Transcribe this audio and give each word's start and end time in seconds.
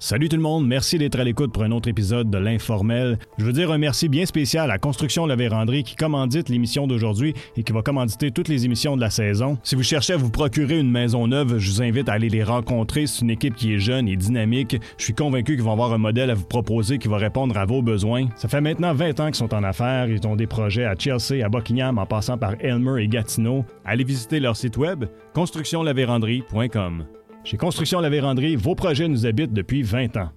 Salut 0.00 0.28
tout 0.28 0.36
le 0.36 0.42
monde, 0.42 0.64
merci 0.64 0.96
d'être 0.96 1.18
à 1.18 1.24
l'écoute 1.24 1.52
pour 1.52 1.64
un 1.64 1.72
autre 1.72 1.88
épisode 1.88 2.30
de 2.30 2.38
l'Informel. 2.38 3.18
Je 3.36 3.44
veux 3.44 3.52
dire 3.52 3.72
un 3.72 3.78
merci 3.78 4.08
bien 4.08 4.26
spécial 4.26 4.70
à 4.70 4.78
Construction 4.78 5.26
La 5.26 5.34
Vérandrie 5.34 5.82
qui 5.82 5.96
commandite 5.96 6.48
l'émission 6.48 6.86
d'aujourd'hui 6.86 7.34
et 7.56 7.64
qui 7.64 7.72
va 7.72 7.82
commanditer 7.82 8.30
toutes 8.30 8.46
les 8.46 8.64
émissions 8.64 8.94
de 8.94 9.00
la 9.00 9.10
saison. 9.10 9.58
Si 9.64 9.74
vous 9.74 9.82
cherchez 9.82 10.12
à 10.12 10.16
vous 10.16 10.30
procurer 10.30 10.78
une 10.78 10.90
maison 10.90 11.26
neuve, 11.26 11.58
je 11.58 11.72
vous 11.72 11.82
invite 11.82 12.08
à 12.08 12.12
aller 12.12 12.28
les 12.28 12.44
rencontrer. 12.44 13.08
C'est 13.08 13.22
une 13.22 13.30
équipe 13.30 13.56
qui 13.56 13.74
est 13.74 13.80
jeune 13.80 14.06
et 14.06 14.16
dynamique. 14.16 14.76
Je 14.98 15.02
suis 15.02 15.14
convaincu 15.14 15.56
qu'ils 15.56 15.64
vont 15.64 15.72
avoir 15.72 15.92
un 15.92 15.98
modèle 15.98 16.30
à 16.30 16.34
vous 16.34 16.46
proposer 16.46 16.98
qui 16.98 17.08
va 17.08 17.16
répondre 17.16 17.56
à 17.58 17.64
vos 17.64 17.82
besoins. 17.82 18.28
Ça 18.36 18.46
fait 18.46 18.60
maintenant 18.60 18.94
20 18.94 19.18
ans 19.18 19.26
qu'ils 19.26 19.34
sont 19.34 19.52
en 19.52 19.64
affaires. 19.64 20.08
Ils 20.08 20.24
ont 20.28 20.36
des 20.36 20.46
projets 20.46 20.84
à 20.84 20.94
Chelsea, 20.96 21.44
à 21.44 21.48
Buckingham, 21.48 21.98
en 21.98 22.06
passant 22.06 22.38
par 22.38 22.54
Elmer 22.60 23.02
et 23.02 23.08
Gatineau. 23.08 23.64
Allez 23.84 24.04
visiter 24.04 24.38
leur 24.38 24.56
site 24.56 24.76
web 24.76 25.06
constructionlavérandrie.com. 25.34 27.04
Chez 27.50 27.56
Construction 27.56 28.00
La 28.00 28.10
Vérandrie, 28.10 28.56
vos 28.56 28.74
projets 28.74 29.08
nous 29.08 29.24
habitent 29.24 29.54
depuis 29.54 29.80
20 29.80 30.18
ans. 30.18 30.28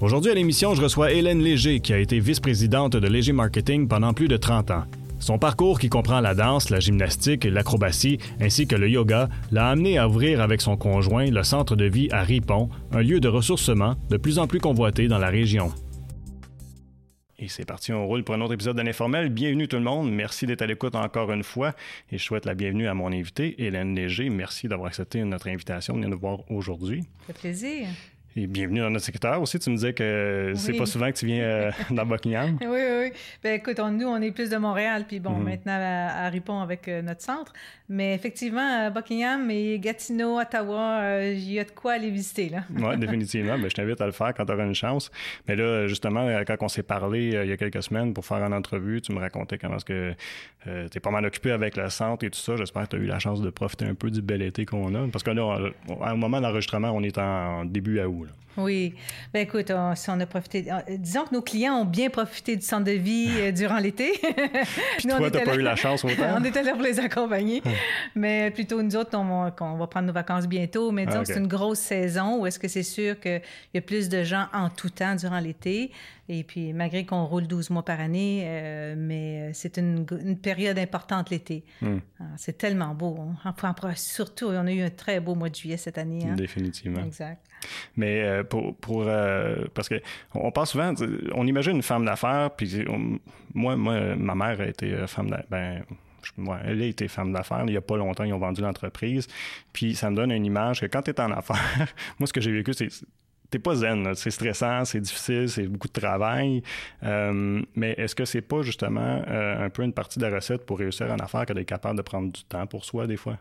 Aujourd'hui 0.00 0.32
à 0.32 0.34
l'émission, 0.34 0.74
je 0.74 0.82
reçois 0.82 1.12
Hélène 1.12 1.40
Léger, 1.40 1.78
qui 1.78 1.92
a 1.92 1.98
été 1.98 2.18
vice-présidente 2.18 2.96
de 2.96 3.06
Léger 3.06 3.32
Marketing 3.32 3.86
pendant 3.86 4.12
plus 4.12 4.26
de 4.26 4.36
30 4.36 4.72
ans. 4.72 4.86
Son 5.26 5.40
parcours 5.40 5.80
qui 5.80 5.88
comprend 5.88 6.20
la 6.20 6.36
danse, 6.36 6.70
la 6.70 6.78
gymnastique, 6.78 7.46
l'acrobatie 7.46 8.18
ainsi 8.40 8.68
que 8.68 8.76
le 8.76 8.88
yoga 8.88 9.28
l'a 9.50 9.70
amené 9.70 9.98
à 9.98 10.06
ouvrir 10.06 10.40
avec 10.40 10.60
son 10.60 10.76
conjoint 10.76 11.28
le 11.28 11.42
centre 11.42 11.74
de 11.74 11.84
vie 11.84 12.08
à 12.12 12.22
Ripon, 12.22 12.70
un 12.92 13.02
lieu 13.02 13.18
de 13.18 13.26
ressourcement 13.26 13.96
de 14.08 14.18
plus 14.18 14.38
en 14.38 14.46
plus 14.46 14.60
convoité 14.60 15.08
dans 15.08 15.18
la 15.18 15.26
région. 15.26 15.72
Et 17.40 17.48
c'est 17.48 17.64
parti, 17.64 17.92
on 17.92 18.06
roule 18.06 18.22
pour 18.22 18.36
un 18.36 18.40
autre 18.40 18.54
épisode 18.54 18.76
de 18.76 18.82
l'informel. 18.82 19.28
Bienvenue 19.30 19.66
tout 19.66 19.78
le 19.78 19.82
monde. 19.82 20.12
Merci 20.12 20.46
d'être 20.46 20.62
à 20.62 20.66
l'écoute 20.66 20.94
encore 20.94 21.32
une 21.32 21.42
fois. 21.42 21.74
Et 22.12 22.18
je 22.18 22.22
souhaite 22.22 22.46
la 22.46 22.54
bienvenue 22.54 22.86
à 22.86 22.94
mon 22.94 23.10
invité, 23.10 23.60
Hélène 23.60 23.96
Léger. 23.96 24.30
Merci 24.30 24.68
d'avoir 24.68 24.86
accepté 24.86 25.24
notre 25.24 25.48
invitation 25.48 25.94
de 25.94 25.98
venir 25.98 26.10
nous 26.10 26.20
voir 26.20 26.48
aujourd'hui. 26.52 27.02
Ça 27.26 27.32
fait 27.34 27.40
plaisir. 27.40 27.88
Et 28.38 28.46
bienvenue 28.46 28.80
dans 28.80 28.90
notre 28.90 29.06
secteur 29.06 29.40
aussi. 29.40 29.58
Tu 29.58 29.70
me 29.70 29.76
disais 29.76 29.94
que 29.94 30.52
c'est 30.56 30.74
pas 30.74 30.84
souvent 30.84 31.10
que 31.10 31.16
tu 31.16 31.24
viens 31.24 31.42
euh, 31.42 31.70
dans 31.90 32.04
Buckingham. 32.04 32.58
oui, 32.60 32.66
oui, 32.68 32.98
oui. 33.04 33.12
Ben, 33.42 33.54
écoute, 33.54 33.78
nous, 33.78 34.06
on 34.06 34.20
est 34.20 34.30
plus 34.30 34.50
de 34.50 34.58
Montréal, 34.58 35.06
puis 35.08 35.20
bon, 35.20 35.30
mhm. 35.30 35.44
maintenant 35.44 35.78
à, 35.80 36.28
Ripon 36.28 36.60
avec 36.60 36.86
euh, 36.86 37.00
notre 37.00 37.22
centre. 37.22 37.54
Mais 37.88 38.14
effectivement, 38.14 38.90
Buckingham 38.90 39.50
et 39.50 39.78
Gatineau, 39.78 40.38
Ottawa, 40.38 40.98
euh, 41.00 41.32
il 41.34 41.50
y 41.50 41.58
a 41.58 41.64
de 41.64 41.70
quoi 41.70 41.92
aller 41.92 42.10
visiter, 42.10 42.50
là. 42.50 42.64
oui, 42.76 42.96
définitivement. 42.98 43.58
Ben, 43.58 43.70
je 43.70 43.74
t'invite 43.74 44.02
à 44.02 44.06
le 44.06 44.12
faire 44.12 44.34
quand 44.34 44.44
tu 44.44 44.52
auras 44.52 44.66
une 44.66 44.74
chance. 44.74 45.10
Mais 45.48 45.56
là, 45.56 45.86
justement, 45.86 46.28
quand 46.46 46.56
on 46.60 46.68
s'est 46.68 46.82
parlé 46.82 47.28
il 47.42 47.48
y 47.48 47.52
a 47.52 47.56
quelques 47.56 47.82
semaines 47.82 48.12
pour 48.12 48.26
faire 48.26 48.44
une 48.44 48.52
entrevue, 48.52 49.00
tu 49.00 49.12
me 49.12 49.18
racontais 49.18 49.56
comment 49.56 49.76
est-ce 49.76 49.84
que 49.86 50.12
tu 50.64 50.98
es 50.98 51.00
pas 51.00 51.10
mal 51.10 51.24
occupé 51.24 51.52
avec 51.52 51.76
le 51.78 51.88
centre 51.88 52.26
et 52.26 52.30
tout 52.30 52.38
ça. 52.38 52.56
J'espère 52.56 52.82
que 52.82 52.88
tu 52.88 52.96
as 52.96 52.98
eu 52.98 53.06
la 53.06 53.18
chance 53.18 53.40
de 53.40 53.48
profiter 53.48 53.86
un 53.86 53.94
peu 53.94 54.10
du 54.10 54.20
bel 54.20 54.42
été 54.42 54.66
qu'on 54.66 54.94
a. 54.94 55.08
Parce 55.10 55.22
que 55.22 55.30
là, 55.30 55.58
au 55.88 56.16
moment 56.16 56.40
d'enregistrement, 56.42 56.90
on 56.90 57.02
est 57.02 57.16
en 57.16 57.64
début 57.64 58.00
à 58.00 58.08
août. 58.08 58.25
Oui. 58.56 58.94
Ben 59.32 59.40
écoute, 59.40 59.70
on, 59.70 59.94
si 59.94 60.08
on 60.10 60.18
a 60.18 60.26
profité. 60.26 60.66
Disons 60.98 61.24
que 61.24 61.34
nos 61.34 61.42
clients 61.42 61.74
ont 61.74 61.84
bien 61.84 62.08
profité 62.08 62.56
du 62.56 62.62
centre 62.62 62.84
de 62.84 62.92
vie 62.92 63.28
euh, 63.32 63.52
durant 63.52 63.78
l'été. 63.78 64.12
Puis 64.98 65.08
toi, 65.08 65.30
t'as 65.30 65.44
pas 65.44 65.56
eu 65.56 65.62
la 65.62 65.76
chance 65.76 66.04
autant? 66.04 66.36
on 66.40 66.44
était 66.44 66.62
là 66.62 66.72
pour 66.72 66.82
les 66.82 66.98
accompagner. 66.98 67.62
mais 68.14 68.50
plutôt, 68.50 68.82
nous 68.82 68.96
autres, 68.96 69.16
on, 69.16 69.76
va 69.76 69.86
prendre 69.86 70.06
nos 70.06 70.12
vacances 70.12 70.46
bientôt. 70.46 70.90
Mais 70.90 71.06
disons 71.06 71.20
que 71.20 71.26
c'est 71.26 71.38
une 71.38 71.48
grosse 71.48 71.80
saison 71.80 72.40
où 72.40 72.46
est-ce 72.46 72.58
que 72.58 72.68
c'est 72.68 72.82
sûr 72.82 73.20
qu'il 73.20 73.42
y 73.74 73.78
a 73.78 73.82
plus 73.82 74.08
de 74.08 74.22
gens 74.22 74.46
en 74.52 74.70
tout 74.70 74.90
temps 74.90 75.14
durant 75.14 75.40
l'été. 75.40 75.92
Et 76.28 76.42
puis, 76.42 76.72
malgré 76.72 77.06
qu'on 77.06 77.24
roule 77.24 77.46
12 77.46 77.70
mois 77.70 77.84
par 77.84 78.00
année, 78.00 78.42
euh, 78.46 78.94
mais 78.96 79.52
c'est 79.52 79.78
une, 79.78 80.04
période 80.42 80.76
importante 80.76 81.30
l'été. 81.30 81.62
Hmm. 81.80 81.98
Ah, 82.18 82.24
c'est 82.36 82.58
tellement 82.58 82.94
beau. 82.94 83.16
Hein. 83.20 83.36
Enfin, 83.44 83.74
surtout, 83.94 84.46
on 84.46 84.66
a 84.66 84.72
eu 84.72 84.82
un 84.82 84.90
très 84.90 85.20
beau 85.20 85.36
mois 85.36 85.50
de 85.50 85.54
juillet 85.54 85.76
cette 85.76 85.98
année. 85.98 86.26
Hein. 86.28 86.34
Définitivement. 86.34 87.04
Exact. 87.04 87.40
Mais 87.96 88.22
euh, 88.22 88.44
pour, 88.44 89.04
euh, 89.06 89.64
parce 89.74 89.88
que 89.88 90.00
on 90.34 90.50
pense 90.50 90.72
souvent, 90.72 90.92
on 91.34 91.46
imagine 91.46 91.76
une 91.76 91.82
femme 91.82 92.04
d'affaires, 92.04 92.50
puis 92.56 92.84
moi, 93.54 93.76
moi, 93.76 94.16
ma 94.16 94.34
mère 94.34 94.60
a 94.60 94.66
été 94.66 95.06
femme 95.06 95.30
d'affaires. 95.30 95.46
Ben, 95.48 95.84
elle 96.64 96.82
a 96.82 96.86
été 96.86 97.06
femme 97.06 97.32
d'affaires. 97.32 97.62
Il 97.66 97.70
n'y 97.70 97.76
a 97.76 97.80
pas 97.80 97.96
longtemps, 97.96 98.24
ils 98.24 98.32
ont 98.32 98.38
vendu 98.38 98.60
l'entreprise. 98.60 99.28
Puis 99.72 99.94
ça 99.94 100.10
me 100.10 100.16
donne 100.16 100.32
une 100.32 100.44
image 100.44 100.80
que 100.80 100.86
quand 100.86 101.02
tu 101.02 101.10
es 101.10 101.20
en 101.20 101.30
affaires, 101.30 101.86
moi, 102.18 102.26
ce 102.26 102.32
que 102.32 102.40
j'ai 102.40 102.52
vécu, 102.52 102.72
c'est 102.74 102.88
t'es 103.50 103.58
pas 103.58 103.74
zen, 103.76 104.14
c'est 104.14 104.30
stressant, 104.30 104.84
c'est 104.84 105.00
difficile, 105.00 105.48
c'est 105.48 105.66
beaucoup 105.66 105.88
de 105.88 105.92
travail. 105.92 106.62
Euh, 107.02 107.62
mais 107.74 107.94
est-ce 107.96 108.14
que 108.14 108.24
c'est 108.24 108.42
pas 108.42 108.62
justement 108.62 109.22
euh, 109.28 109.64
un 109.64 109.70
peu 109.70 109.82
une 109.82 109.92
partie 109.92 110.18
de 110.18 110.26
la 110.26 110.34
recette 110.34 110.66
pour 110.66 110.78
réussir 110.78 111.10
en 111.10 111.16
affaires 111.16 111.46
que 111.46 111.52
d'être 111.52 111.68
capable 111.68 111.96
de 111.96 112.02
prendre 112.02 112.32
du 112.32 112.44
temps 112.44 112.66
pour 112.66 112.84
soi 112.84 113.06
des 113.06 113.16
fois? 113.16 113.38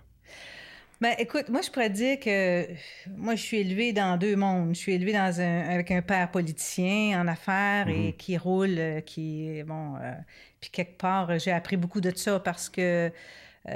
Ben, 1.02 1.14
écoute, 1.20 1.50
moi, 1.50 1.62
je 1.62 1.70
pourrais 1.70 1.90
dire 1.90 2.20
que 2.20 2.68
moi, 3.10 3.36
je 3.36 3.42
suis 3.42 3.58
élevée 3.58 3.94
dans 3.94 4.18
deux 4.18 4.36
mondes. 4.36 4.74
Je 4.74 4.80
suis 4.80 4.94
élevée 4.94 5.14
dans 5.14 5.42
un, 5.42 5.70
avec 5.70 5.92
un 5.92 6.02
père 6.02 6.32
politicien 6.32 7.22
en 7.22 7.28
affaires 7.28 7.90
et 7.90 8.12
mm-hmm. 8.12 8.18
qui 8.18 8.38
roule, 8.38 8.76
euh, 8.78 9.02
qui, 9.02 9.62
bon, 9.64 9.96
puis 10.62 10.70
quelque 10.70 10.98
part, 10.98 11.38
j'ai 11.38 11.52
appris 11.52 11.78
beaucoup 11.78 12.02
de 12.02 12.16
ça 12.16 12.40
parce 12.40 12.70
que 12.70 13.12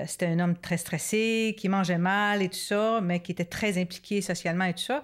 c'était 0.06 0.28
un 0.28 0.40
homme 0.40 0.56
très 0.56 0.78
stressé, 0.78 1.56
qui 1.58 1.68
mangeait 1.68 1.98
mal 1.98 2.44
et 2.44 2.50
tout 2.50 2.60
ça, 2.60 3.00
mais 3.02 3.22
qui 3.22 3.32
était 3.32 3.44
très 3.44 3.82
impliqué 3.82 4.22
socialement 4.22 4.66
et 4.66 4.74
tout 4.74 4.84
ça 4.84 5.02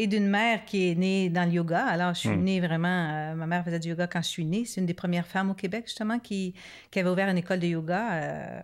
et 0.00 0.06
d'une 0.06 0.28
mère 0.28 0.64
qui 0.64 0.92
est 0.92 0.94
née 0.94 1.28
dans 1.28 1.44
le 1.44 1.50
yoga. 1.50 1.84
Alors, 1.84 2.14
je 2.14 2.20
suis 2.20 2.28
hmm. 2.28 2.44
née 2.44 2.60
vraiment, 2.60 3.08
euh, 3.10 3.34
ma 3.34 3.48
mère 3.48 3.64
faisait 3.64 3.80
du 3.80 3.88
yoga 3.88 4.06
quand 4.06 4.22
je 4.22 4.28
suis 4.28 4.44
née. 4.44 4.64
C'est 4.64 4.80
une 4.80 4.86
des 4.86 4.94
premières 4.94 5.26
femmes 5.26 5.50
au 5.50 5.54
Québec, 5.54 5.84
justement, 5.86 6.20
qui, 6.20 6.54
qui 6.92 7.00
avait 7.00 7.10
ouvert 7.10 7.28
une 7.28 7.38
école 7.38 7.58
de 7.58 7.66
yoga 7.66 8.12
euh, 8.12 8.60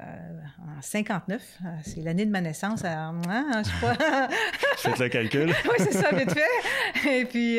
en 0.78 0.80
59. 0.80 1.42
Euh, 1.42 1.68
c'est 1.84 2.02
l'année 2.02 2.24
de 2.24 2.30
ma 2.30 2.40
naissance. 2.40 2.84
Alors, 2.84 3.14
hein, 3.28 3.62
je 3.64 3.68
sais 3.68 3.80
pas. 3.80 4.28
Faites 4.76 4.98
le 5.00 5.08
calcul. 5.08 5.48
oui, 5.64 5.74
c'est 5.78 5.94
ça, 5.94 6.14
vite 6.14 6.32
fait. 6.32 7.20
Et 7.20 7.24
puis, 7.24 7.58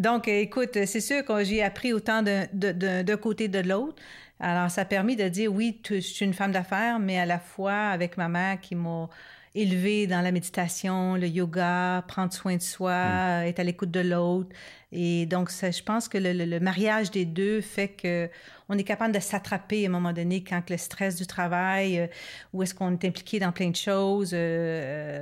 donc, 0.00 0.26
écoute, 0.26 0.76
c'est 0.84 1.00
sûr 1.00 1.24
que 1.24 1.44
j'ai 1.44 1.62
appris 1.62 1.92
autant 1.92 2.24
d'un 2.24 3.16
côté 3.18 3.46
de 3.46 3.60
l'autre. 3.60 4.02
Alors, 4.40 4.68
ça 4.68 4.80
a 4.80 4.84
permis 4.84 5.14
de 5.14 5.28
dire, 5.28 5.52
oui, 5.52 5.80
je 5.88 6.00
suis 6.00 6.24
une 6.24 6.34
femme 6.34 6.50
d'affaires, 6.50 6.98
mais 6.98 7.20
à 7.20 7.26
la 7.26 7.38
fois 7.38 7.90
avec 7.90 8.16
ma 8.16 8.26
mère 8.26 8.60
qui 8.60 8.74
m'a 8.74 9.08
élevé 9.54 10.06
dans 10.06 10.22
la 10.22 10.32
méditation, 10.32 11.16
le 11.16 11.26
yoga, 11.26 12.04
prendre 12.08 12.32
soin 12.32 12.56
de 12.56 12.62
soi, 12.62 13.42
mm. 13.42 13.46
être 13.46 13.60
à 13.60 13.64
l'écoute 13.64 13.90
de 13.90 14.00
l'autre. 14.00 14.50
Et 14.92 15.26
donc, 15.26 15.50
ça, 15.50 15.70
je 15.70 15.82
pense 15.82 16.08
que 16.08 16.18
le, 16.18 16.60
mariage 16.60 17.10
des 17.10 17.24
deux 17.24 17.60
fait 17.60 17.88
que 17.88 18.28
on 18.68 18.78
est 18.78 18.84
capable 18.84 19.14
de 19.14 19.20
s'attraper 19.20 19.84
à 19.84 19.88
un 19.88 19.92
moment 19.92 20.12
donné 20.12 20.42
quand 20.42 20.70
le 20.70 20.76
stress 20.76 21.16
du 21.16 21.26
travail, 21.26 21.98
euh, 21.98 22.06
ou 22.52 22.62
est-ce 22.62 22.74
qu'on 22.74 22.92
est 22.92 23.04
impliqué 23.04 23.38
dans 23.38 23.52
plein 23.52 23.70
de 23.70 23.76
choses, 23.76 24.32
euh, 24.32 24.36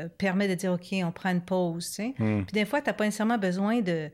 euh, 0.04 0.08
permet 0.18 0.46
de 0.46 0.54
dire, 0.54 0.72
OK, 0.72 0.94
on 1.04 1.10
prend 1.10 1.30
une 1.30 1.40
pause. 1.40 1.88
Tu 1.88 1.94
sais? 1.94 2.14
Mm. 2.18 2.44
Puis 2.44 2.52
des 2.52 2.64
fois, 2.64 2.80
tu 2.80 2.86
n'as 2.86 2.94
pas 2.94 3.04
nécessairement 3.04 3.38
besoin 3.38 3.80
de 3.80 4.10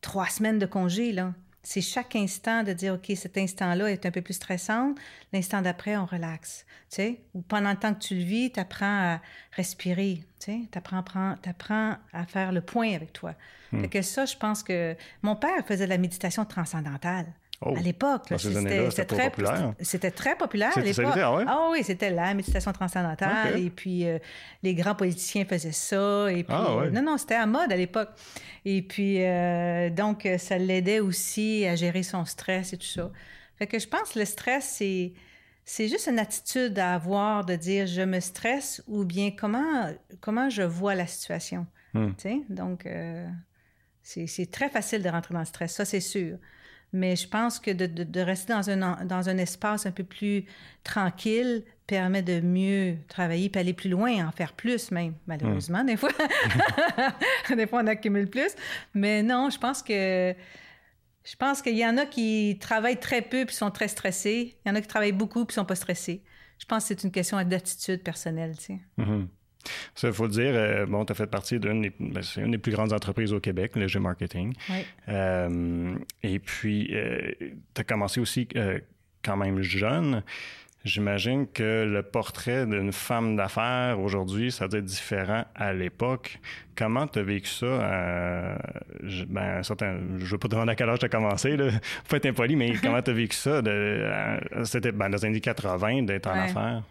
trois 0.00 0.26
semaines 0.26 0.58
de 0.58 0.66
congé. 0.66 1.12
Là 1.12 1.32
c'est 1.62 1.82
chaque 1.82 2.16
instant 2.16 2.62
de 2.62 2.72
dire, 2.72 2.94
OK, 2.94 3.12
cet 3.16 3.36
instant-là 3.36 3.90
est 3.90 4.06
un 4.06 4.10
peu 4.10 4.22
plus 4.22 4.34
stressant. 4.34 4.94
L'instant 5.32 5.60
d'après, 5.60 5.96
on 5.96 6.06
relaxe. 6.06 6.64
Tu 6.88 6.96
sais? 6.96 7.20
Ou 7.34 7.42
pendant 7.42 7.70
le 7.70 7.76
temps 7.76 7.94
que 7.94 8.00
tu 8.00 8.14
le 8.14 8.22
vis, 8.22 8.50
tu 8.50 8.60
apprends 8.60 9.14
à 9.14 9.20
respirer. 9.52 10.24
Tu 10.40 10.52
sais? 10.52 10.60
apprends, 10.74 11.36
apprends, 11.44 11.96
à 12.12 12.24
faire 12.26 12.52
le 12.52 12.62
point 12.62 12.94
avec 12.94 13.12
toi. 13.12 13.34
Hmm. 13.72 13.86
que 13.86 14.02
ça, 14.02 14.24
je 14.24 14.36
pense 14.36 14.62
que 14.62 14.96
mon 15.22 15.36
père 15.36 15.64
faisait 15.66 15.84
de 15.84 15.90
la 15.90 15.98
méditation 15.98 16.44
transcendantale. 16.44 17.26
Oh. 17.62 17.74
À 17.76 17.80
l'époque, 17.80 18.22
c'était 18.38 19.04
très 19.04 19.30
populaire. 19.30 19.74
C'était 19.80 20.10
très 20.10 20.34
populaire 20.34 20.76
à 20.76 20.80
l'époque. 20.80 21.12
Ah 21.18 21.68
oui, 21.70 21.84
c'était 21.84 22.08
la 22.10 22.32
méditation 22.32 22.72
transcendantale. 22.72 23.60
Et 23.60 23.68
puis, 23.68 24.06
euh, 24.06 24.18
les 24.62 24.74
grands 24.74 24.94
politiciens 24.94 25.44
faisaient 25.44 25.72
ça. 25.72 26.32
Et 26.32 26.42
puis, 26.42 26.54
ah 26.56 26.78
euh, 26.78 26.90
non, 26.90 27.02
non, 27.02 27.18
c'était 27.18 27.34
à 27.34 27.44
mode 27.44 27.70
à 27.70 27.76
l'époque. 27.76 28.08
Et 28.64 28.80
puis, 28.80 29.22
euh, 29.22 29.90
donc, 29.90 30.26
ça 30.38 30.56
l'aidait 30.56 31.00
aussi 31.00 31.66
à 31.66 31.76
gérer 31.76 32.02
son 32.02 32.24
stress 32.24 32.72
et 32.72 32.78
tout 32.78 32.86
ça. 32.86 33.10
Fait 33.56 33.66
que 33.66 33.78
je 33.78 33.86
pense 33.86 34.12
que 34.12 34.20
le 34.20 34.24
stress, 34.24 34.76
c'est 34.78 35.12
c'est 35.66 35.86
juste 35.86 36.08
une 36.08 36.18
attitude 36.18 36.78
à 36.78 36.94
avoir 36.94 37.44
de 37.44 37.54
dire 37.56 37.86
je 37.86 38.00
me 38.00 38.20
stresse 38.20 38.82
ou 38.88 39.04
bien 39.04 39.30
comment, 39.30 39.90
comment 40.20 40.48
je 40.48 40.62
vois 40.62 40.94
la 40.94 41.06
situation. 41.06 41.66
Hmm. 41.92 42.12
Donc, 42.48 42.88
c'est 44.02 44.50
très 44.50 44.70
facile 44.70 45.02
de 45.02 45.10
rentrer 45.10 45.34
dans 45.34 45.40
le 45.40 45.46
stress, 45.46 45.74
ça 45.74 45.84
c'est 45.84 46.00
sûr. 46.00 46.38
Mais 46.92 47.14
je 47.14 47.28
pense 47.28 47.58
que 47.58 47.70
de, 47.70 48.20
rester 48.20 48.52
dans 48.52 48.68
un, 48.68 49.04
dans 49.04 49.28
un 49.28 49.38
espace 49.38 49.86
un 49.86 49.92
peu 49.92 50.02
plus 50.02 50.44
tranquille 50.82 51.64
permet 51.86 52.22
de 52.22 52.40
mieux 52.40 52.96
travailler 53.08 53.48
puis 53.48 53.60
aller 53.60 53.72
plus 53.72 53.90
loin, 53.90 54.26
en 54.26 54.32
faire 54.32 54.52
plus 54.52 54.90
même, 54.90 55.14
malheureusement, 55.26 55.84
des 55.84 55.96
fois. 55.96 56.10
des 57.56 57.66
fois, 57.66 57.82
on 57.82 57.86
accumule 57.86 58.28
plus. 58.28 58.54
Mais 58.94 59.22
non, 59.22 59.50
je 59.50 59.58
pense 59.58 59.82
que... 59.82 60.34
Je 61.22 61.36
pense 61.36 61.60
qu'il 61.60 61.76
y 61.76 61.86
en 61.86 61.98
a 61.98 62.06
qui 62.06 62.56
travaillent 62.60 62.98
très 62.98 63.20
peu 63.20 63.44
puis 63.44 63.54
sont 63.54 63.70
très 63.70 63.88
stressés. 63.88 64.56
Il 64.64 64.68
y 64.68 64.72
en 64.72 64.74
a 64.74 64.80
qui 64.80 64.88
travaillent 64.88 65.12
beaucoup 65.12 65.44
puis 65.44 65.54
sont 65.54 65.66
pas 65.66 65.74
stressés. 65.74 66.24
Je 66.58 66.64
pense 66.64 66.84
que 66.84 66.88
c'est 66.88 67.04
une 67.04 67.10
question 67.10 67.42
d'attitude 67.42 68.02
personnelle, 68.02 68.56
tu 68.56 68.64
sais. 68.64 68.80
Mm-hmm. 68.98 69.26
Ça, 69.94 70.08
il 70.08 70.14
faut 70.14 70.24
le 70.24 70.30
dire, 70.30 70.52
euh, 70.54 70.86
bon, 70.86 71.04
tu 71.04 71.12
as 71.12 71.14
fait 71.14 71.26
partie 71.26 71.58
d'une 71.58 71.82
des, 71.82 71.92
ben, 71.98 72.22
une 72.36 72.52
des 72.52 72.58
plus 72.58 72.72
grandes 72.72 72.92
entreprises 72.92 73.32
au 73.32 73.40
Québec, 73.40 73.72
le 73.76 73.86
G 73.86 73.98
Marketing. 73.98 74.54
Oui. 74.68 74.84
Euh, 75.08 75.94
et 76.22 76.38
puis, 76.38 76.88
euh, 76.92 77.32
tu 77.74 77.80
as 77.80 77.84
commencé 77.84 78.20
aussi 78.20 78.48
quand 79.22 79.36
même 79.36 79.60
jeune. 79.62 80.22
J'imagine 80.82 81.46
que 81.46 81.84
le 81.84 82.02
portrait 82.02 82.64
d'une 82.64 82.90
femme 82.90 83.36
d'affaires 83.36 84.00
aujourd'hui, 84.00 84.50
ça 84.50 84.66
doit 84.66 84.78
être 84.78 84.86
différent 84.86 85.44
à 85.54 85.74
l'époque. 85.74 86.38
Comment 86.74 87.06
tu 87.06 87.18
as 87.18 87.22
vécu 87.22 87.48
ça? 87.48 88.56
je, 89.02 89.24
ben, 89.26 89.62
certain, 89.62 89.98
je 90.18 90.24
veux 90.24 90.38
pas 90.38 90.48
te 90.48 90.54
demander 90.54 90.72
à 90.72 90.74
quel 90.76 90.88
âge 90.88 91.00
tu 91.00 91.04
as 91.04 91.10
commencé, 91.10 91.58
là. 91.58 91.68
faut 92.04 92.16
être 92.16 92.24
impoli, 92.24 92.56
mais 92.56 92.72
comment 92.82 93.02
tu 93.02 93.10
as 93.10 93.14
vécu 93.14 93.36
ça? 93.36 93.60
c'était 94.64 94.92
ben, 94.92 95.10
dans 95.10 95.18
les 95.18 95.24
années 95.26 95.40
80 95.40 96.04
d'être 96.04 96.28
en 96.28 96.38
affaires? 96.38 96.82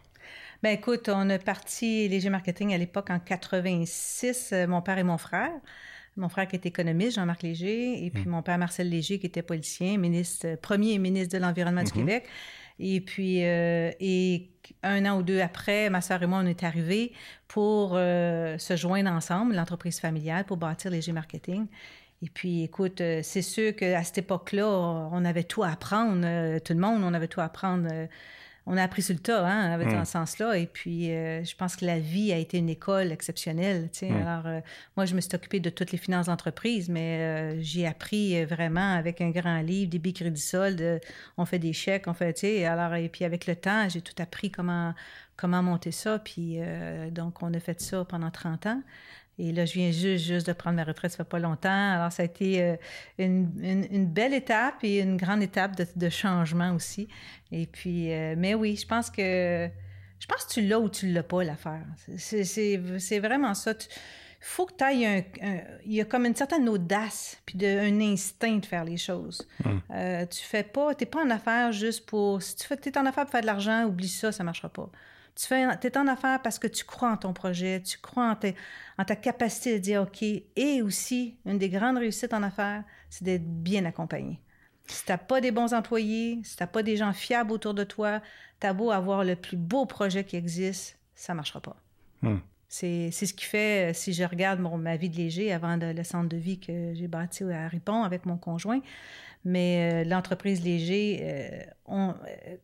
Ben 0.61 0.71
écoute, 0.71 1.07
on 1.07 1.29
a 1.29 1.39
parti 1.39 2.09
Léger 2.09 2.29
Marketing 2.29 2.73
à 2.73 2.77
l'époque 2.77 3.09
en 3.11 3.19
86, 3.19 4.49
euh, 4.51 4.67
mon 4.67 4.81
père 4.81 4.97
et 4.97 5.03
mon 5.03 5.17
frère. 5.17 5.53
Mon 6.17 6.27
frère 6.27 6.49
qui 6.49 6.57
était 6.57 6.67
économiste, 6.67 7.15
Jean-Marc 7.15 7.43
Léger, 7.43 8.05
et 8.05 8.09
puis 8.09 8.25
mm. 8.25 8.29
mon 8.29 8.41
père 8.41 8.57
Marcel 8.57 8.89
Léger 8.89 9.19
qui 9.19 9.27
était 9.27 9.41
policier, 9.41 9.95
ministre, 9.95 10.47
euh, 10.47 10.57
premier 10.57 10.97
ministre 10.99 11.37
de 11.37 11.41
l'Environnement 11.41 11.83
du 11.83 11.91
mm-hmm. 11.91 11.93
Québec. 11.93 12.27
Et 12.77 12.99
puis, 12.99 13.45
euh, 13.45 13.91
et 14.01 14.49
un 14.83 15.05
an 15.05 15.19
ou 15.19 15.23
deux 15.23 15.39
après, 15.39 15.89
ma 15.89 16.01
soeur 16.01 16.23
et 16.23 16.27
moi, 16.27 16.39
on 16.43 16.45
est 16.45 16.63
arrivés 16.63 17.13
pour 17.47 17.91
se 17.91 18.75
joindre 18.75 19.11
ensemble, 19.11 19.55
l'entreprise 19.55 19.99
familiale, 19.99 20.45
pour 20.45 20.57
bâtir 20.57 20.91
Léger 20.91 21.11
Marketing. 21.11 21.67
Et 22.21 22.29
puis, 22.29 22.63
écoute, 22.63 23.01
c'est 23.21 23.41
sûr 23.41 23.75
qu'à 23.75 24.03
cette 24.03 24.19
époque-là, 24.19 24.67
on 25.11 25.25
avait 25.25 25.43
tout 25.43 25.63
à 25.63 25.69
apprendre, 25.69 26.59
tout 26.59 26.73
le 26.73 26.79
monde, 26.79 27.01
on 27.03 27.13
avait 27.13 27.27
tout 27.27 27.41
à 27.41 27.45
apprendre 27.45 27.89
on 28.71 28.77
a 28.77 28.83
appris 28.83 29.01
sur 29.01 29.15
le 29.15 29.19
tas, 29.19 29.47
hein, 29.47 29.71
avec, 29.71 29.87
dans 29.87 30.01
hmm. 30.01 30.05
ce 30.05 30.11
sens-là. 30.11 30.55
Et 30.55 30.67
puis, 30.67 31.11
euh, 31.11 31.43
je 31.43 31.55
pense 31.55 31.75
que 31.75 31.85
la 31.85 31.97
vie 31.97 32.31
a 32.31 32.37
été 32.37 32.59
une 32.59 32.69
école 32.69 33.11
exceptionnelle. 33.11 33.89
Hmm. 33.99 34.15
Alors, 34.15 34.45
euh, 34.45 34.59
moi, 34.95 35.05
je 35.05 35.15
me 35.15 35.21
suis 35.21 35.33
occupée 35.33 35.59
de 35.59 35.71
toutes 35.71 35.91
les 35.91 35.97
finances 35.97 36.27
d'entreprise, 36.27 36.87
mais 36.87 37.19
euh, 37.19 37.57
j'ai 37.61 37.87
appris 37.87 38.45
vraiment 38.45 38.93
avec 38.93 39.21
un 39.21 39.31
grand 39.31 39.59
livre, 39.61 39.89
débit, 39.89 40.13
crédit, 40.13 40.39
solde. 40.39 41.01
on 41.37 41.45
fait 41.45 41.57
des 41.57 41.73
chèques, 41.73 42.03
on 42.05 42.13
fait, 42.13 42.31
tu 42.33 42.41
sais. 42.41 42.65
Alors, 42.65 42.93
et 42.93 43.09
puis, 43.09 43.25
avec 43.25 43.47
le 43.47 43.55
temps, 43.55 43.89
j'ai 43.89 44.01
tout 44.01 44.13
appris 44.21 44.51
comment, 44.51 44.93
comment 45.35 45.63
monter 45.63 45.91
ça. 45.91 46.19
Puis, 46.19 46.59
donc, 47.09 47.41
on 47.41 47.51
a 47.55 47.59
fait 47.59 47.81
ça 47.81 48.05
pendant 48.05 48.29
30 48.29 48.67
ans. 48.67 48.83
Et 49.39 49.53
là, 49.53 49.65
je 49.65 49.73
viens 49.73 49.89
juste, 49.89 50.25
juste 50.25 50.47
de 50.47 50.53
prendre 50.53 50.75
ma 50.75 50.83
retraite, 50.83 51.11
ça 51.11 51.17
fait 51.17 51.23
pas 51.23 51.39
longtemps. 51.39 51.93
Alors, 51.93 52.11
ça 52.11 52.23
a 52.23 52.25
été 52.25 52.61
euh, 52.61 52.75
une, 53.17 54.05
belle 54.05 54.33
étape 54.33 54.83
et 54.83 54.99
une 54.99 55.15
grande 55.15 55.41
étape 55.41 55.75
de, 55.95 56.09
changement 56.09 56.75
aussi. 56.75 57.07
Et 57.53 57.65
puis, 57.65 58.11
euh, 58.11 58.35
mais 58.37 58.53
oui, 58.53 58.75
je 58.75 58.85
pense 58.85 59.09
que 59.09 59.69
je 60.19 60.27
pense 60.27 60.43
que 60.43 60.51
tu 60.51 60.61
l'as 60.61 60.79
ou 60.79 60.89
tu 60.89 61.07
l'as 61.07 61.23
pas, 61.23 61.45
l'affaire. 61.45 61.85
C'est 62.17 63.19
vraiment 63.19 63.53
ça. 63.53 63.71
Il 63.71 64.45
faut 64.45 64.65
que 64.65 64.73
tu 64.77 64.83
ailles 64.83 65.05
un, 65.05 65.23
Il 65.85 65.93
y 65.93 66.01
a 66.01 66.05
comme 66.05 66.25
une 66.25 66.35
certaine 66.35 66.67
audace, 66.67 67.41
puis 67.45 67.57
de, 67.57 67.65
un 67.65 68.01
instinct 68.01 68.57
de 68.57 68.65
faire 68.65 68.83
les 68.83 68.97
choses. 68.97 69.47
Hum. 69.65 69.81
Euh, 69.91 70.25
tu 70.25 70.43
fais 70.43 70.63
pas... 70.63 70.93
Tu 70.95 71.05
n'es 71.05 71.09
pas 71.09 71.23
en 71.23 71.29
affaire 71.29 71.71
juste 71.71 72.05
pour... 72.05 72.41
Si 72.41 72.57
tu 72.57 72.89
es 72.89 72.97
en 72.97 73.05
affaire 73.05 73.23
pour 73.23 73.31
faire 73.31 73.41
de 73.41 73.45
l'argent, 73.45 73.85
oublie 73.85 74.09
ça, 74.09 74.33
ça 74.33 74.43
marchera 74.43 74.67
pas. 74.67 74.89
Tu 75.47 75.53
es 75.53 75.97
en 75.97 76.07
affaire 76.07 76.41
parce 76.41 76.59
que 76.59 76.67
tu 76.67 76.83
crois 76.83 77.11
en 77.11 77.17
ton 77.17 77.31
projet, 77.31 77.81
tu 77.81 77.97
crois 77.97 78.37
en, 78.97 79.05
ta 79.05 79.15
capacité 79.15 79.73
de 79.75 79.77
dire 79.77 80.01
OK. 80.01 80.21
Et 80.21 80.81
aussi, 80.81 81.37
une 81.45 81.57
des 81.57 81.69
grandes 81.69 81.97
réussites 81.97 82.33
en 82.33 82.43
affaires, 82.43 82.83
c'est 83.09 83.23
d'être 83.23 83.45
bien 83.45 83.85
accompagné. 83.85 84.41
Si 84.87 85.05
tu 85.05 85.11
n'as 85.11 85.17
pas 85.17 85.39
des 85.39 85.51
bons 85.51 85.73
employés, 85.73 86.41
si 86.43 86.57
tu 86.57 86.63
n'as 86.63 86.67
pas 86.67 86.83
des 86.83 86.97
gens 86.97 87.13
fiables 87.13 87.53
autour 87.53 87.73
de 87.73 87.85
toi, 87.85 88.21
tu 88.59 88.67
as 88.67 88.73
beau 88.73 88.91
avoir 88.91 89.23
le 89.23 89.37
plus 89.37 89.55
beau 89.55 89.85
projet 89.85 90.25
qui 90.25 90.35
existe, 90.35 90.99
ça 91.15 91.31
ne 91.33 91.37
marchera 91.37 91.61
pas. 91.61 91.77
Hmm. 92.21 92.39
C'est 92.67 93.09
ce 93.11 93.33
qui 93.33 93.45
fait, 93.45 93.93
si 93.95 94.11
je 94.13 94.23
regarde 94.25 94.59
ma 94.59 94.97
vie 94.97 95.09
de 95.09 95.15
léger 95.15 95.53
avant 95.53 95.77
le 95.77 96.03
centre 96.03 96.29
de 96.29 96.37
vie 96.37 96.59
que 96.59 96.93
j'ai 96.93 97.07
bâti 97.07 97.43
à 97.45 97.67
Ripon 97.67 98.03
avec 98.03 98.25
mon 98.25 98.37
conjoint, 98.37 98.81
mais 99.45 100.03
euh, 100.05 100.09
l'entreprise 100.09 100.63
léger, 100.63 101.19
euh, 101.21 101.61
on, 101.85 102.13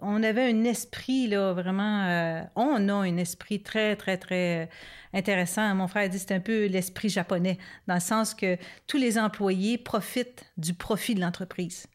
on, 0.02 0.22
avait 0.24 0.52
un 0.52 0.64
esprit, 0.66 1.28
là, 1.28 1.54
vraiment, 1.54 2.04
euh, 2.04 2.42
on 2.56 2.90
a 2.90 2.94
un 2.94 3.18
esprit 3.18 3.62
très, 3.62 3.96
très, 3.96 4.18
très 4.18 4.70
intéressant. 5.14 5.74
Mon 5.74 5.88
frère 5.88 6.10
dit 6.10 6.20
c'est 6.20 6.34
un 6.34 6.42
peu 6.42 6.66
l'esprit 6.66 7.08
japonais, 7.08 7.58
dans 7.88 7.96
le 7.96 8.02
sens 8.02 8.34
que 8.34 8.58
tous 8.88 8.98
les 8.98 9.18
employés 9.18 9.78
profitent 9.78 10.46
du 10.58 10.74
profit 10.74 11.16
de 11.16 11.22
l'entreprise. 11.22 11.88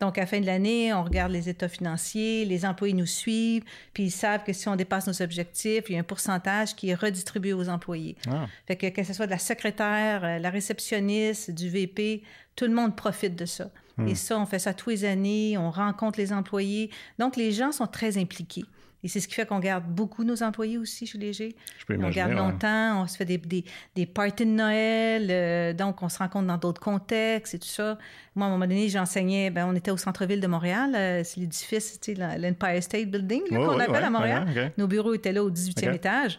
Donc, 0.00 0.18
à 0.18 0.22
la 0.22 0.26
fin 0.26 0.40
de 0.40 0.46
l'année, 0.46 0.92
on 0.92 1.04
regarde 1.04 1.30
les 1.30 1.48
états 1.48 1.68
financiers, 1.68 2.44
les 2.44 2.64
employés 2.64 2.94
nous 2.94 3.06
suivent, 3.06 3.62
puis 3.92 4.04
ils 4.04 4.10
savent 4.10 4.42
que 4.42 4.52
si 4.52 4.66
on 4.68 4.74
dépasse 4.74 5.06
nos 5.06 5.22
objectifs, 5.22 5.84
il 5.88 5.92
y 5.92 5.96
a 5.96 6.00
un 6.00 6.04
pourcentage 6.04 6.74
qui 6.74 6.90
est 6.90 6.96
redistribué 6.96 7.52
aux 7.52 7.68
employés. 7.68 8.16
Ah. 8.28 8.46
Fait 8.66 8.74
que, 8.74 8.88
que 8.88 9.04
ce 9.04 9.12
soit 9.12 9.26
de 9.26 9.30
la 9.30 9.38
secrétaire, 9.38 10.40
la 10.40 10.50
réceptionniste, 10.50 11.52
du 11.52 11.68
VP, 11.68 12.24
tout 12.56 12.66
le 12.66 12.74
monde 12.74 12.96
profite 12.96 13.36
de 13.36 13.46
ça. 13.46 13.70
Hmm. 13.96 14.08
Et 14.08 14.14
ça, 14.14 14.38
on 14.38 14.46
fait 14.46 14.58
ça 14.58 14.74
tous 14.74 14.90
les 14.90 15.04
années, 15.04 15.56
on 15.58 15.70
rencontre 15.70 16.18
les 16.18 16.32
employés. 16.32 16.90
Donc, 17.18 17.36
les 17.36 17.52
gens 17.52 17.72
sont 17.72 17.86
très 17.86 18.18
impliqués. 18.18 18.64
Et 19.04 19.08
c'est 19.08 19.18
ce 19.18 19.26
qui 19.26 19.34
fait 19.34 19.46
qu'on 19.46 19.58
garde 19.58 19.84
beaucoup 19.84 20.22
nos 20.22 20.42
employés 20.44 20.78
aussi 20.78 21.06
chez 21.06 21.18
Léger. 21.18 21.56
on 21.88 22.10
garde 22.10 22.32
longtemps, 22.32 23.02
on 23.02 23.06
se 23.08 23.16
fait 23.16 23.24
des, 23.24 23.38
des, 23.38 23.64
des 23.96 24.06
parties 24.06 24.46
de 24.46 24.50
Noël, 24.50 25.26
euh, 25.28 25.72
donc 25.72 26.02
on 26.02 26.08
se 26.08 26.18
rencontre 26.18 26.46
dans 26.46 26.56
d'autres 26.56 26.80
contextes 26.80 27.54
et 27.54 27.58
tout 27.58 27.66
ça. 27.66 27.98
Moi, 28.36 28.46
à 28.46 28.48
un 28.48 28.52
moment 28.52 28.66
donné, 28.66 28.88
j'enseignais, 28.88 29.50
ben, 29.50 29.66
on 29.68 29.74
était 29.74 29.90
au 29.90 29.96
centre-ville 29.96 30.40
de 30.40 30.46
Montréal, 30.46 30.94
euh, 30.94 31.22
c'est 31.24 31.40
l'édifice, 31.40 31.98
l'Empire 32.16 32.82
State 32.82 33.10
Building 33.10 33.42
qu'on 33.48 33.80
appelle 33.80 34.04
à 34.04 34.10
Montréal. 34.10 34.72
Nos 34.78 34.86
bureaux 34.86 35.14
étaient 35.14 35.32
là 35.32 35.42
au 35.42 35.50
18e 35.50 35.94
étage. 35.94 36.38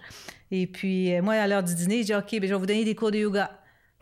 Et 0.50 0.68
puis, 0.68 1.14
euh, 1.14 1.22
moi, 1.22 1.34
à 1.34 1.48
l'heure 1.48 1.64
du 1.64 1.76
dîner, 1.76 1.98
j'ai 1.98 2.04
dit, 2.04 2.16
OK, 2.16 2.32
ben, 2.32 2.44
je 2.44 2.54
vais 2.54 2.60
vous 2.60 2.66
donner 2.66 2.86
des 2.86 2.96
cours 2.96 3.12
de 3.12 3.18
yoga. 3.18 3.52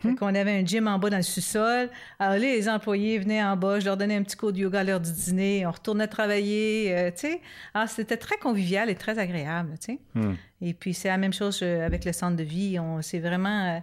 Hmm? 0.04 0.14
On 0.20 0.34
avait 0.34 0.52
un 0.52 0.64
gym 0.64 0.88
en 0.88 0.98
bas 0.98 1.10
dans 1.10 1.16
le 1.16 1.22
sous-sol. 1.22 1.88
Alors 2.18 2.38
les 2.38 2.68
employés 2.68 3.18
venaient 3.18 3.42
en 3.42 3.56
bas, 3.56 3.80
je 3.80 3.84
leur 3.84 3.96
donnais 3.96 4.16
un 4.16 4.22
petit 4.22 4.36
cours 4.36 4.52
de 4.52 4.58
yoga 4.58 4.80
à 4.80 4.84
l'heure 4.84 5.00
du 5.00 5.12
dîner, 5.12 5.66
on 5.66 5.70
retournait 5.70 6.08
travailler, 6.08 6.96
euh, 6.96 7.10
tu 7.10 7.28
sais. 7.28 7.40
Alors 7.74 7.88
c'était 7.88 8.16
très 8.16 8.36
convivial 8.36 8.90
et 8.90 8.94
très 8.94 9.18
agréable, 9.18 9.74
tu 9.78 9.94
sais. 9.94 9.98
Hmm. 10.14 10.34
Et 10.60 10.74
puis 10.74 10.94
c'est 10.94 11.08
la 11.08 11.18
même 11.18 11.32
chose 11.32 11.60
euh, 11.62 11.86
avec 11.86 12.04
le 12.04 12.12
centre 12.12 12.36
de 12.36 12.44
vie. 12.44 12.78
On, 12.78 13.02
c'est 13.02 13.20
vraiment... 13.20 13.76
Euh, 13.76 13.80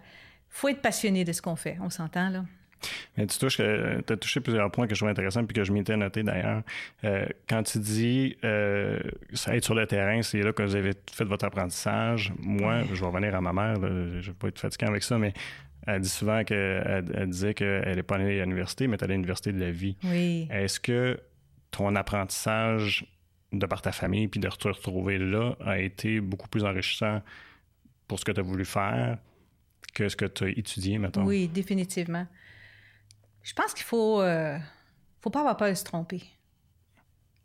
faut 0.50 0.68
être 0.68 0.82
passionné 0.82 1.24
de 1.24 1.32
ce 1.32 1.42
qu'on 1.42 1.56
fait, 1.56 1.78
on 1.82 1.90
s'entend, 1.90 2.30
là. 2.30 2.44
Mais 3.18 3.28
tu 3.28 3.38
touches, 3.38 3.60
as 3.60 4.16
touché 4.16 4.40
plusieurs 4.40 4.72
points 4.72 4.88
que 4.88 4.96
je 4.96 5.00
trouve 5.00 5.10
intéressants 5.10 5.44
puis 5.44 5.54
que 5.54 5.66
je 5.66 5.74
m'étais 5.74 5.98
noté 5.98 6.24
d'ailleurs. 6.24 6.64
quand 7.50 7.62
tu 7.64 7.78
dis 7.78 8.38
ça 9.34 9.54
être 9.54 9.66
sur 9.66 9.76
le 9.76 9.86
terrain, 9.86 10.22
c'est 10.22 10.42
là 10.42 10.54
que 10.54 10.64
vous 10.64 10.78
avez 10.78 10.94
fait 11.12 11.26
votre 11.26 11.44
apprentissage. 11.44 12.32
Moi, 12.40 12.84
je 12.94 13.02
vais 13.02 13.06
revenir 13.06 13.36
à 13.36 13.42
ma 13.42 13.52
mère, 13.52 13.76
je 13.76 13.82
ne 13.82 14.22
vais 14.22 14.32
pas 14.32 14.48
être 14.48 14.60
fatigué 14.60 14.86
avec 14.86 15.04
ça, 15.04 15.18
mais 15.18 15.34
elle 15.88 16.02
dit 16.02 16.10
souvent 16.10 16.44
qu'elle 16.44 17.06
elle 17.14 17.30
disait 17.30 17.54
qu'elle 17.54 17.96
n'est 17.96 18.04
pas 18.04 18.16
allée 18.16 18.40
à 18.40 18.46
l'université, 18.46 18.88
mais 18.88 18.98
elle 19.00 19.10
est 19.10 19.12
à 19.12 19.16
l'université 19.16 19.52
de 19.52 19.60
la 19.60 19.72
vie. 19.72 19.98
Oui. 20.04 20.48
Est-ce 20.52 20.80
que 20.80 21.20
ton 21.72 21.96
apprentissage 21.96 23.06
de 23.52 23.66
par 23.66 23.82
ta 23.82 23.92
famille 23.92 24.28
puis 24.28 24.40
de 24.40 24.48
te 24.48 24.68
retrouver 24.68 25.18
là 25.18 25.56
a 25.62 25.80
été 25.80 26.20
beaucoup 26.20 26.48
plus 26.48 26.64
enrichissant 26.64 27.22
pour 28.08 28.20
ce 28.20 28.26
que 28.26 28.32
tu 28.32 28.40
as 28.40 28.44
voulu 28.44 28.66
faire 28.66 29.18
que 29.94 30.08
ce 30.08 30.16
que 30.16 30.26
tu 30.26 30.44
as 30.44 30.50
étudié, 30.50 30.98
maintenant? 30.98 31.26
Oui, 31.26 31.48
définitivement. 31.48 32.28
Je 33.44 33.54
pense 33.54 33.74
qu'il 33.74 33.86
faut, 33.86 34.22
euh, 34.22 34.58
faut 35.22 35.30
pas 35.30 35.40
avoir 35.40 35.58
peur 35.58 35.70
de 35.70 35.74
se 35.74 35.84
tromper. 35.84 36.22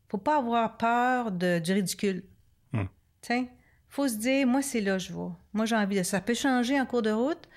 faut 0.08 0.18
pas 0.18 0.38
avoir 0.38 0.76
peur 0.76 1.32
de, 1.32 1.58
du 1.58 1.72
ridicule. 1.72 2.24
Hmm. 2.72 2.84
Tiens, 3.22 3.46
faut 3.88 4.08
se 4.08 4.16
dire, 4.16 4.46
moi, 4.46 4.60
c'est 4.60 4.80
là 4.80 4.94
que 4.94 5.04
je 5.04 5.12
vais. 5.12 5.30
Moi, 5.52 5.66
j'ai 5.66 5.76
envie 5.76 5.96
de 5.96 6.02
ça. 6.02 6.18
Ça 6.18 6.20
peut 6.20 6.34
changer 6.34 6.80
en 6.80 6.86
cours 6.86 7.02
de 7.02 7.10
route, 7.10 7.48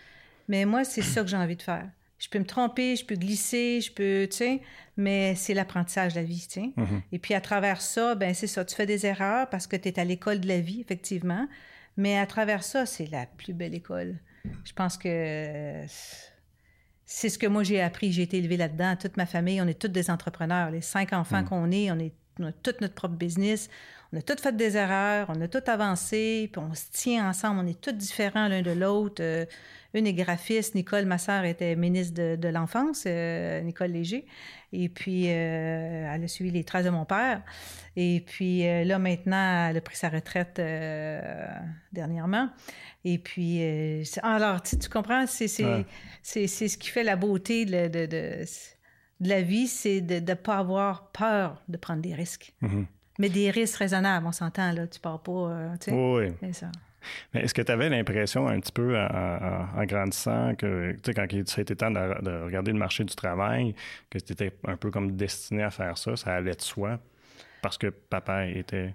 mais 0.48 0.66
moi, 0.66 0.84
c'est 0.84 1.02
ça 1.02 1.22
que 1.22 1.28
j'ai 1.28 1.38
envie 1.38 1.56
de 1.56 1.62
faire. 1.62 1.90
Je 2.20 2.30
peux 2.30 2.40
me 2.40 2.46
tromper, 2.46 2.96
je 2.96 3.06
peux 3.06 3.16
glisser, 3.16 3.80
je 3.82 3.92
peux, 3.92 4.28
tu 4.30 4.38
sais, 4.38 4.62
mais 4.96 5.36
c'est 5.36 5.54
l'apprentissage 5.54 6.16
de 6.16 6.20
la 6.20 6.26
vie, 6.26 6.48
tu 6.48 6.62
sais. 6.62 6.74
Mm-hmm. 6.76 7.02
Et 7.12 7.20
puis 7.20 7.34
à 7.36 7.42
travers 7.42 7.80
ça, 7.80 8.16
ben 8.16 8.34
c'est 8.34 8.48
ça, 8.48 8.66
tu 8.66 8.76
fais 8.76 8.88
des 8.88 9.06
erreurs 9.06 9.50
parce 9.50 9.68
que 9.68 9.76
tu 9.76 9.88
es 9.88 10.00
à 10.00 10.04
l'école 10.04 10.40
de 10.40 10.48
la 10.48 10.60
vie, 10.60 10.82
effectivement. 10.82 11.48
Mais 11.96 12.18
à 12.18 12.26
travers 12.26 12.64
ça, 12.64 12.86
c'est 12.86 13.06
la 13.08 13.26
plus 13.26 13.54
belle 13.54 13.76
école. 13.76 14.18
Je 14.64 14.74
pense 14.74 14.98
que 14.98 15.84
c'est 17.06 17.30
ce 17.30 17.38
que 17.38 17.48
moi 17.48 17.64
j'ai 17.64 17.82
appris. 17.82 18.12
J'ai 18.12 18.24
été 18.24 18.38
élevée 18.38 18.58
là-dedans. 18.58 18.96
Toute 18.96 19.18
ma 19.18 19.26
famille, 19.26 19.62
on 19.62 19.68
est 19.68 19.80
tous 19.80 19.88
des 19.88 20.10
entrepreneurs. 20.10 20.72
Les 20.72 20.82
cinq 20.82 21.14
enfants 21.14 21.42
mm. 21.42 21.46
qu'on 21.46 21.72
est, 21.72 21.92
on 21.92 22.00
est 22.00 22.14
on 22.40 22.46
a 22.46 22.52
tout 22.52 22.74
notre 22.82 22.94
propre 22.94 23.16
business. 23.16 23.70
On 24.14 24.18
a 24.18 24.22
tous 24.22 24.42
fait 24.42 24.56
des 24.56 24.78
erreurs, 24.78 25.30
on 25.30 25.42
a 25.42 25.48
tout 25.48 25.64
avancé, 25.68 26.50
puis 26.52 26.62
on 26.62 26.74
se 26.74 26.86
tient 26.92 27.30
ensemble. 27.30 27.60
On 27.62 27.68
est 27.68 27.80
tous 27.80 27.92
différents 27.92 28.48
l'un 28.48 28.62
de 28.62 28.72
l'autre. 28.72 29.22
Euh, 29.22 29.46
une 29.94 30.08
est 30.08 30.14
graphiste, 30.14 30.76
Nicole, 30.76 31.06
ma 31.06 31.18
sœur, 31.18 31.44
était 31.44 31.76
ministre 31.76 32.36
de, 32.36 32.48
l'Enfance, 32.48 33.04
euh, 33.06 33.62
Nicole 33.62 33.92
Léger. 33.92 34.26
Et 34.72 34.90
puis, 34.90 35.28
euh, 35.28 36.12
elle 36.14 36.24
a 36.24 36.28
suivi 36.28 36.52
les 36.52 36.64
traces 36.64 36.86
de 36.86 36.90
mon 36.90 37.06
père. 37.06 37.42
Et 37.96 38.24
puis, 38.26 38.64
là, 38.64 39.00
maintenant, 39.00 39.70
elle 39.70 39.78
a 39.78 39.82
pris 39.82 39.96
sa 39.96 40.10
retraite 40.10 40.62
dernièrement. 41.92 42.50
Et 43.06 43.18
puis, 43.18 43.62
alors, 44.22 44.62
tu, 44.62 44.78
comprends, 44.90 45.26
c'est 45.26 45.48
ce 45.48 46.78
qui 46.78 46.90
fait 46.90 47.04
la 47.04 47.16
beauté 47.16 47.66
de, 47.66 48.06
de, 48.06 48.46
la 49.22 49.42
vie, 49.42 49.68
c'est 49.68 50.02
de 50.02 50.20
ne 50.20 50.36
pas 50.36 50.58
avoir 50.58 51.12
peur 51.12 51.64
de 51.70 51.78
prendre 51.78 52.02
des 52.02 52.14
risques. 52.14 52.54
Mm-hmm. 52.62 52.86
Mais 53.20 53.30
des 53.30 53.52
risques 53.52 53.78
raisonnables, 53.78 54.26
on 54.26 54.32
s'entend, 54.32 54.72
là. 54.72 54.88
Tu 54.88 55.00
pars 55.00 55.22
pas, 55.22 55.74
tu 55.80 55.92
sais. 55.92 55.92
Oui. 55.92 56.34
C'est 56.40 56.54
ça. 56.54 56.72
Mais 57.34 57.42
est-ce 57.42 57.54
que 57.54 57.62
tu 57.62 57.72
avais 57.72 57.90
l'impression 57.90 58.48
un 58.48 58.60
petit 58.60 58.72
peu 58.72 58.98
en, 58.98 59.86
grandissant 59.86 60.56
que, 60.56 60.92
tu 60.94 61.00
sais, 61.06 61.14
quand 61.14 61.26
il 61.32 61.40
a 61.40 61.62
été 61.62 61.76
temps 61.76 61.92
de, 61.92 62.44
regarder 62.44 62.72
le 62.72 62.78
marché 62.78 63.04
du 63.04 63.16
travail, 63.16 63.76
que 64.10 64.20
tu 64.20 64.34
étais 64.34 64.52
un 64.66 64.76
peu 64.76 64.92
comme 64.92 65.16
destiné 65.16 65.64
à 65.64 65.70
faire 65.70 65.98
ça, 65.98 66.16
ça 66.16 66.36
allait 66.36 66.56
de 66.56 66.62
soi? 66.62 67.00
Parce 67.62 67.78
que 67.78 67.88
papa 67.88 68.48
était 68.48 68.94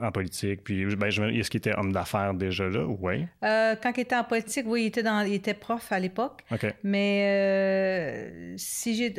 en 0.00 0.10
politique. 0.10 0.64
Puis, 0.64 0.84
ben, 0.96 1.08
est-ce 1.08 1.50
qu'il 1.50 1.58
était 1.58 1.74
homme 1.76 1.92
d'affaires 1.92 2.34
déjà 2.34 2.68
là? 2.68 2.84
Oui. 2.84 3.26
Euh, 3.42 3.76
quand 3.80 3.92
il 3.96 4.00
était 4.00 4.16
en 4.16 4.24
politique, 4.24 4.66
oui, 4.66 4.82
il 4.82 4.86
était, 4.86 5.02
dans, 5.02 5.20
il 5.24 5.34
était 5.34 5.54
prof 5.54 5.92
à 5.92 5.98
l'époque. 5.98 6.44
Mais 6.82 7.26
euh, 7.26 8.54
si 8.56 8.96
j'ai 8.96 9.10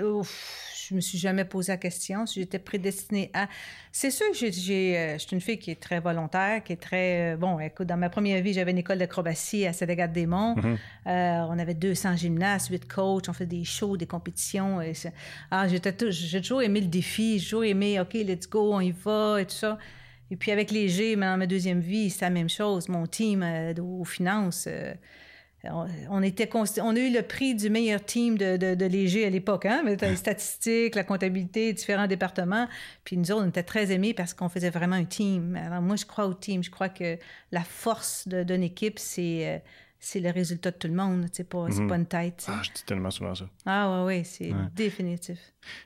je 0.90 0.96
me 0.96 1.02
suis 1.02 1.18
jamais 1.18 1.46
posé 1.46 1.72
la 1.72 1.78
question 1.78 2.26
si 2.26 2.40
j'étais 2.40 2.60
prédestinée 2.60 3.32
à. 3.34 3.48
C'est 3.92 4.12
sûr 4.12 4.28
que 4.32 4.52
j'ai, 4.52 4.98
euh, 4.98 5.14
je 5.14 5.20
suis 5.20 5.36
une 5.36 5.42
fille 5.42 5.58
qui 5.58 5.72
est 5.72 5.80
très 5.82 6.00
volontaire, 6.00 6.64
qui 6.64 6.74
est 6.74 6.82
très. 6.82 7.34
Euh, 7.34 7.38
bon, 7.38 7.60
écoute, 7.60 7.88
dans 7.88 7.98
ma 7.98 8.10
première 8.10 8.42
vie, 8.42 8.54
j'avais 8.54 8.72
une 8.72 8.78
école 8.78 8.98
d'acrobatie 8.98 9.66
à 9.66 9.74
Sénégal-des-Monts. 9.74 10.56
Mm-hmm. 10.56 10.78
Euh, 11.08 11.48
on 11.50 11.58
avait 11.58 11.74
200 11.74 12.18
gymnastes, 12.18 12.70
8 12.70 12.88
coachs, 12.88 13.30
on 13.30 13.34
fait 13.34 13.46
des 13.46 13.64
shows, 13.64 13.98
des 13.98 14.06
compétitions. 14.06 14.82
Et 14.82 14.94
ah, 15.52 15.68
j'étais 15.68 16.12
j'ai 16.12 16.42
toujours 16.42 16.62
aimé 16.62 16.82
le 16.82 16.88
défi, 16.88 17.40
j'ai 17.40 17.46
toujours 17.46 17.64
aimé, 17.64 18.00
OK, 18.00 18.14
let's 18.14 18.50
go, 18.50 18.74
on 18.74 18.82
y 18.82 18.92
va 18.92 19.42
et 19.42 19.46
tout 19.46 19.52
ça. 19.52 19.78
Et 20.32 20.36
puis 20.36 20.52
avec 20.52 20.72
Léger, 20.72 21.16
dans 21.16 21.38
ma 21.38 21.48
deuxième 21.48 21.80
vie, 21.80 22.10
c'est 22.10 22.26
la 22.26 22.32
même 22.32 22.50
chose. 22.50 22.90
Mon 22.90 23.06
team 23.06 23.46
aux 23.80 24.06
finances 24.06 24.68
on, 26.10 26.22
était 26.22 26.50
on 26.54 26.96
a 26.96 27.00
eu 27.00 27.14
le 27.14 27.22
prix 27.22 27.56
du 27.56 27.70
meilleur 27.70 28.04
team 28.04 28.38
de, 28.38 28.86
léger 28.86 29.26
à 29.26 29.30
l'époque, 29.30 29.66
hein? 29.66 29.84
les 29.86 30.16
statistiques, 30.16 30.96
la 30.96 31.04
comptabilité, 31.04 31.74
différents 31.74 32.08
départements. 32.08 32.68
Puis 33.04 33.18
nous 33.18 33.32
autres, 33.32 33.44
on 33.46 33.50
était 33.50 33.64
très 33.64 33.92
aimés 33.92 34.14
parce 34.14 34.34
qu'on 34.34 34.50
faisait 34.50 34.70
vraiment 34.70 34.96
un 34.96 35.06
team. 35.06 35.56
Alors 35.56 35.82
moi, 35.82 35.96
je 35.96 36.06
crois 36.06 36.28
au 36.28 36.34
team. 36.34 36.64
Je 36.64 36.72
crois 36.72 36.90
que 36.90 37.18
la 37.52 37.64
force 37.64 38.28
d'une 38.28 38.64
équipe, 38.64 39.00
c'est 39.00 39.48
euh, 39.48 39.60
c'est 40.00 40.20
le 40.20 40.30
résultat 40.30 40.70
de 40.70 40.78
tout 40.78 40.88
le 40.88 40.94
monde. 40.94 41.26
C'est 41.32 41.50
pas, 41.50 41.68
mm-hmm. 41.68 41.88
pas 41.88 41.96
une 41.96 42.06
tête. 42.06 42.46
Ah, 42.48 42.62
je 42.62 42.72
dis 42.72 42.84
tellement 42.86 43.10
souvent 43.10 43.34
ça. 43.34 43.46
Ah 43.66 44.04
oui, 44.06 44.18
oui, 44.18 44.26
c'est 44.26 44.54
définitif. 44.76 45.40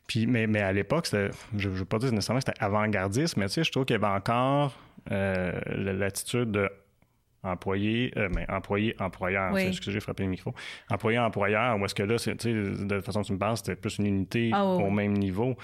Puis, 0.08 0.28
mais, 0.28 0.46
mais 0.46 0.60
à 0.60 0.74
l'époque, 0.74 1.08
je 1.10 1.70
ne 1.70 1.74
veux 1.74 1.86
pas 1.86 2.00
dire 2.00 2.12
nécessairement 2.12 2.42
que 2.42 2.46
c'était 2.48 2.62
avant-gardiste, 2.64 3.38
mais 3.38 3.48
tu 3.48 3.54
sais, 3.54 3.64
je 3.64 3.72
trouve 3.72 3.86
qu'il 3.86 3.94
y 3.94 4.04
avait 4.04 4.14
encore 4.14 4.78
euh, 5.12 5.58
l'attitude 5.68 6.52
de 6.52 6.70
employé, 7.44 8.12
euh, 8.18 8.30
mais 8.34 8.50
employé, 8.50 8.96
employeur. 9.00 9.54
Oui. 9.54 9.64
Excusez, 9.64 9.94
j'ai 9.94 10.00
frappé 10.00 10.24
le 10.24 10.30
micro. 10.30 10.54
Employé, 10.90 11.20
employeur, 11.20 11.80
où 11.80 11.86
est-ce 11.86 11.96
que 11.96 12.04
là, 12.04 12.16
de 12.16 12.96
toute 12.96 13.06
façon, 13.06 13.22
tu 13.22 13.34
me 13.34 13.38
parles, 13.38 13.58
c'était 13.58 13.76
plus 13.76 13.98
une 13.98 14.08
unité 14.08 14.52
ah, 14.54 14.66
au 14.66 14.90
même 14.90 15.14
niveau. 15.14 15.56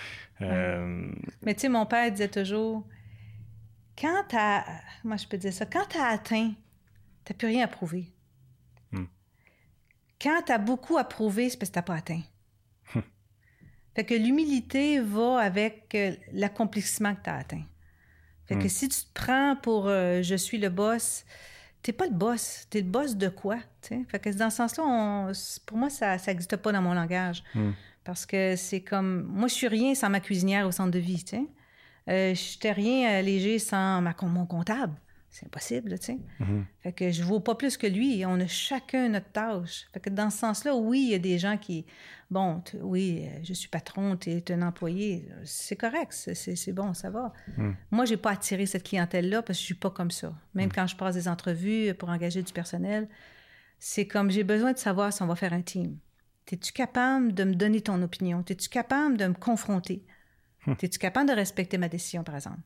Euh, 0.41 1.11
mais 1.41 1.53
tu 1.53 1.61
sais, 1.61 1.69
mon 1.69 1.85
père 1.85 2.09
disait 2.11 2.29
toujours, 2.29 2.87
quand 3.97 4.23
tu 4.29 4.35
as, 4.37 4.65
moi 5.03 5.17
je 5.17 5.27
peux 5.27 5.37
dire 5.37 5.53
ça, 5.53 5.65
quand 5.65 5.85
tu 5.89 5.97
as 5.97 6.07
atteint, 6.07 6.53
tu 7.25 7.33
n'as 7.33 7.37
plus 7.37 7.47
rien 7.47 7.65
à 7.65 7.67
prouver. 7.67 8.05
Hmm. 8.91 9.05
Quand 10.21 10.41
tu 10.45 10.51
as 10.51 10.57
beaucoup 10.57 10.97
à 10.97 11.03
prouver, 11.03 11.49
c'est 11.49 11.57
parce 11.57 11.69
que 11.69 11.73
tu 11.73 11.79
n'as 11.79 11.83
pas 11.83 11.95
atteint. 11.95 12.21
Hmm. 12.93 13.01
Fait 13.95 14.05
que 14.05 14.13
l'humilité 14.13 14.99
va 14.99 15.39
avec 15.39 15.93
euh, 15.95 16.15
l'accomplissement 16.31 17.15
que 17.15 17.23
tu 17.23 17.29
as 17.29 17.35
atteint. 17.35 17.63
Fait 18.45 18.55
que 18.55 18.65
hmm. 18.65 18.69
si 18.69 18.87
tu 18.89 18.99
te 19.01 19.13
prends 19.13 19.55
pour 19.61 19.87
je 19.87 20.35
suis 20.35 20.59
le 20.59 20.69
boss, 20.69 21.25
t'es 21.85 21.93
pas 21.93 22.07
le 22.07 22.13
boss. 22.13 22.65
T'es 22.71 22.81
le 22.81 22.87
boss 22.87 23.15
de 23.15 23.29
quoi? 23.29 23.59
Fait 23.83 24.19
que 24.19 24.29
dans 24.31 24.49
ce 24.49 24.57
sens-là, 24.57 25.31
pour 25.67 25.77
moi, 25.77 25.91
ça 25.91 26.17
n'existe 26.17 26.57
pas 26.57 26.71
dans 26.71 26.81
mon 26.81 26.95
langage. 26.95 27.43
Hmm. 27.53 27.73
Parce 28.03 28.25
que 28.25 28.55
c'est 28.55 28.81
comme. 28.81 29.23
Moi, 29.31 29.47
je 29.47 29.53
suis 29.53 29.67
rien 29.67 29.93
sans 29.93 30.09
ma 30.09 30.19
cuisinière 30.19 30.67
au 30.67 30.71
centre 30.71 30.89
de 30.89 30.99
vie. 30.99 31.23
Tu 31.23 31.37
sais? 31.37 31.43
Euh, 32.09 32.29
je 32.33 32.39
suis 32.39 32.71
rien 32.71 33.21
léger 33.21 33.59
sans 33.59 34.01
ma, 34.01 34.15
mon 34.23 34.47
comptable. 34.47 34.95
C'est 35.29 35.45
impossible, 35.45 35.99
tu 35.99 36.05
sais? 36.05 36.19
Mm-hmm. 36.39 36.63
Fait 36.81 36.93
que 36.93 37.11
je 37.11 37.21
vaux 37.21 37.41
pas 37.41 37.55
plus 37.55 37.77
que 37.77 37.87
lui. 37.87 38.25
On 38.25 38.39
a 38.39 38.47
chacun 38.47 39.09
notre 39.09 39.31
tâche. 39.31 39.85
Fait 39.93 39.99
que 39.99 40.09
dans 40.09 40.29
ce 40.29 40.39
sens-là, 40.39 40.75
oui, 40.75 41.01
il 41.01 41.11
y 41.11 41.13
a 41.13 41.19
des 41.19 41.37
gens 41.37 41.57
qui, 41.57 41.85
bon, 42.31 42.63
oui, 42.81 43.29
je 43.43 43.53
suis 43.53 43.69
patron, 43.69 44.17
tu 44.17 44.31
es 44.31 44.51
un 44.51 44.61
employé. 44.61 45.29
C'est 45.43 45.75
correct, 45.75 46.11
c'est 46.11 46.73
bon, 46.73 46.93
ça 46.93 47.09
va. 47.09 47.33
Mm. 47.57 47.71
Moi, 47.91 48.05
j'ai 48.05 48.17
pas 48.17 48.31
attiré 48.31 48.65
cette 48.65 48.83
clientèle-là 48.83 49.41
parce 49.41 49.57
que 49.57 49.61
je 49.61 49.65
suis 49.65 49.75
pas 49.75 49.89
comme 49.89 50.11
ça. 50.11 50.33
Même 50.53 50.69
mm. 50.69 50.73
quand 50.73 50.87
je 50.87 50.95
passe 50.95 51.15
des 51.15 51.27
entrevues 51.27 51.93
pour 51.93 52.09
engager 52.09 52.41
du 52.41 52.53
personnel, 52.53 53.07
c'est 53.79 54.07
comme 54.07 54.31
j'ai 54.31 54.43
besoin 54.43 54.73
de 54.73 54.77
savoir 54.77 55.13
si 55.13 55.21
on 55.21 55.27
va 55.27 55.35
faire 55.35 55.53
un 55.53 55.61
team. 55.61 55.97
Es-tu 56.51 56.73
capable 56.73 57.33
de 57.33 57.43
me 57.43 57.55
donner 57.55 57.81
ton 57.81 58.01
opinion? 58.01 58.43
Es-tu 58.47 58.69
capable 58.69 59.17
de 59.17 59.27
me 59.27 59.33
confronter? 59.33 60.05
Hum. 60.67 60.75
Es-tu 60.81 60.99
capable 60.99 61.29
de 61.29 61.35
respecter 61.35 61.77
ma 61.77 61.89
décision, 61.89 62.23
par 62.23 62.35
exemple? 62.35 62.59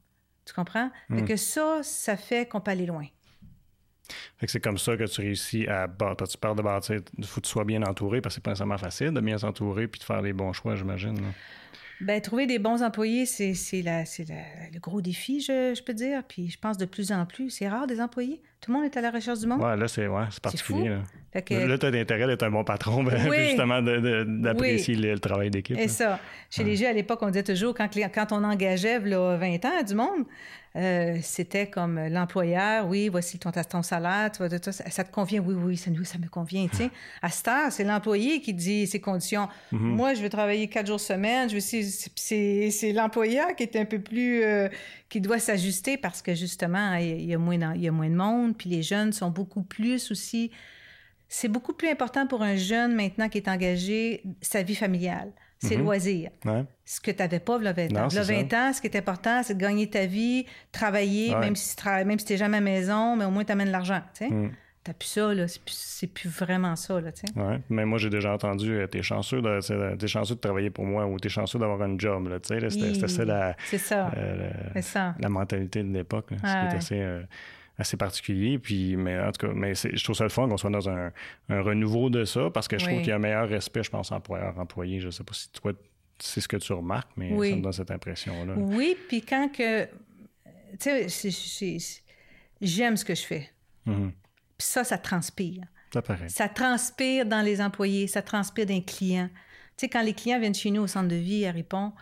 Tu 0.45 0.53
comprends? 0.53 0.89
Fait 1.09 1.21
hmm. 1.21 1.25
que 1.25 1.35
ça, 1.35 1.81
ça 1.83 2.17
fait 2.17 2.47
qu'on 2.47 2.59
peut 2.59 2.71
aller 2.71 2.85
loin. 2.85 3.05
Fait 4.37 4.45
que 4.45 4.51
c'est 4.51 4.59
comme 4.59 4.77
ça 4.77 4.95
que 4.97 5.03
tu 5.03 5.21
réussis 5.21 5.67
à 5.67 5.87
bâtir. 5.87 6.27
Tu 6.27 6.37
parles 6.37 6.57
de 6.57 6.61
bâtir, 6.61 7.01
il 7.17 7.25
faut 7.25 7.41
que 7.41 7.45
tu 7.45 7.51
sois 7.51 7.65
bien 7.65 7.81
entouré 7.83 8.21
parce 8.21 8.35
que 8.35 8.41
c'est 8.41 8.43
pas 8.43 8.51
nécessairement 8.51 8.77
facile 8.77 9.11
de 9.11 9.21
bien 9.21 9.37
s'entourer 9.37 9.87
puis 9.87 9.99
de 9.99 10.05
faire 10.05 10.21
les 10.21 10.33
bons 10.33 10.53
choix, 10.53 10.75
j'imagine. 10.75 11.17
Bien, 12.01 12.21
trouver 12.21 12.47
des 12.47 12.59
bons 12.59 12.81
employés, 12.81 13.25
c'est 13.25 13.51
le 13.73 14.79
gros 14.79 15.01
défi, 15.01 15.41
je, 15.41 15.73
je, 15.75 15.83
peux 15.83 15.93
dire. 15.93 16.23
Puis 16.23 16.49
je 16.49 16.57
pense 16.57 16.77
de 16.77 16.85
plus 16.85 17.11
en 17.11 17.25
plus. 17.25 17.49
C'est 17.49 17.67
rare 17.67 17.87
des 17.87 17.99
employés. 17.99 18.41
Tout 18.61 18.71
le 18.71 18.77
monde 18.77 18.85
est 18.85 18.97
à 18.97 19.01
la 19.01 19.11
recherche 19.11 19.39
du 19.39 19.47
monde. 19.47 19.59
Oui, 19.61 19.77
là, 19.77 19.87
c'est 19.87 20.07
ouais, 20.07 20.23
particulier. 20.41 20.89
Là, 20.89 20.97
là 21.33 21.77
tu 21.77 21.85
as 21.85 21.91
l'intérêt 21.91 22.27
d'être 22.27 22.43
un 22.43 22.51
bon 22.51 22.63
patron, 22.63 23.03
ben, 23.03 23.17
justement, 23.33 23.81
d'apprécier 23.81 24.95
le, 24.95 25.19
travail 25.19 25.49
d'équipe. 25.49 25.77
Et 25.77 25.89
ça. 25.89 26.19
Chez 26.49 26.63
les 26.63 26.77
jeux, 26.77 26.87
à 26.87 26.93
l'époque, 26.93 27.19
on 27.21 27.27
disait 27.27 27.43
toujours, 27.43 27.73
quand, 27.73 27.89
quand 27.93 28.31
on 28.31 28.43
engageait 28.45 28.99
là, 28.99 29.35
20 29.35 29.65
ans 29.65 29.83
du 29.85 29.95
monde, 29.95 30.25
euh, 30.79 31.17
c'était 31.21 31.67
comme 31.67 31.99
l'employeur, 32.07 32.87
oui, 32.87 33.09
voici 33.09 33.37
ton, 33.37 33.51
ton 33.51 33.81
salaire, 33.81 34.31
tu 34.31 34.37
vois, 34.37 34.49
ça, 34.71 35.03
te 35.03 35.11
convient, 35.11 35.41
oui, 35.41 35.53
oui, 35.55 35.77
ça, 35.77 35.91
ça 36.03 36.17
me 36.17 36.27
convient. 36.27 36.67
sais. 36.71 36.89
À 37.21 37.29
cette 37.29 37.47
heure, 37.49 37.71
c'est 37.71 37.83
l'employé 37.83 38.39
qui 38.39 38.53
dit 38.53 38.87
ses 38.87 39.01
conditions. 39.01 39.49
Mm-hmm. 39.73 39.77
Moi, 39.77 40.13
je 40.13 40.21
veux 40.21 40.29
travailler 40.29 40.67
quatre 40.67 40.87
jours 40.87 40.99
semaine, 40.99 41.49
je 41.49 41.59
c'est 41.59 42.93
l'employeur 42.93 43.55
qui 43.55 43.63
est 43.63 43.75
un 43.75 43.85
peu 43.85 43.99
plus, 43.99 44.43
euh, 44.43 44.69
qui 45.09 45.19
doit 45.19 45.39
s'ajuster 45.39 45.97
parce 45.97 46.21
que 46.21 46.33
justement, 46.33 46.95
il 46.95 47.25
y, 47.25 47.33
a 47.33 47.37
moins, 47.37 47.57
il 47.75 47.81
y 47.81 47.87
a 47.87 47.91
moins 47.91 48.09
de 48.09 48.15
monde, 48.15 48.57
puis 48.57 48.69
les 48.69 48.81
jeunes 48.81 49.11
sont 49.11 49.29
beaucoup 49.29 49.63
plus 49.63 50.11
aussi. 50.11 50.51
C'est 51.27 51.49
beaucoup 51.49 51.73
plus 51.73 51.89
important 51.89 52.25
pour 52.25 52.41
un 52.41 52.55
jeune 52.55 52.95
maintenant 52.95 53.27
qui 53.27 53.37
est 53.37 53.49
engagé 53.49 54.23
sa 54.41 54.63
vie 54.63 54.75
familiale 54.75 55.31
c'est 55.59 55.75
le 55.75 55.79
mhm. 55.79 55.85
loisir. 55.85 56.31
Ce 56.85 56.99
que 56.99 57.11
tu 57.11 57.17
n'avais 57.17 57.39
pas, 57.39 57.57
le 57.57 57.71
20 57.71 57.97
ans. 57.97 58.07
le 58.11 58.21
20 58.21 58.53
ans, 58.53 58.73
ce 58.73 58.81
qui 58.81 58.87
est 58.87 58.97
important, 58.97 59.43
c'est 59.43 59.55
de 59.55 59.59
gagner 59.59 59.89
ta 59.89 60.05
vie, 60.05 60.45
travailler, 60.71 61.35
même 61.35 61.55
si 61.55 61.75
tu 61.75 61.85
même 61.87 62.19
si 62.19 62.31
n'es 62.31 62.37
jamais 62.37 62.57
à 62.57 62.61
la 62.61 62.65
maison, 62.65 63.15
mais 63.15 63.25
au 63.25 63.31
moins 63.31 63.43
tu 63.43 63.51
amènes 63.51 63.71
l'argent. 63.71 64.01
Tu 64.13 64.25
sais. 64.25 64.33
Mm. 64.33 64.51
plus 64.97 65.07
ça, 65.07 65.33
là. 65.33 65.45
C'est 65.47 66.07
plus, 66.07 66.29
vraiment 66.29 66.75
ça, 66.75 66.99
là, 67.01 67.11
tu 67.11 67.21
sais. 67.27 67.39
Ouais. 67.39 67.59
Mais 67.69 67.85
moi, 67.85 67.97
j'ai 67.97 68.09
déjà 68.09 68.33
entendu, 68.33 68.71
euh, 68.71 68.87
t'es 68.87 69.03
chanceux 69.03 69.41
de, 69.41 70.03
es 70.03 70.07
chanceux 70.07 70.35
de 70.35 70.39
travailler 70.39 70.69
pour 70.69 70.85
moi 70.85 71.05
ou 71.05 71.19
t'es 71.19 71.29
chanceux 71.29 71.59
d'avoir 71.59 71.81
un 71.81 71.97
job, 71.97 72.29
là, 72.29 72.39
tu 72.39 72.59
sais. 72.59 72.69
C'était 72.69 73.07
ça 73.07 73.25
la... 73.25 73.55
C'est 73.65 73.77
ça. 73.77 74.11
Euh, 74.17 74.51
ça. 74.81 75.15
La 75.19 75.29
mentalité 75.29 75.83
de 75.83 75.91
l'époque, 75.93 76.29
qui 76.29 76.93
est 76.95 77.27
assez... 77.79 77.97
Particulier. 77.97 78.59
Puis, 78.59 78.95
mais 78.95 79.19
en 79.19 79.31
tout 79.31 79.47
cas, 79.47 79.53
mais 79.53 79.73
je 79.73 80.03
trouve 80.03 80.15
ça 80.15 80.23
le 80.23 80.29
fun 80.29 80.47
qu'on 80.47 80.57
soit 80.57 80.69
dans 80.69 80.89
un, 80.89 81.11
renouveau 81.49 82.09
de 82.09 82.25
ça 82.25 82.49
parce 82.53 82.67
que 82.67 82.77
je 82.77 82.85
trouve 82.85 82.99
qu'il 82.99 83.07
y 83.07 83.11
a 83.11 83.15
un 83.15 83.19
meilleur 83.19 83.47
respect, 83.47 83.83
je 83.83 83.89
pense, 83.89 84.11
employeur-employé. 84.11 84.99
Je 84.99 85.09
sais 85.09 85.23
pas 85.23 85.33
si 85.33 85.49
toi, 85.51 85.73
c'est 86.19 86.41
ce 86.41 86.47
que 86.47 86.57
tu 86.57 86.73
remarques, 86.73 87.11
mais 87.15 87.29
ça 87.29 87.55
me 87.55 87.61
donne 87.61 87.71
cette 87.71 87.91
impression-là. 87.91 88.53
Oui, 88.57 88.95
puis 89.07 89.21
quand 89.21 89.49
que. 89.51 89.85
Tu 90.79 91.09
sais, 91.09 91.77
j'aime 92.61 92.95
ce 92.95 93.05
que 93.05 93.15
je 93.15 93.23
fais. 93.23 93.49
Mm-hmm. 93.87 94.11
Puis 94.57 94.67
ça, 94.67 94.83
ça 94.83 94.97
transpire. 94.97 95.63
Ça 95.93 96.01
paraît. 96.01 96.29
Ça 96.29 96.47
transpire 96.47 97.25
dans 97.25 97.41
les 97.41 97.61
employés, 97.61 98.07
ça 98.07 98.21
transpire 98.21 98.65
dans 98.65 98.73
les 98.73 98.83
clients. 98.83 99.29
Tu 99.77 99.85
sais, 99.85 99.89
quand 99.89 100.03
les 100.03 100.13
clients 100.13 100.39
viennent 100.39 100.53
chez 100.53 100.69
nous 100.69 100.83
au 100.83 100.87
centre 100.87 101.07
de 101.07 101.15
vie 101.15 101.45
à 101.45 101.51
Ripon, 101.51 101.93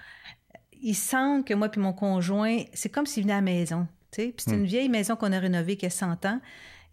ils 0.81 0.95
sentent 0.95 1.47
que 1.47 1.53
moi 1.53 1.69
puis 1.69 1.79
mon 1.79 1.93
conjoint, 1.93 2.63
c'est 2.73 2.89
comme 2.89 3.05
s'ils 3.05 3.23
venaient 3.23 3.33
à 3.33 3.37
la 3.37 3.41
maison 3.41 3.87
c'est 4.11 4.33
une 4.47 4.61
hmm. 4.61 4.65
vieille 4.65 4.89
maison 4.89 5.15
qu'on 5.15 5.31
a 5.31 5.39
rénovée 5.39 5.77
qui 5.77 5.85
a 5.85 5.89
100 5.89 6.25
ans 6.25 6.39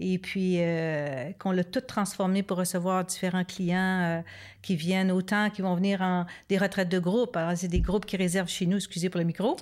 et 0.01 0.19
puis 0.19 0.57
euh, 0.59 1.31
qu'on 1.39 1.53
l'a 1.53 1.63
toute 1.63 1.87
transformée 1.87 2.43
pour 2.43 2.59
recevoir 2.59 3.05
différents 3.05 3.45
clients 3.45 4.01
euh, 4.03 4.21
qui 4.61 4.75
viennent, 4.75 5.13
autant 5.13 5.51
qui 5.51 5.63
vont 5.63 5.75
venir 5.77 6.03
en 6.03 6.27
des 6.49 6.59
retraites 6.59 6.89
de 6.89 6.99
groupe. 6.99 7.37
Alors, 7.37 7.57
c'est 7.57 7.69
des 7.69 7.81
groupes 7.81 8.05
qui 8.05 8.17
réservent 8.17 8.49
chez 8.49 8.67
nous, 8.67 8.77
excusez 8.77 9.09
pour 9.09 9.21
le 9.21 9.27
micro, 9.27 9.57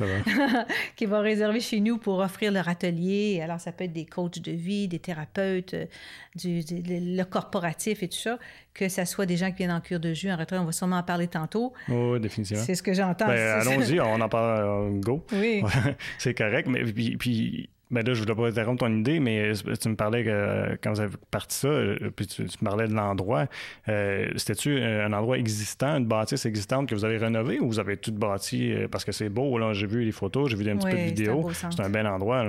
qui 0.96 1.04
vont 1.04 1.20
réserver 1.20 1.60
chez 1.60 1.80
nous 1.80 1.98
pour 1.98 2.20
offrir 2.20 2.50
leur 2.50 2.68
atelier. 2.68 3.40
Alors, 3.42 3.60
ça 3.60 3.72
peut 3.72 3.84
être 3.84 3.92
des 3.92 4.06
coachs 4.06 4.38
de 4.38 4.52
vie, 4.52 4.88
des 4.88 5.00
thérapeutes, 5.00 5.74
euh, 5.74 5.84
du, 6.34 6.62
le 6.70 7.24
corporatif 7.24 8.02
et 8.02 8.08
tout 8.08 8.16
ça, 8.16 8.38
que 8.72 8.88
ce 8.88 9.04
soit 9.04 9.26
des 9.26 9.36
gens 9.36 9.50
qui 9.50 9.58
viennent 9.58 9.70
en 9.70 9.82
cure 9.82 10.00
de 10.00 10.14
jus, 10.14 10.32
en 10.32 10.36
retraite. 10.38 10.60
On 10.60 10.64
va 10.64 10.72
sûrement 10.72 10.96
en 10.96 11.02
parler 11.02 11.28
tantôt. 11.28 11.74
Oui, 11.88 12.18
définitivement. 12.20 12.62
C'est 12.64 12.74
ce 12.74 12.82
que 12.82 12.94
j'entends. 12.94 13.26
Ben, 13.26 13.60
allons-y, 13.60 14.00
on 14.00 14.18
en 14.18 14.28
parle. 14.30 14.98
go. 15.00 15.26
Oui. 15.32 15.62
c'est 16.18 16.32
correct, 16.32 16.68
mais 16.68 16.84
puis 16.84 17.68
Ben 17.92 18.04
là, 18.04 18.14
je 18.14 18.22
voulais 18.22 18.34
pas 18.34 18.48
interrompre 18.48 18.86
ton 18.86 18.92
idée, 18.92 19.20
mais 19.20 19.52
tu 19.80 19.88
me 19.88 19.96
parlais 19.96 20.24
que 20.24 20.78
quand 20.82 20.92
vous 20.92 21.00
avez 21.00 21.14
parti 21.30 21.56
ça, 21.56 21.68
puis 22.16 22.26
tu, 22.26 22.42
me 22.42 22.64
parlais 22.64 22.88
de 22.88 22.94
l'endroit. 22.94 23.46
C'était-tu 23.86 24.80
un 24.82 25.12
endroit 25.12 25.38
existant, 25.38 25.98
une 25.98 26.06
bâtisse 26.06 26.46
existante 26.46 26.88
que 26.88 26.94
vous 26.94 27.04
avez 27.04 27.18
rénové 27.18 27.60
ou 27.60 27.68
vous 27.68 27.78
avez 27.78 27.96
tout 27.96 28.12
bâti 28.12 28.72
parce 28.90 29.04
que 29.04 29.12
c'est 29.12 29.28
beau? 29.28 29.58
Là, 29.58 29.72
j'ai 29.74 29.86
vu 29.86 30.04
les 30.04 30.12
photos, 30.12 30.50
j'ai 30.50 30.56
vu 30.56 30.68
un 30.70 30.76
petit 30.76 30.90
peu 30.90 30.96
de 30.96 31.02
vidéos. 31.02 31.50
C'est 31.52 31.80
un, 31.80 31.90
bel 31.90 32.06
endroit. 32.06 32.44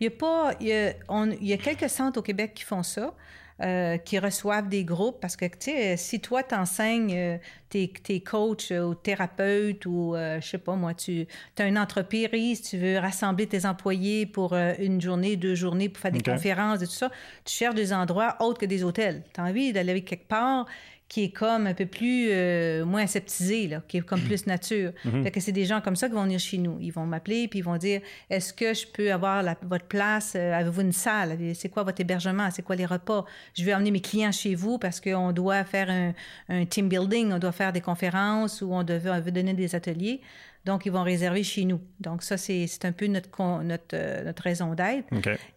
Il 0.00 0.04
y 0.04 0.06
a 0.06 0.10
pas. 0.10 0.52
Il 0.60 0.66
y 0.66 0.72
a, 0.72 0.92
il 1.40 1.46
y 1.46 1.52
a 1.52 1.56
quelques 1.56 1.88
centres 1.88 2.18
au 2.18 2.22
Québec 2.22 2.52
qui 2.54 2.64
font 2.64 2.82
ça. 2.82 3.14
Euh, 3.62 3.98
qui 3.98 4.18
reçoivent 4.18 4.68
des 4.68 4.82
groupes 4.82 5.20
parce 5.20 5.36
que, 5.36 5.44
tu 5.44 5.70
sais, 5.70 5.96
si 5.96 6.18
toi, 6.18 6.42
t'enseignes, 6.42 7.14
euh, 7.14 7.38
tes, 7.68 7.86
tes 7.86 8.18
coachs 8.18 8.72
euh, 8.72 8.82
ou 8.82 8.96
thérapeutes 8.96 9.86
ou, 9.86 10.16
je 10.16 10.44
sais 10.44 10.58
pas 10.58 10.74
moi, 10.74 10.92
tu 10.92 11.28
as 11.60 11.66
une 11.68 11.78
entreprise, 11.78 12.62
tu 12.62 12.78
veux 12.78 12.98
rassembler 12.98 13.46
tes 13.46 13.64
employés 13.64 14.26
pour 14.26 14.54
une 14.54 15.00
journée, 15.00 15.36
deux 15.36 15.54
journées 15.54 15.88
pour 15.88 16.02
faire 16.02 16.10
des 16.10 16.20
conférences 16.20 16.82
et 16.82 16.86
tout 16.86 16.92
ça, 16.94 17.10
tu 17.44 17.54
cherches 17.54 17.76
des 17.76 17.92
endroits 17.92 18.34
autres 18.40 18.58
que 18.58 18.66
des 18.66 18.82
hôtels. 18.82 19.22
Tu 19.32 19.40
as 19.40 19.44
envie 19.44 19.72
d'aller 19.72 20.02
quelque 20.02 20.26
part 20.26 20.66
qui 21.08 21.24
est 21.24 21.30
comme 21.30 21.66
un 21.66 21.74
peu 21.74 21.86
plus 21.86 22.28
euh, 22.30 22.84
moins 22.84 23.02
aseptisé, 23.02 23.68
là, 23.68 23.82
qui 23.86 23.98
est 23.98 24.00
comme 24.00 24.20
plus 24.20 24.46
nature. 24.46 24.92
Mhm. 25.04 25.22
Fait 25.24 25.30
que 25.30 25.40
c'est 25.40 25.52
des 25.52 25.64
gens 25.64 25.80
comme 25.80 25.96
ça 25.96 26.08
qui 26.08 26.14
vont 26.14 26.24
venir 26.24 26.40
chez 26.40 26.58
nous. 26.58 26.78
Ils 26.80 26.90
vont 26.90 27.06
m'appeler 27.06 27.46
puis 27.46 27.60
ils 27.60 27.64
vont 27.64 27.76
dire 27.76 28.00
est-ce 28.30 28.52
que 28.52 28.72
je 28.72 28.86
peux 28.86 29.12
avoir 29.12 29.44
votre 29.62 29.84
place 29.84 30.34
euh, 30.34 30.54
Avez-vous 30.54 30.80
une 30.80 30.92
salle? 30.92 31.38
C'est 31.54 31.68
quoi 31.68 31.82
votre 31.82 32.00
hébergement? 32.00 32.50
C'est 32.50 32.62
quoi 32.62 32.74
les 32.76 32.86
repas? 32.86 33.24
Je 33.54 33.64
vais 33.64 33.74
emmener 33.74 33.90
mes 33.90 34.00
clients 34.00 34.32
chez 34.32 34.54
vous 34.54 34.78
parce 34.78 35.00
qu'on 35.00 35.32
doit 35.32 35.64
faire 35.64 35.90
un, 35.90 36.14
un, 36.48 36.64
team 36.64 36.88
building, 36.88 37.32
on 37.32 37.38
doit 37.38 37.52
faire 37.52 37.72
des 37.72 37.82
conférences 37.82 38.62
ou 38.62 38.72
on 38.72 38.82
veut 38.82 39.30
donner 39.30 39.54
des 39.54 39.74
ateliers. 39.74 40.20
Donc, 40.64 40.86
ils 40.86 40.92
vont 40.92 41.02
réserver 41.02 41.42
chez 41.42 41.66
nous. 41.66 41.80
Donc, 42.00 42.22
ça, 42.22 42.38
c'est 42.38 42.84
un 42.84 42.92
peu 42.92 43.06
notre, 43.06 43.28
notre, 43.62 43.84
euh, 43.92 44.24
notre 44.24 44.42
raison 44.42 44.74
d'être. 44.74 45.06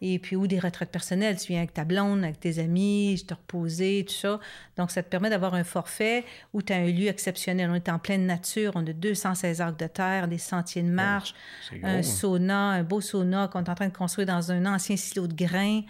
Et 0.02 0.18
puis, 0.18 0.36
ou 0.36 0.46
des 0.46 0.58
retraites 0.58 0.90
personnelles. 0.90 1.38
Tu 1.38 1.48
viens 1.48 1.58
avec 1.58 1.72
ta 1.72 1.84
blonde, 1.84 2.24
avec 2.24 2.40
tes 2.40 2.58
amis, 2.58 3.24
te 3.26 3.32
reposer, 3.32 4.04
tout 4.06 4.14
ça. 4.14 4.38
Donc, 4.76 4.90
ça 4.90 5.02
te 5.02 5.08
permet 5.08 5.30
d'avoir 5.30 5.54
un 5.54 5.64
forfait 5.64 6.24
où 6.52 6.60
tu 6.60 6.74
as 6.74 6.76
un 6.76 6.86
lieu 6.86 7.08
exceptionnel. 7.08 7.70
On 7.70 7.74
est 7.74 7.88
en 7.88 7.98
pleine 7.98 8.26
nature. 8.26 8.72
On 8.74 8.86
a 8.86 8.92
216 8.92 9.60
arcs 9.62 9.78
de 9.78 9.86
terre, 9.86 10.28
des 10.28 10.36
sentiers 10.36 10.82
de 10.82 10.90
marche, 10.90 11.34
un 11.82 12.02
sauna, 12.02 12.70
un 12.70 12.82
beau 12.82 13.00
sauna 13.00 13.48
qu'on 13.50 13.64
est 13.64 13.70
en 13.70 13.74
train 13.74 13.88
de 13.88 13.96
construire 13.96 14.26
dans 14.26 14.52
un 14.52 14.66
ancien 14.66 14.96
silo 14.96 15.26
de 15.26 15.34
grains. 15.34 15.80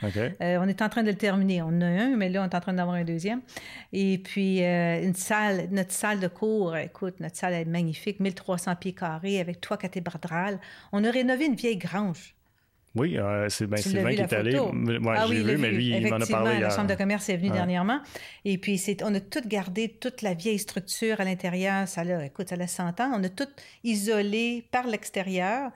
Euh, 0.40 0.58
on 0.60 0.68
est 0.68 0.80
en 0.80 0.88
train 0.88 1.02
de 1.02 1.10
le 1.10 1.16
terminer. 1.16 1.62
On 1.62 1.68
en 1.68 1.80
a 1.80 1.86
un, 1.86 2.16
mais 2.16 2.28
là, 2.28 2.42
on 2.42 2.48
est 2.48 2.54
en 2.54 2.60
train 2.60 2.72
d'avoir 2.72 2.94
un 2.94 3.04
deuxième. 3.04 3.40
Et 3.92 4.18
puis, 4.18 4.62
euh, 4.62 5.02
une 5.02 5.14
salle, 5.14 5.68
notre 5.72 5.92
salle 5.92 6.20
de 6.20 6.28
cours, 6.28 6.76
écoute, 6.76 7.18
notre 7.18 7.36
salle 7.36 7.54
est 7.54 7.64
magnifique, 7.64 8.20
1300 8.20 8.76
pieds 8.76 8.92
carrés 8.92 9.07
avec 9.14 9.60
trois 9.60 9.76
cathédrales. 9.76 10.60
On 10.92 11.04
a 11.04 11.10
rénové 11.10 11.46
une 11.46 11.54
vieille 11.54 11.76
grange. 11.76 12.34
Oui, 12.94 13.18
euh, 13.18 13.48
c'est 13.48 13.66
bien 13.66 13.76
Sylvain 13.76 14.14
qui 14.14 14.20
est 14.20 14.32
allé. 14.32 14.58
Moi, 14.72 15.14
ah 15.16 15.26
j'ai 15.28 15.42
vu, 15.42 15.56
mais 15.58 15.70
lui, 15.70 15.88
il 15.88 16.08
m'en 16.08 16.16
a 16.16 16.26
parlé. 16.26 16.58
La 16.58 16.70
Chambre 16.70 16.88
de 16.88 16.94
commerce 16.94 17.28
est 17.28 17.36
venue 17.36 17.50
dernièrement. 17.50 18.00
Et 18.44 18.58
puis, 18.58 18.80
on 19.02 19.14
a 19.14 19.20
tout 19.20 19.46
gardé, 19.46 19.88
toute 19.88 20.22
la 20.22 20.34
vieille 20.34 20.58
structure 20.58 21.20
à 21.20 21.24
l'intérieur. 21.24 21.86
Ça 21.86 22.00
a, 22.00 22.24
écoute, 22.24 22.48
ça 22.48 22.56
a 22.58 22.66
100 22.66 23.00
ans. 23.00 23.12
On 23.14 23.22
a 23.22 23.28
tout 23.28 23.48
isolé 23.84 24.64
par 24.70 24.86
l'extérieur. 24.86 25.70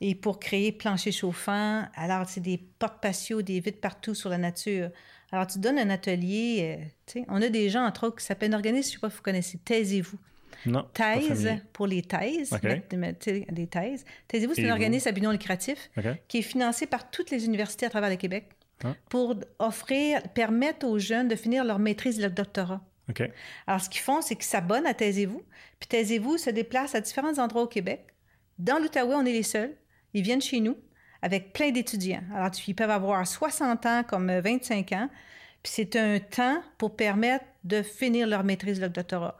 Et 0.00 0.14
pour 0.14 0.40
créer 0.40 0.72
plancher 0.72 1.12
chauffant. 1.12 1.84
Alors, 1.94 2.28
c'est 2.28 2.40
des 2.40 2.58
portes 2.78 3.00
patio, 3.00 3.42
des 3.42 3.60
vitres 3.60 3.80
partout 3.80 4.14
sur 4.14 4.30
la 4.30 4.38
nature. 4.38 4.90
Alors, 5.32 5.46
tu 5.46 5.58
donnes 5.58 5.78
un 5.78 5.90
atelier. 5.90 6.78
Euh, 7.16 7.20
on 7.28 7.42
a 7.42 7.48
des 7.48 7.68
gens, 7.68 7.84
entre 7.84 8.06
autres, 8.06 8.16
qui 8.16 8.24
s'appellent 8.24 8.54
organisme, 8.54 8.90
je 8.90 8.96
ne 8.96 9.00
sais 9.00 9.00
pas 9.00 9.10
si 9.10 9.16
vous 9.16 9.22
connaissez, 9.22 9.58
Taisez-vous. 9.58 10.18
Non. 10.66 10.86
Thèse 10.94 11.48
pour 11.72 11.86
les 11.86 12.02
thèses, 12.02 12.50
des 12.62 13.66
thèses. 13.66 14.04
Taisez-vous, 14.28 14.54
c'est 14.54 14.68
un 14.68 14.72
organisme 14.72 15.08
à 15.08 15.12
but 15.12 15.22
non 15.22 15.30
lucratif 15.30 15.90
qui 16.28 16.38
est 16.38 16.42
financé 16.42 16.86
par 16.86 17.10
toutes 17.10 17.30
les 17.30 17.44
universités 17.44 17.86
à 17.86 17.90
travers 17.90 18.10
le 18.10 18.16
Québec 18.16 18.50
ah. 18.84 18.94
pour 19.08 19.36
offrir, 19.58 20.22
permettre 20.34 20.86
aux 20.86 20.98
jeunes 20.98 21.28
de 21.28 21.36
finir 21.36 21.64
leur 21.64 21.78
maîtrise 21.78 22.18
et 22.18 22.22
leur 22.22 22.30
doctorat. 22.30 22.80
Alors, 23.66 23.80
ce 23.80 23.88
qu'ils 23.88 24.00
font, 24.00 24.22
c'est 24.22 24.34
qu'ils 24.34 24.44
s'abonnent 24.44 24.86
à 24.86 24.94
Taisez-vous. 24.94 25.42
Puis 25.78 25.88
Taisez-vous 25.88 26.38
se 26.38 26.50
déplace 26.50 26.94
à 26.94 27.00
différents 27.00 27.38
endroits 27.38 27.62
au 27.62 27.66
Québec. 27.66 28.06
Dans 28.58 28.78
l'Outaouais, 28.78 29.14
on 29.14 29.26
est 29.26 29.32
les 29.32 29.42
seuls. 29.42 29.74
Ils 30.14 30.22
viennent 30.22 30.42
chez 30.42 30.60
nous 30.60 30.76
avec 31.20 31.52
plein 31.52 31.70
d'étudiants. 31.70 32.22
Alors, 32.34 32.50
ils 32.66 32.74
peuvent 32.74 32.90
avoir 32.90 33.26
60 33.26 33.86
ans 33.86 34.04
comme 34.04 34.30
25 34.30 34.92
ans. 34.92 35.08
Puis 35.62 35.72
c'est 35.74 35.96
un 35.96 36.18
temps 36.18 36.62
pour 36.78 36.96
permettre 36.96 37.44
de 37.64 37.82
finir 37.82 38.26
leur 38.26 38.44
maîtrise, 38.44 38.80
leur 38.80 38.90
doctorat. 38.90 39.36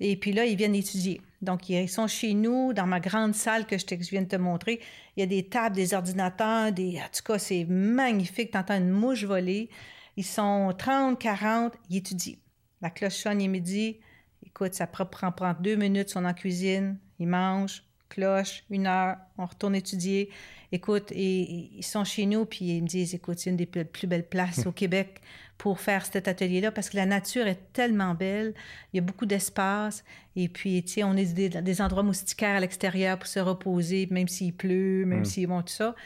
Et 0.00 0.16
puis 0.16 0.32
là, 0.32 0.46
ils 0.46 0.56
viennent 0.56 0.74
étudier. 0.74 1.20
Donc, 1.42 1.68
ils 1.68 1.88
sont 1.88 2.06
chez 2.06 2.34
nous, 2.34 2.72
dans 2.72 2.86
ma 2.86 2.98
grande 2.98 3.34
salle 3.34 3.66
que 3.66 3.76
je, 3.78 3.84
viens 4.10 4.22
de 4.22 4.28
te 4.28 4.36
montrer. 4.36 4.80
Il 5.16 5.20
y 5.20 5.22
a 5.22 5.26
des 5.26 5.44
tables, 5.44 5.76
des 5.76 5.94
ordinateurs, 5.94 6.72
des... 6.72 6.98
En 6.98 7.08
tout 7.14 7.22
cas, 7.24 7.38
c'est 7.38 7.64
magnifique. 7.64 8.50
Tu 8.50 8.58
entends 8.58 8.78
une 8.78 8.90
mouche 8.90 9.24
voler. 9.24 9.68
Ils 10.16 10.24
sont 10.24 10.74
30, 10.76 11.18
40, 11.18 11.74
ils 11.90 11.98
étudient. 11.98 12.36
La 12.80 12.90
cloche 12.90 13.14
sonne, 13.14 13.40
il 13.40 13.50
midi. 13.50 13.98
Écoute, 14.44 14.74
ça 14.74 14.86
prend, 14.86 15.06
prend 15.06 15.54
deux 15.60 15.76
minutes, 15.76 16.08
ils 16.10 16.12
sont 16.12 16.24
en 16.24 16.34
cuisine, 16.34 16.98
ils 17.18 17.28
mangent, 17.28 17.84
cloche, 18.08 18.64
une 18.70 18.86
heure, 18.86 19.16
on 19.36 19.46
retourne 19.46 19.74
étudier. 19.74 20.30
Écoute, 20.72 21.12
et, 21.12 21.70
ils 21.76 21.84
sont 21.84 22.04
chez 22.04 22.26
nous, 22.26 22.44
puis 22.44 22.76
ils 22.76 22.82
me 22.82 22.88
disent, 22.88 23.14
écoute, 23.14 23.38
c'est 23.38 23.50
une 23.50 23.56
des 23.56 23.66
plus 23.66 24.06
belles 24.06 24.28
places 24.28 24.66
au 24.66 24.72
Québec 24.80 25.20
pour 25.58 25.80
faire 25.80 26.06
cet 26.06 26.28
atelier-là 26.28 26.70
parce 26.70 26.88
que 26.88 26.96
la 26.96 27.04
nature 27.04 27.46
est 27.46 27.72
tellement 27.72 28.14
belle, 28.14 28.54
il 28.92 28.96
y 28.96 29.00
a 29.00 29.02
beaucoup 29.02 29.26
d'espace 29.26 30.04
et 30.40 30.48
puis, 30.48 30.84
tu 30.84 30.92
sais, 30.92 31.02
on 31.02 31.16
est 31.16 31.34
des, 31.34 31.48
des 31.48 31.82
endroits 31.82 32.04
moustiquaires 32.04 32.54
à 32.54 32.60
l'extérieur 32.60 33.18
pour 33.18 33.26
se 33.26 33.40
reposer, 33.40 34.06
même 34.12 34.28
s'il 34.28 34.54
pleut, 34.54 35.04
même 35.04 35.22
mm. 35.22 35.24
s'il 35.24 35.48
bon, 35.48 35.62
tout 35.62 35.72
ça. 35.72 35.96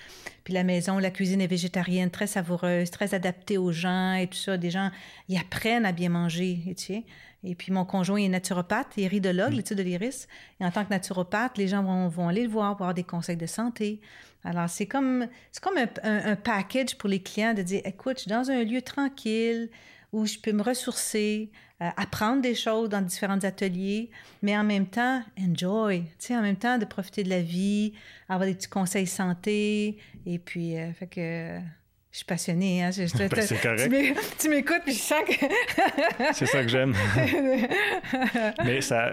Puis 0.44 0.54
la 0.54 0.64
maison, 0.64 0.98
la 0.98 1.10
cuisine 1.10 1.42
est 1.42 1.46
végétarienne, 1.46 2.10
très 2.10 2.26
savoureuse, 2.26 2.90
très 2.90 3.12
adaptée 3.12 3.58
aux 3.58 3.72
gens 3.72 4.14
et 4.14 4.26
tout 4.26 4.38
ça. 4.38 4.56
Des 4.56 4.70
gens, 4.70 4.90
ils 5.28 5.36
apprennent 5.36 5.84
à 5.84 5.92
bien 5.92 6.08
manger, 6.08 6.60
tu 6.68 6.74
sais. 6.76 7.04
Et 7.44 7.54
puis 7.54 7.72
mon 7.72 7.84
conjoint 7.84 8.18
est 8.18 8.28
naturopathe, 8.28 8.88
il 8.96 9.04
est 9.04 9.08
ridologue, 9.08 9.52
mm. 9.52 9.56
l'étude 9.56 9.78
de 9.78 9.82
l'iris. 9.82 10.28
Et 10.60 10.64
en 10.64 10.70
tant 10.70 10.84
que 10.84 10.90
naturopathe, 10.90 11.58
les 11.58 11.68
gens 11.68 11.82
vont, 11.82 12.08
vont 12.08 12.28
aller 12.28 12.44
le 12.44 12.50
voir 12.50 12.76
pour 12.76 12.86
avoir 12.86 12.94
des 12.94 13.04
conseils 13.04 13.36
de 13.36 13.46
santé. 13.46 14.00
Alors, 14.44 14.68
c'est 14.68 14.86
comme, 14.86 15.28
c'est 15.52 15.62
comme 15.62 15.78
un, 15.78 15.86
un, 16.02 16.36
package 16.36 16.96
pour 16.96 17.08
les 17.08 17.20
clients 17.20 17.54
de 17.54 17.62
dire, 17.62 17.80
écoute, 17.84 18.16
je 18.16 18.22
suis 18.22 18.30
dans 18.30 18.50
un 18.50 18.64
lieu 18.64 18.82
tranquille 18.82 19.70
où 20.12 20.26
je 20.26 20.38
peux 20.38 20.52
me 20.52 20.62
ressourcer, 20.62 21.50
euh, 21.80 21.88
apprendre 21.96 22.42
des 22.42 22.54
choses 22.54 22.88
dans 22.88 23.00
différents 23.00 23.42
ateliers, 23.44 24.10
mais 24.42 24.56
en 24.56 24.64
même 24.64 24.86
temps, 24.86 25.22
enjoy, 25.38 26.02
tu 26.18 26.26
sais, 26.26 26.36
en 26.36 26.42
même 26.42 26.56
temps 26.56 26.76
de 26.76 26.84
profiter 26.84 27.24
de 27.24 27.30
la 27.30 27.40
vie, 27.40 27.94
avoir 28.28 28.46
des 28.46 28.54
petits 28.54 28.68
conseils 28.68 29.06
santé, 29.06 29.96
et 30.26 30.38
puis, 30.38 30.76
euh, 30.76 30.92
fait 30.92 31.06
que 31.06 31.58
je 32.12 32.18
suis 32.18 32.26
passionnée. 32.26 32.82
Hein? 32.82 32.90
ben, 32.94 33.08
c'est 33.40 33.60
correct. 33.62 33.90
Tu 34.38 34.50
m'écoutes, 34.50 34.82
puis 34.84 34.92
je 34.92 35.00
sens 35.00 35.22
que. 35.26 35.32
c'est 36.34 36.44
ça 36.44 36.60
que 36.60 36.68
j'aime. 36.68 36.94
Mais 38.66 38.82
ça, 38.82 39.12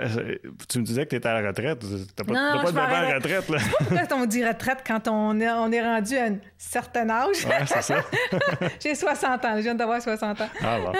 tu 0.68 0.80
me 0.80 0.84
disais 0.84 1.06
que 1.06 1.12
tu 1.12 1.16
étais 1.16 1.30
à 1.30 1.42
la 1.42 1.48
retraite. 1.48 1.80
Tu 1.80 1.86
n'as 1.88 2.26
pas, 2.26 2.58
non, 2.58 2.62
pas 2.62 2.72
de 2.72 2.76
bébé 2.76 2.96
à 2.96 3.10
la 3.10 3.16
retraite. 3.16 3.48
Là. 3.48 3.58
Pourquoi 3.78 4.18
on 4.18 4.26
dit 4.26 4.46
retraite 4.46 4.80
quand 4.86 5.08
on 5.08 5.40
est, 5.40 5.50
on 5.50 5.72
est 5.72 5.82
rendu 5.82 6.18
à 6.18 6.26
un 6.26 6.40
certain 6.58 7.10
âge? 7.10 7.46
Ouais, 7.46 7.66
c'est 7.68 7.84
ça. 7.84 8.04
J'ai 8.84 8.96
60 8.96 9.46
ans. 9.46 9.54
Je 9.56 9.62
viens 9.62 9.76
d'avoir 9.76 10.02
60 10.02 10.42
ans. 10.42 10.50
Ah 10.62 10.80
bon. 10.80 10.92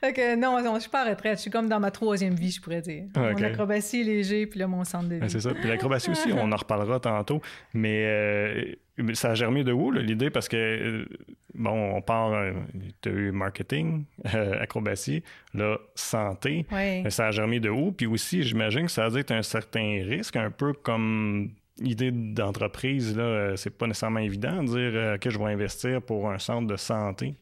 fait 0.00 0.12
que 0.12 0.36
non, 0.36 0.58
je 0.62 0.68
ne 0.68 0.80
suis 0.80 0.90
pas 0.90 1.00
à 1.00 1.04
la 1.06 1.10
retraite. 1.12 1.38
Je 1.38 1.42
suis 1.42 1.50
comme 1.50 1.70
dans 1.70 1.80
ma 1.80 1.90
troisième 1.90 2.34
vie, 2.34 2.50
je 2.50 2.60
pourrais 2.60 2.82
dire. 2.82 3.04
Okay. 3.16 3.32
Mon 3.32 3.42
acrobatie 3.42 4.04
léger, 4.04 4.46
puis 4.46 4.60
là, 4.60 4.66
mon 4.66 4.84
centre 4.84 5.08
de 5.08 5.14
vie. 5.14 5.30
c'est 5.30 5.40
ça. 5.40 5.54
Puis 5.54 5.66
l'acrobatie 5.66 6.10
aussi, 6.10 6.30
on 6.30 6.52
en 6.52 6.56
reparlera 6.56 7.00
tantôt. 7.00 7.40
Mais. 7.72 8.04
Euh, 8.04 8.74
ça 9.14 9.30
a 9.30 9.34
germé 9.34 9.64
de 9.64 9.72
où, 9.72 9.90
l'idée? 9.90 10.30
Parce 10.30 10.48
que, 10.48 10.56
euh, 10.56 11.06
bon, 11.54 11.96
on 11.96 12.02
parle, 12.02 12.34
euh, 12.34 12.52
tu 13.00 13.08
as 13.08 13.12
eu 13.12 13.30
marketing, 13.30 14.04
euh, 14.34 14.60
acrobatie, 14.60 15.22
là, 15.54 15.78
santé. 15.94 16.66
Ça 17.08 17.28
a 17.28 17.30
germé 17.30 17.60
de 17.60 17.70
où? 17.70 17.92
Puis 17.92 18.06
aussi, 18.06 18.42
j'imagine 18.42 18.86
que 18.86 18.92
ça 18.92 19.06
a 19.06 19.18
être 19.18 19.32
un 19.32 19.42
certain 19.42 20.02
risque, 20.04 20.36
un 20.36 20.50
peu 20.50 20.72
comme 20.72 21.52
idée 21.80 22.10
d'entreprise, 22.10 23.16
là, 23.16 23.56
c'est 23.56 23.70
pas 23.70 23.86
nécessairement 23.86 24.20
évident 24.20 24.62
de 24.62 24.66
dire 24.66 25.18
que 25.18 25.30
je 25.30 25.38
vais 25.38 25.46
investir 25.46 26.02
pour 26.02 26.30
un 26.30 26.38
centre 26.38 26.66
de 26.66 26.76
santé. 26.76 27.34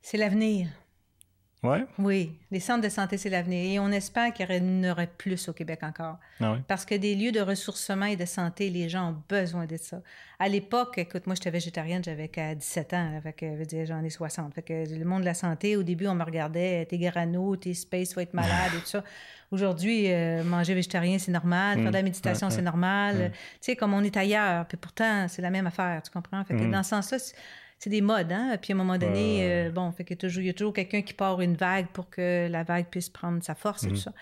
C'est 0.00 0.16
l'avenir. 0.16 0.68
Ouais. 1.64 1.86
Oui, 1.98 2.38
les 2.50 2.60
centres 2.60 2.82
de 2.82 2.90
santé, 2.90 3.16
c'est 3.16 3.30
l'avenir. 3.30 3.64
Et 3.64 3.78
on 3.78 3.90
espère 3.90 4.32
qu'il 4.34 4.46
y 4.50 4.60
en 4.60 4.90
aurait 4.90 5.06
plus 5.06 5.48
au 5.48 5.54
Québec 5.54 5.80
encore. 5.82 6.18
Ah 6.40 6.56
Parce 6.68 6.84
que 6.84 6.94
des 6.94 7.14
lieux 7.14 7.32
de 7.32 7.40
ressourcement 7.40 8.04
et 8.04 8.16
de 8.16 8.26
santé, 8.26 8.68
les 8.68 8.90
gens 8.90 9.10
ont 9.10 9.16
besoin 9.28 9.64
de 9.64 9.78
ça. 9.78 10.02
À 10.38 10.48
l'époque, 10.48 10.98
écoute, 10.98 11.26
moi, 11.26 11.34
j'étais 11.34 11.50
végétarienne, 11.50 12.04
j'avais 12.04 12.28
17 12.28 12.92
ans, 12.92 13.20
dire, 13.66 13.86
j'en 13.86 14.04
ai 14.04 14.10
60. 14.10 14.54
Fait 14.54 14.62
que 14.62 14.94
le 14.94 15.04
monde 15.04 15.20
de 15.20 15.26
la 15.26 15.34
santé, 15.34 15.76
au 15.76 15.82
début, 15.82 16.06
on 16.06 16.14
me 16.14 16.24
regardait, 16.24 16.84
t'es 16.84 16.98
grano, 16.98 17.56
t'es 17.56 17.72
space, 17.72 18.10
tu 18.10 18.14
vas 18.16 18.22
être 18.22 18.34
malade 18.34 18.72
et 18.76 18.80
tout 18.80 18.86
ça. 18.86 19.02
Aujourd'hui, 19.50 20.12
euh, 20.12 20.44
manger 20.44 20.74
végétarien, 20.74 21.18
c'est 21.18 21.32
normal. 21.32 21.78
Faire 21.78 21.88
de 21.88 21.92
la 21.92 22.02
mm. 22.02 22.04
méditation, 22.04 22.50
c'est 22.50 22.62
normal. 22.62 23.30
Tu 23.32 23.38
sais, 23.60 23.76
comme 23.76 23.94
on 23.94 24.02
est 24.02 24.16
ailleurs. 24.16 24.66
Puis 24.66 24.76
pourtant, 24.76 25.28
c'est 25.28 25.42
la 25.42 25.50
même 25.50 25.66
affaire, 25.66 26.02
tu 26.02 26.10
comprends? 26.10 26.44
Fait 26.44 26.54
que 26.54 26.62
mm. 26.62 26.72
dans 26.72 26.82
ce 26.82 26.90
sens-là, 26.90 27.18
c'est 27.84 27.90
des 27.90 28.00
modes, 28.00 28.32
hein? 28.32 28.56
Puis 28.62 28.72
à 28.72 28.76
un 28.76 28.78
moment 28.78 28.96
donné, 28.96 29.40
euh, 29.42 29.70
bon, 29.70 29.92
fait 29.92 30.04
que 30.04 30.14
toujours, 30.14 30.42
il 30.42 30.46
y 30.46 30.50
a 30.50 30.54
toujours 30.54 30.72
quelqu'un 30.72 31.02
qui 31.02 31.12
part 31.12 31.42
une 31.42 31.54
vague 31.54 31.88
pour 31.88 32.08
que 32.08 32.48
la 32.50 32.62
vague 32.62 32.86
puisse 32.86 33.10
prendre 33.10 33.44
sa 33.44 33.54
force 33.54 33.84
et 33.84 33.88
tout 33.88 33.92
mhm. 33.92 33.98
ça. 33.98 34.12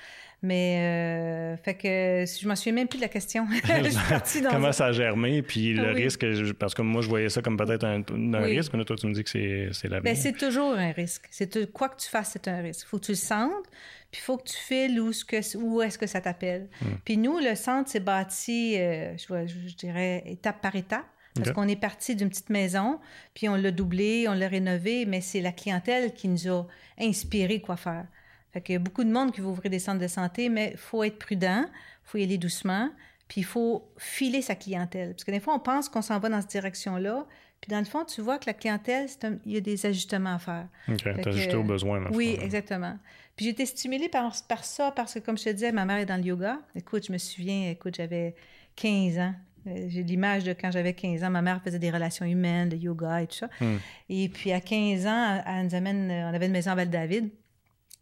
Mais, 0.43 0.79
euh, 0.81 1.57
fait 1.59 1.75
que 1.75 2.25
je 2.27 2.49
m'en 2.49 2.57
souviens 2.57 2.73
même 2.73 2.89
plus 2.89 2.97
de 2.97 3.03
la 3.03 3.09
question. 3.09 3.47
je 3.65 3.89
suis 3.89 4.01
partie 4.09 4.41
dans 4.41 4.51
Comment 4.51 4.73
ça 4.73 4.87
a 4.87 4.93
germé, 4.93 5.43
puis 5.43 5.75
le 5.75 5.93
risque, 5.93 6.27
parce 6.59 6.75
que 6.75 6.83
moi, 6.83 7.03
je 7.03 7.09
voyais 7.09 7.29
ça 7.29 7.41
comme 7.41 7.57
peut-être 7.57 7.85
un, 7.85 8.03
risque, 8.41 8.73
mais 8.75 8.85
toi, 8.85 8.97
tu 8.97 9.07
me 9.07 9.15
dis 9.15 9.23
que 9.23 9.31
c'est 9.31 9.89
la 9.89 10.01
Bien, 10.01 10.17
c'est 10.17 10.37
toujours 10.37 10.73
un 10.73 10.91
risque. 10.91 11.29
C'est 11.31 11.71
Quoi 11.71 11.89
que 11.89 12.03
tu 12.03 12.09
fasses, 12.09 12.31
c'est 12.33 12.49
un 12.49 12.63
risque. 12.63 12.89
faut 12.89 12.99
que 12.99 13.05
tu 13.05 13.13
le 13.13 13.17
sentes, 13.17 13.69
puis 14.11 14.21
il 14.21 14.25
faut 14.25 14.39
que 14.39 14.49
tu 14.49 14.57
files 14.57 15.01
où, 15.01 15.13
où 15.61 15.83
est-ce 15.83 15.99
que 15.99 16.09
ça 16.09 16.21
t'appelle. 16.21 16.67
Hmm. 16.81 16.95
Puis 17.05 17.17
nous, 17.17 17.39
le 17.39 17.55
centre 17.55 17.89
s'est 17.89 18.01
bâti, 18.01 18.75
euh, 18.77 19.17
je, 19.17 19.47
je 19.69 19.77
dirais, 19.77 20.25
étape 20.27 20.61
par 20.61 20.75
étape. 20.75 21.07
Parce 21.35 21.53
qu'on 21.53 21.67
est 21.67 21.77
parti 21.77 22.15
d'une 22.15 22.29
petite 22.29 22.51
maison, 22.51 23.01
puis 23.33 23.49
on 23.49 23.55
l'a 23.55 23.71
doublé, 23.71 24.27
on 24.29 24.35
l'a 24.35 24.49
rénové, 24.49 25.07
mais 25.07 25.21
c'est 25.21 25.41
la 25.41 25.53
clientèle 25.53 26.13
qui 26.13 26.29
nous 26.29 26.49
a 26.49 26.67
inspiré 26.99 27.61
quoi 27.61 27.77
faire. 27.77 28.07
Fait 28.53 28.61
qu'il 28.61 28.75
y 28.75 28.77
a 28.77 28.79
beaucoup 28.79 29.03
de 29.03 29.11
monde 29.11 29.33
qui 29.33 29.41
veut 29.41 29.47
ouvrir 29.47 29.71
des 29.71 29.79
centres 29.79 30.01
de 30.01 30.09
santé, 30.09 30.51
mais 30.51 30.73
il 30.73 30.77
faut 30.79 31.03
être 31.05 31.19
prudent, 31.19 31.65
il 31.65 31.71
faut 32.05 32.19
y 32.19 32.23
aller 32.23 32.37
doucement, 32.37 32.91
puis 33.29 33.41
il 33.41 33.45
faut 33.45 33.89
filer 33.97 34.43
sa 34.43 34.55
clientèle. 34.55 35.13
Parce 35.13 35.25
que 35.25 35.31
des 35.31 35.41
fois, 35.41 35.55
on 35.55 35.59
pense 35.59 35.89
qu'on 35.89 36.03
s'en 36.03 36.19
va 36.19 36.29
dans 36.29 36.41
cette 36.43 36.51
direction-là, 36.51 37.27
puis 37.63 37.71
dans 37.71 37.79
le 37.79 37.87
fond, 37.87 38.05
tu 38.05 38.21
vois 38.21 38.39
que 38.39 38.45
la 38.47 38.55
clientèle, 38.55 39.09
il 39.47 39.53
y 39.53 39.57
a 39.57 39.61
des 39.61 39.87
ajustements 39.87 40.35
à 40.35 40.39
faire. 40.39 40.67
OK, 40.89 41.07
ajusté 41.07 41.55
aux 41.55 41.63
besoins. 41.63 42.11
oui, 42.13 42.37
exactement. 42.43 42.99
Puis 43.37 43.47
j'ai 43.47 43.53
été 43.53 43.65
stimulée 43.65 44.09
par, 44.11 44.35
par 44.49 44.65
ça, 44.65 44.91
parce 44.91 45.15
que 45.15 45.21
comme 45.21 45.39
je 45.39 45.45
te 45.45 45.51
disais, 45.51 45.73
ma 45.73 45.87
mère 45.87 45.99
est 45.99 46.07
dans 46.07 46.21
le 46.21 46.25
yoga. 46.27 46.59
Écoute, 46.75 47.07
je 47.07 47.13
me 47.13 47.19
souviens, 47.19 47.71
écoute, 47.71 47.95
j'avais 47.97 48.35
15 48.77 49.19
ans. 49.19 49.35
Euh, 49.67 49.87
j'ai 49.89 50.03
l'image 50.03 50.45
de 50.45 50.53
quand 50.53 50.71
j'avais 50.71 50.95
15 50.95 51.25
ans, 51.25 51.31
ma 51.31 51.43
mère 51.43 51.63
faisait 51.63 51.79
des 51.79 51.91
relations 51.91 52.27
humaines, 52.27 52.71
le 52.71 52.77
yoga 52.77 53.23
et 53.23 53.27
tout 53.27 53.37
ça. 53.37 53.49
Hmm. 53.61 53.77
Et 54.09 54.29
puis 54.29 54.53
à 54.53 54.61
15 54.61 55.07
ans, 55.07 55.43
elle 55.47 55.67
nous 55.67 55.75
amène, 55.75 56.11
euh, 56.11 56.31
on 56.31 56.35
avait 56.35 56.47
une 56.47 56.53
maison 56.53 56.73
à 56.73 56.75
Val-David, 56.75 57.31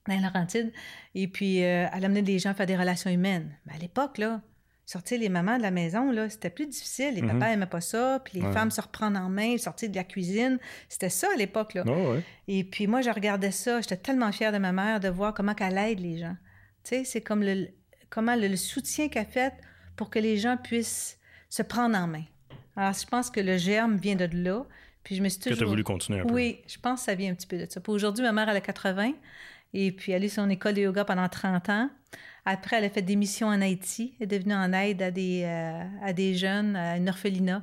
dans 0.08 0.14
la 0.14 0.20
Laurentide, 0.20 0.72
et 1.14 1.28
puis 1.28 1.62
euh, 1.62 1.86
elle 1.92 2.04
amenait 2.04 2.22
des 2.22 2.38
gens 2.38 2.50
à 2.50 2.54
faire 2.54 2.66
des 2.66 2.76
relations 2.76 3.10
humaines. 3.10 3.54
Mais 3.66 3.74
à 3.74 3.78
l'époque, 3.78 4.18
là, 4.18 4.40
sortir 4.86 5.20
les 5.20 5.28
mamans 5.28 5.58
de 5.58 5.62
la 5.62 5.70
maison, 5.70 6.10
là, 6.10 6.28
c'était 6.28 6.50
plus 6.50 6.66
difficile. 6.66 7.14
Les 7.14 7.20
papas 7.20 7.34
mhm. 7.34 7.40
n'aimaient 7.40 7.66
pas 7.66 7.80
ça, 7.80 8.20
puis 8.24 8.40
les 8.40 8.52
femmes 8.52 8.70
se 8.70 8.80
reprendre 8.80 9.20
en 9.20 9.28
main, 9.28 9.56
sortir 9.56 9.90
de 9.90 9.96
la 9.96 10.04
cuisine. 10.04 10.58
C'était 10.88 11.10
ça 11.10 11.28
à 11.32 11.36
l'époque, 11.36 11.74
là. 11.74 11.84
Oh, 11.86 12.16
et 12.48 12.64
puis 12.64 12.86
moi, 12.86 13.00
je 13.00 13.10
regardais 13.10 13.52
ça, 13.52 13.80
j'étais 13.80 13.98
tellement 13.98 14.32
fière 14.32 14.52
de 14.52 14.58
ma 14.58 14.72
mère 14.72 14.98
de 14.98 15.08
voir 15.08 15.34
comment 15.34 15.54
elle 15.60 15.78
aide 15.78 16.00
les 16.00 16.18
gens. 16.18 16.36
Tu 16.82 16.96
sais, 16.96 17.04
c'est 17.04 17.20
comme 17.20 17.42
le, 17.42 17.68
comment 18.08 18.34
le 18.34 18.56
soutien 18.56 19.08
qu'elle 19.08 19.22
a 19.22 19.26
fait 19.26 19.54
pour 19.94 20.10
que 20.10 20.18
les 20.18 20.38
gens 20.38 20.56
puissent 20.56 21.19
se 21.50 21.62
prendre 21.62 21.96
en 21.98 22.06
main. 22.06 22.24
Alors, 22.76 22.94
je 22.94 23.04
pense 23.04 23.30
que 23.30 23.40
le 23.40 23.58
germe 23.58 23.96
vient 23.96 24.16
de 24.16 24.28
là. 24.32 24.64
Puis 25.02 25.16
je 25.16 25.22
me 25.22 25.28
suis 25.28 25.40
toujours... 25.40 25.54
Que 25.54 25.58
tu 25.58 25.64
as 25.64 25.68
voulu 25.68 25.84
continuer 25.84 26.20
un 26.20 26.24
peu. 26.24 26.32
Oui, 26.32 26.60
je 26.66 26.78
pense 26.78 27.00
que 27.00 27.06
ça 27.06 27.14
vient 27.14 27.32
un 27.32 27.34
petit 27.34 27.46
peu 27.46 27.58
de 27.58 27.66
ça. 27.68 27.80
Puis 27.80 27.92
aujourd'hui, 27.92 28.22
ma 28.22 28.32
mère, 28.32 28.48
elle 28.48 28.56
a 28.56 28.60
80. 28.60 29.12
Et 29.74 29.92
puis, 29.92 30.12
elle 30.12 30.22
a 30.22 30.26
eu 30.26 30.30
son 30.30 30.48
école 30.48 30.74
de 30.74 30.82
yoga 30.82 31.04
pendant 31.04 31.28
30 31.28 31.68
ans. 31.68 31.90
Après, 32.44 32.76
elle 32.76 32.84
a 32.84 32.90
fait 32.90 33.02
des 33.02 33.16
missions 33.16 33.48
en 33.48 33.60
Haïti. 33.60 34.14
Elle 34.18 34.24
est 34.24 34.38
devenue 34.38 34.54
en 34.54 34.72
aide 34.72 35.02
à 35.02 35.10
des, 35.10 35.42
euh, 35.44 35.84
à 36.02 36.12
des 36.12 36.34
jeunes, 36.34 36.76
à 36.76 36.96
une 36.96 37.08
orphelinat. 37.08 37.62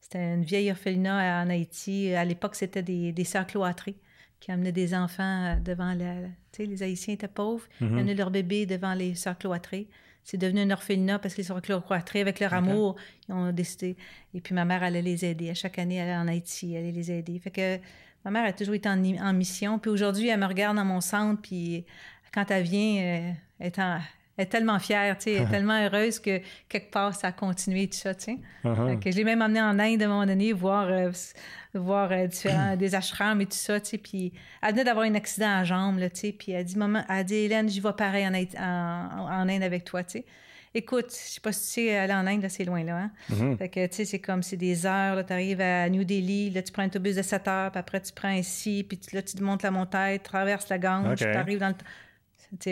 C'était 0.00 0.34
une 0.34 0.44
vieille 0.44 0.70
orphelinat 0.70 1.42
en 1.44 1.50
Haïti. 1.50 2.14
À 2.14 2.24
l'époque, 2.24 2.54
c'était 2.54 2.82
des, 2.82 3.12
des 3.12 3.24
sœurs 3.24 3.46
cloîtrées 3.46 3.96
qui 4.40 4.52
amenaient 4.52 4.72
des 4.72 4.94
enfants 4.94 5.58
devant 5.64 5.94
la... 5.94 6.14
Tu 6.52 6.62
sais, 6.62 6.66
les 6.66 6.82
Haïtiens 6.82 7.14
étaient 7.14 7.28
pauvres. 7.28 7.64
Ils 7.80 7.86
mm-hmm. 7.86 7.90
amenaient 7.98 8.14
leurs 8.14 8.30
bébés 8.30 8.66
devant 8.66 8.94
les 8.94 9.14
sœurs 9.14 9.38
cloîtrées 9.38 9.88
c'est 10.26 10.38
devenu 10.38 10.60
un 10.62 10.70
orphelinat 10.70 11.20
parce 11.20 11.34
qu'ils 11.36 11.44
sont 11.44 11.60
cloîtrés 11.60 12.20
avec 12.20 12.40
leur 12.40 12.52
amour. 12.52 12.96
Ils 13.28 13.32
ont 13.32 13.52
décidé. 13.52 13.96
Et 14.34 14.40
puis 14.40 14.56
ma 14.56 14.64
mère 14.64 14.82
allait 14.82 15.00
les 15.00 15.24
aider. 15.24 15.50
À 15.50 15.54
chaque 15.54 15.78
année, 15.78 15.94
elle 15.94 16.08
allait 16.08 16.18
en 16.18 16.26
Haïti, 16.26 16.74
elle 16.74 16.82
allait 16.82 16.90
les 16.90 17.12
aider. 17.12 17.38
Fait 17.38 17.52
que 17.52 17.78
ma 18.24 18.32
mère 18.32 18.44
a 18.44 18.52
toujours 18.52 18.74
été 18.74 18.88
en, 18.88 19.32
mission. 19.32 19.78
Puis 19.78 19.88
aujourd'hui, 19.88 20.26
elle 20.26 20.40
me 20.40 20.46
regarde 20.46 20.76
dans 20.76 20.84
mon 20.84 21.00
centre. 21.00 21.40
Puis 21.40 21.84
quand 22.34 22.50
elle 22.50 22.64
vient, 22.64 23.02
euh, 23.04 23.32
elle 23.60 23.66
est, 23.68 23.78
est 24.38 24.46
tellement 24.46 24.78
fière, 24.78 25.16
tu 25.16 25.24
sais, 25.24 25.32
elle 25.32 25.42
est 25.42 25.46
tellement 25.50 25.84
heureuse 25.84 26.18
que 26.18 26.40
quelque 26.68 26.90
part, 26.90 27.14
ça 27.14 27.28
a 27.28 27.32
continué 27.32 27.86
tout 27.88 27.96
ça, 27.96 28.14
tu 28.14 28.24
sais. 28.24 28.38
Uh-huh. 28.64 28.98
je 29.04 29.16
l'ai 29.16 29.24
même 29.24 29.42
emmenée 29.42 29.62
en 29.62 29.78
Inde 29.78 30.02
à 30.02 30.04
un 30.04 30.08
moment 30.08 30.26
donné, 30.26 30.52
voir 30.52 30.88
euh, 30.88 31.10
voir 31.74 32.12
euh, 32.12 32.26
différents, 32.26 32.76
des 32.78 32.94
ashrams 32.94 33.40
et 33.40 33.46
tout 33.46 33.52
ça, 33.52 33.80
tu 33.80 33.90
sais. 33.90 33.98
Puis 33.98 34.32
elle 34.62 34.72
venait 34.72 34.84
d'avoir 34.84 35.06
un 35.06 35.14
accident 35.14 35.46
à 35.46 35.58
la 35.58 35.64
jambe, 35.64 35.98
là, 35.98 36.10
tu 36.10 36.20
sais. 36.20 36.32
Puis 36.32 36.52
elle 36.52 36.64
dit, 36.64 36.76
maman, 36.76 37.04
elle 37.08 37.24
dit, 37.24 37.34
Hélène, 37.34 37.68
j'y 37.68 37.80
vais 37.80 37.92
pareil 37.92 38.26
en, 38.26 38.34
en, 38.62 39.48
Inde 39.48 39.62
avec 39.62 39.84
toi, 39.84 40.02
tu 40.04 40.18
sais. 40.18 40.24
Écoute, 40.74 41.06
je 41.08 41.32
sais 41.32 41.40
pas 41.40 41.52
si 41.52 41.60
tu 41.60 41.88
sais, 41.88 41.96
aller 41.96 42.12
en 42.12 42.26
Inde, 42.26 42.42
là, 42.42 42.50
c'est 42.50 42.64
loin, 42.64 42.84
là. 42.84 42.96
Hein? 42.98 43.10
Mm-hmm. 43.32 43.56
Fait 43.56 43.68
que, 43.70 43.86
tu 43.86 43.94
sais, 43.94 44.04
c'est 44.04 44.18
comme, 44.18 44.42
c'est 44.42 44.58
des 44.58 44.84
heures, 44.84 45.16
là, 45.16 45.24
tu 45.24 45.32
arrives 45.32 45.62
à 45.62 45.88
New 45.88 46.04
Delhi, 46.04 46.50
là, 46.50 46.62
tu 46.62 46.70
prends 46.70 46.82
un 46.82 46.86
autobus 46.88 47.16
de 47.16 47.22
7 47.22 47.48
heures, 47.48 47.70
puis 47.70 47.78
après, 47.78 48.00
tu 48.02 48.12
prends 48.12 48.32
ici, 48.32 48.84
puis 48.86 48.98
là, 49.14 49.22
tu 49.22 49.42
montes 49.42 49.62
la 49.62 49.70
montagne, 49.70 50.18
tu 50.18 50.24
traverses 50.24 50.68
la 50.68 50.78
Gange, 50.78 51.16
tu 51.16 51.24
arrives 51.24 51.60
dans 51.60 51.68
le... 51.68 51.74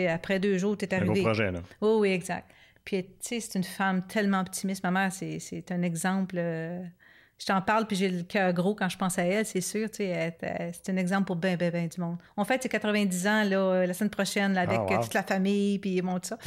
Après 0.09 0.39
deux 0.39 0.57
jours, 0.57 0.77
tu 0.77 0.85
es 0.85 0.93
arrivé. 0.93 1.19
Un 1.19 1.23
projet, 1.23 1.51
là. 1.51 1.59
Oh, 1.81 1.97
oui, 2.01 2.09
exact. 2.09 2.51
Puis, 2.83 3.03
tu 3.03 3.11
sais, 3.19 3.39
c'est 3.39 3.57
une 3.57 3.63
femme 3.63 4.05
tellement 4.07 4.41
optimiste. 4.41 4.83
Ma 4.83 4.91
mère, 4.91 5.11
c'est 5.11 5.71
un 5.71 5.81
exemple... 5.81 6.35
Euh, 6.37 6.83
je 7.37 7.45
t'en 7.45 7.61
parle, 7.61 7.85
puis 7.85 7.97
j'ai 7.97 8.09
le 8.09 8.23
cœur 8.23 8.53
gros 8.53 8.75
quand 8.75 8.87
je 8.87 8.97
pense 8.97 9.19
à 9.19 9.23
elle, 9.23 9.45
c'est 9.45 9.61
sûr. 9.61 9.89
Tu 9.89 9.97
sais, 9.97 10.37
c'est 10.71 10.91
un 10.91 10.97
exemple 10.97 11.25
pour 11.25 11.35
bien, 11.35 11.57
bien, 11.57 11.69
bien 11.69 11.87
du 11.87 11.99
monde. 11.99 12.17
On 12.37 12.45
fait 12.45 12.63
ses 12.63 12.69
90 12.69 13.27
ans 13.27 13.43
là, 13.43 13.57
euh, 13.57 13.85
la 13.85 13.93
semaine 13.93 14.09
prochaine 14.09 14.57
avec 14.57 14.79
ah, 14.89 14.93
euh, 14.93 15.01
toute 15.01 15.13
la 15.13 15.23
famille, 15.23 15.77
puis 15.79 16.01
bon, 16.01 16.13
tout 16.13 16.29
ça. 16.29 16.37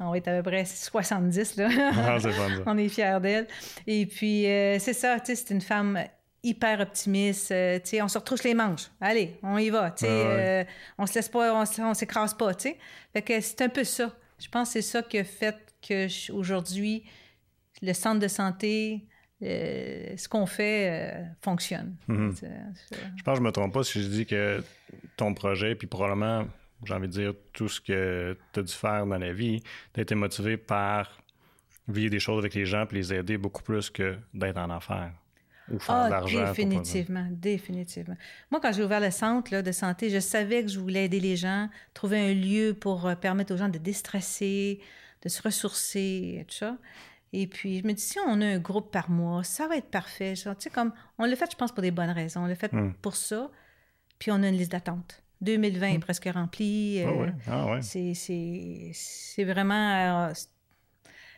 On 0.00 0.10
va 0.10 0.18
être 0.18 0.28
à 0.28 0.42
peu 0.42 0.50
près 0.50 0.64
70. 0.64 1.56
Là. 1.56 1.68
Ah, 1.96 2.18
On 2.66 2.76
est 2.76 2.88
fiers 2.88 3.18
d'elle. 3.22 3.46
Et 3.86 4.06
puis, 4.06 4.46
euh, 4.46 4.78
c'est 4.80 4.92
ça, 4.92 5.20
tu 5.20 5.26
sais, 5.26 5.36
c'est 5.36 5.54
une 5.54 5.60
femme 5.60 6.00
hyper 6.44 6.80
optimiste. 6.80 7.48
sais, 7.48 8.02
on 8.02 8.08
se 8.08 8.18
retrousse 8.18 8.44
les 8.44 8.54
manches. 8.54 8.90
Allez, 9.00 9.38
on 9.42 9.58
y 9.58 9.70
va. 9.70 9.90
Tu 9.90 10.04
sais, 10.04 10.66
on 10.98 11.06
se 11.06 11.14
laisse 11.14 11.28
pas, 11.28 11.64
on, 11.78 11.94
s'écrase 11.94 12.34
pas. 12.34 12.52
Fait 12.54 13.22
que 13.22 13.40
c'est 13.40 13.62
un 13.62 13.68
peu 13.68 13.84
ça. 13.84 14.12
Je 14.38 14.48
pense 14.48 14.68
que 14.68 14.72
c'est 14.74 14.82
ça 14.82 15.02
qui 15.02 15.18
a 15.18 15.24
fait 15.24 15.56
que 15.86 16.32
aujourd'hui, 16.32 17.04
le 17.82 17.92
centre 17.92 18.20
de 18.20 18.28
santé 18.28 19.06
euh, 19.42 20.16
ce 20.16 20.28
qu'on 20.28 20.46
fait 20.46 20.88
euh, 20.90 21.24
fonctionne. 21.42 21.96
Mhm. 22.08 22.34
Je 22.40 23.22
pense 23.22 23.34
que 23.34 23.42
je 23.42 23.46
me 23.46 23.50
trompe 23.50 23.74
pas 23.74 23.82
si 23.82 24.02
je 24.02 24.08
dis 24.08 24.26
que 24.26 24.62
ton 25.16 25.34
projet, 25.34 25.74
puis 25.74 25.86
probablement, 25.86 26.46
j'ai 26.84 26.94
envie 26.94 27.08
de 27.08 27.12
dire, 27.12 27.34
tout 27.52 27.68
ce 27.68 27.80
que 27.80 28.38
tu 28.52 28.60
as 28.60 28.62
dû 28.62 28.72
faire 28.72 29.06
dans 29.06 29.18
la 29.18 29.32
vie, 29.32 29.62
tu 29.92 30.00
été 30.00 30.14
motivé 30.14 30.56
par 30.56 31.20
vivre 31.88 32.10
des 32.10 32.20
choses 32.20 32.38
avec 32.38 32.54
les 32.54 32.64
gens 32.64 32.86
puis 32.86 32.96
les 32.96 33.12
aider 33.12 33.36
beaucoup 33.36 33.62
plus 33.62 33.90
que 33.90 34.16
d'être 34.32 34.56
en 34.56 34.70
affaires. 34.70 35.12
Ou 35.72 35.78
faire 35.78 35.94
ah, 35.94 36.06
de 36.06 36.10
l'argent. 36.10 36.44
Définitivement, 36.44 37.26
définitivement. 37.30 38.16
Moi, 38.50 38.60
quand 38.60 38.72
j'ai 38.72 38.84
ouvert 38.84 39.00
le 39.00 39.10
centre 39.10 39.62
de 39.62 39.72
santé, 39.72 40.10
je 40.10 40.18
savais 40.18 40.62
que 40.62 40.70
je 40.70 40.78
voulais 40.78 41.06
aider 41.06 41.20
les 41.20 41.36
gens, 41.36 41.68
trouver 41.94 42.18
un 42.18 42.34
lieu 42.34 42.74
pour 42.74 43.06
euh, 43.06 43.14
permettre 43.14 43.54
aux 43.54 43.56
gens 43.56 43.68
de 43.68 43.78
déstresser, 43.78 44.80
de 45.22 45.28
se 45.28 45.40
ressourcer, 45.42 46.38
et 46.40 46.44
tout 46.44 46.54
ça. 46.54 46.76
Et 47.32 47.46
puis, 47.46 47.80
je 47.80 47.86
me 47.86 47.92
dis, 47.92 48.02
si 48.02 48.18
on 48.26 48.40
a 48.40 48.46
un 48.46 48.58
groupe 48.58 48.92
par 48.92 49.10
mois, 49.10 49.42
ça 49.42 49.66
va 49.66 49.76
être 49.76 49.90
parfait. 49.90 50.36
Genre, 50.36 50.56
tu 50.56 50.64
sais, 50.64 50.70
comme, 50.70 50.92
on 51.18 51.24
l'a 51.24 51.34
fait, 51.34 51.50
je 51.50 51.56
pense, 51.56 51.72
pour 51.72 51.82
des 51.82 51.90
bonnes 51.90 52.10
raisons. 52.10 52.44
On 52.44 52.46
l'a 52.46 52.54
fait 52.54 52.72
hmm. 52.72 52.92
pour 53.02 53.16
ça. 53.16 53.50
Puis, 54.18 54.30
on 54.30 54.42
a 54.42 54.48
une 54.48 54.56
liste 54.56 54.70
d'attente. 54.70 55.22
2020 55.40 55.88
est 55.88 55.96
hmm. 55.96 56.00
presque 56.00 56.28
remplie. 56.32 57.02
Ah 57.04 57.12
ouais. 57.12 57.32
Ah 57.48 57.66
ouais. 57.66 57.80
C'est 57.82 59.44
vraiment... 59.44 60.28
Euh, 60.28 60.32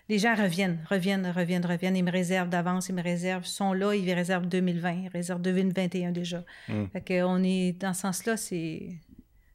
les 0.08 0.18
gens 0.18 0.34
reviennent, 0.34 0.84
reviennent, 0.88 1.26
reviennent, 1.26 1.66
reviennent. 1.66 1.96
Ils 1.96 2.04
me 2.04 2.12
réservent 2.12 2.48
d'avance, 2.48 2.88
ils 2.88 2.94
me 2.94 3.02
réservent. 3.02 3.44
Ils 3.44 3.48
sont 3.48 3.72
là, 3.72 3.94
ils 3.94 4.04
me 4.04 4.14
réservent 4.14 4.46
2020, 4.46 4.92
ils 4.92 5.08
réservent 5.08 5.42
2021 5.42 6.12
déjà. 6.12 6.44
Hmm. 6.68 6.86
Fait 6.92 7.00
qu'on 7.00 7.42
est, 7.42 7.72
dans 7.72 7.94
ce 7.94 8.02
sens-là, 8.02 8.36
c'est... 8.36 8.88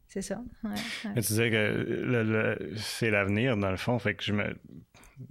C'est 0.07 0.21
ça. 0.21 0.41
tu 1.15 1.19
disais 1.21 1.49
que 1.49 2.73
c'est 2.75 3.09
l'avenir, 3.09 3.55
dans 3.55 3.71
le 3.71 3.77
fond. 3.77 3.97
Fait 3.97 4.13
que 4.13 4.21
je 4.25 4.33
me 4.33 4.53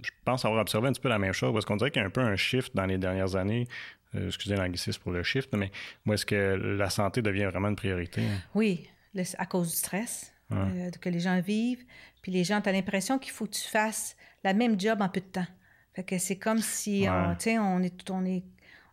je 0.01 0.11
pense 0.25 0.45
avoir 0.45 0.61
observé 0.61 0.87
un 0.87 0.91
petit 0.91 1.01
peu 1.01 1.09
la 1.09 1.19
même 1.19 1.33
chose 1.33 1.53
parce 1.53 1.65
qu'on 1.65 1.75
dirait 1.75 1.91
qu'il 1.91 2.01
y 2.01 2.03
a 2.03 2.07
un 2.07 2.11
peu 2.11 2.21
un 2.21 2.35
shift 2.35 2.75
dans 2.75 2.85
les 2.85 2.97
dernières 2.97 3.35
années. 3.35 3.67
Euh, 4.15 4.27
excusez 4.27 4.55
l'anglicisme 4.55 5.01
pour 5.01 5.11
le 5.11 5.23
shift, 5.23 5.53
mais 5.55 5.71
où 6.05 6.13
est-ce 6.13 6.25
que 6.25 6.35
la 6.35 6.89
santé 6.89 7.21
devient 7.21 7.45
vraiment 7.45 7.69
une 7.69 7.75
priorité? 7.75 8.23
Oui, 8.53 8.89
à 9.37 9.45
cause 9.45 9.69
du 9.69 9.75
stress 9.75 10.33
euh, 10.51 10.89
que 10.99 11.09
les 11.09 11.19
gens 11.19 11.39
vivent. 11.39 11.85
Puis 12.21 12.31
les 12.31 12.43
gens, 12.43 12.61
tu 12.61 12.69
as 12.69 12.71
l'impression 12.71 13.17
qu'il 13.19 13.31
faut 13.31 13.45
que 13.45 13.55
tu 13.55 13.67
fasses 13.67 14.15
la 14.43 14.53
même 14.53 14.79
job 14.79 15.01
en 15.01 15.09
peu 15.09 15.19
de 15.19 15.25
temps. 15.25 15.47
Fait 15.93 16.03
que 16.03 16.17
c'est 16.17 16.37
comme 16.37 16.59
si, 16.59 17.05
on, 17.07 17.35
on 17.59 17.83
est, 17.83 18.09
on 18.09 18.25
est 18.25 18.43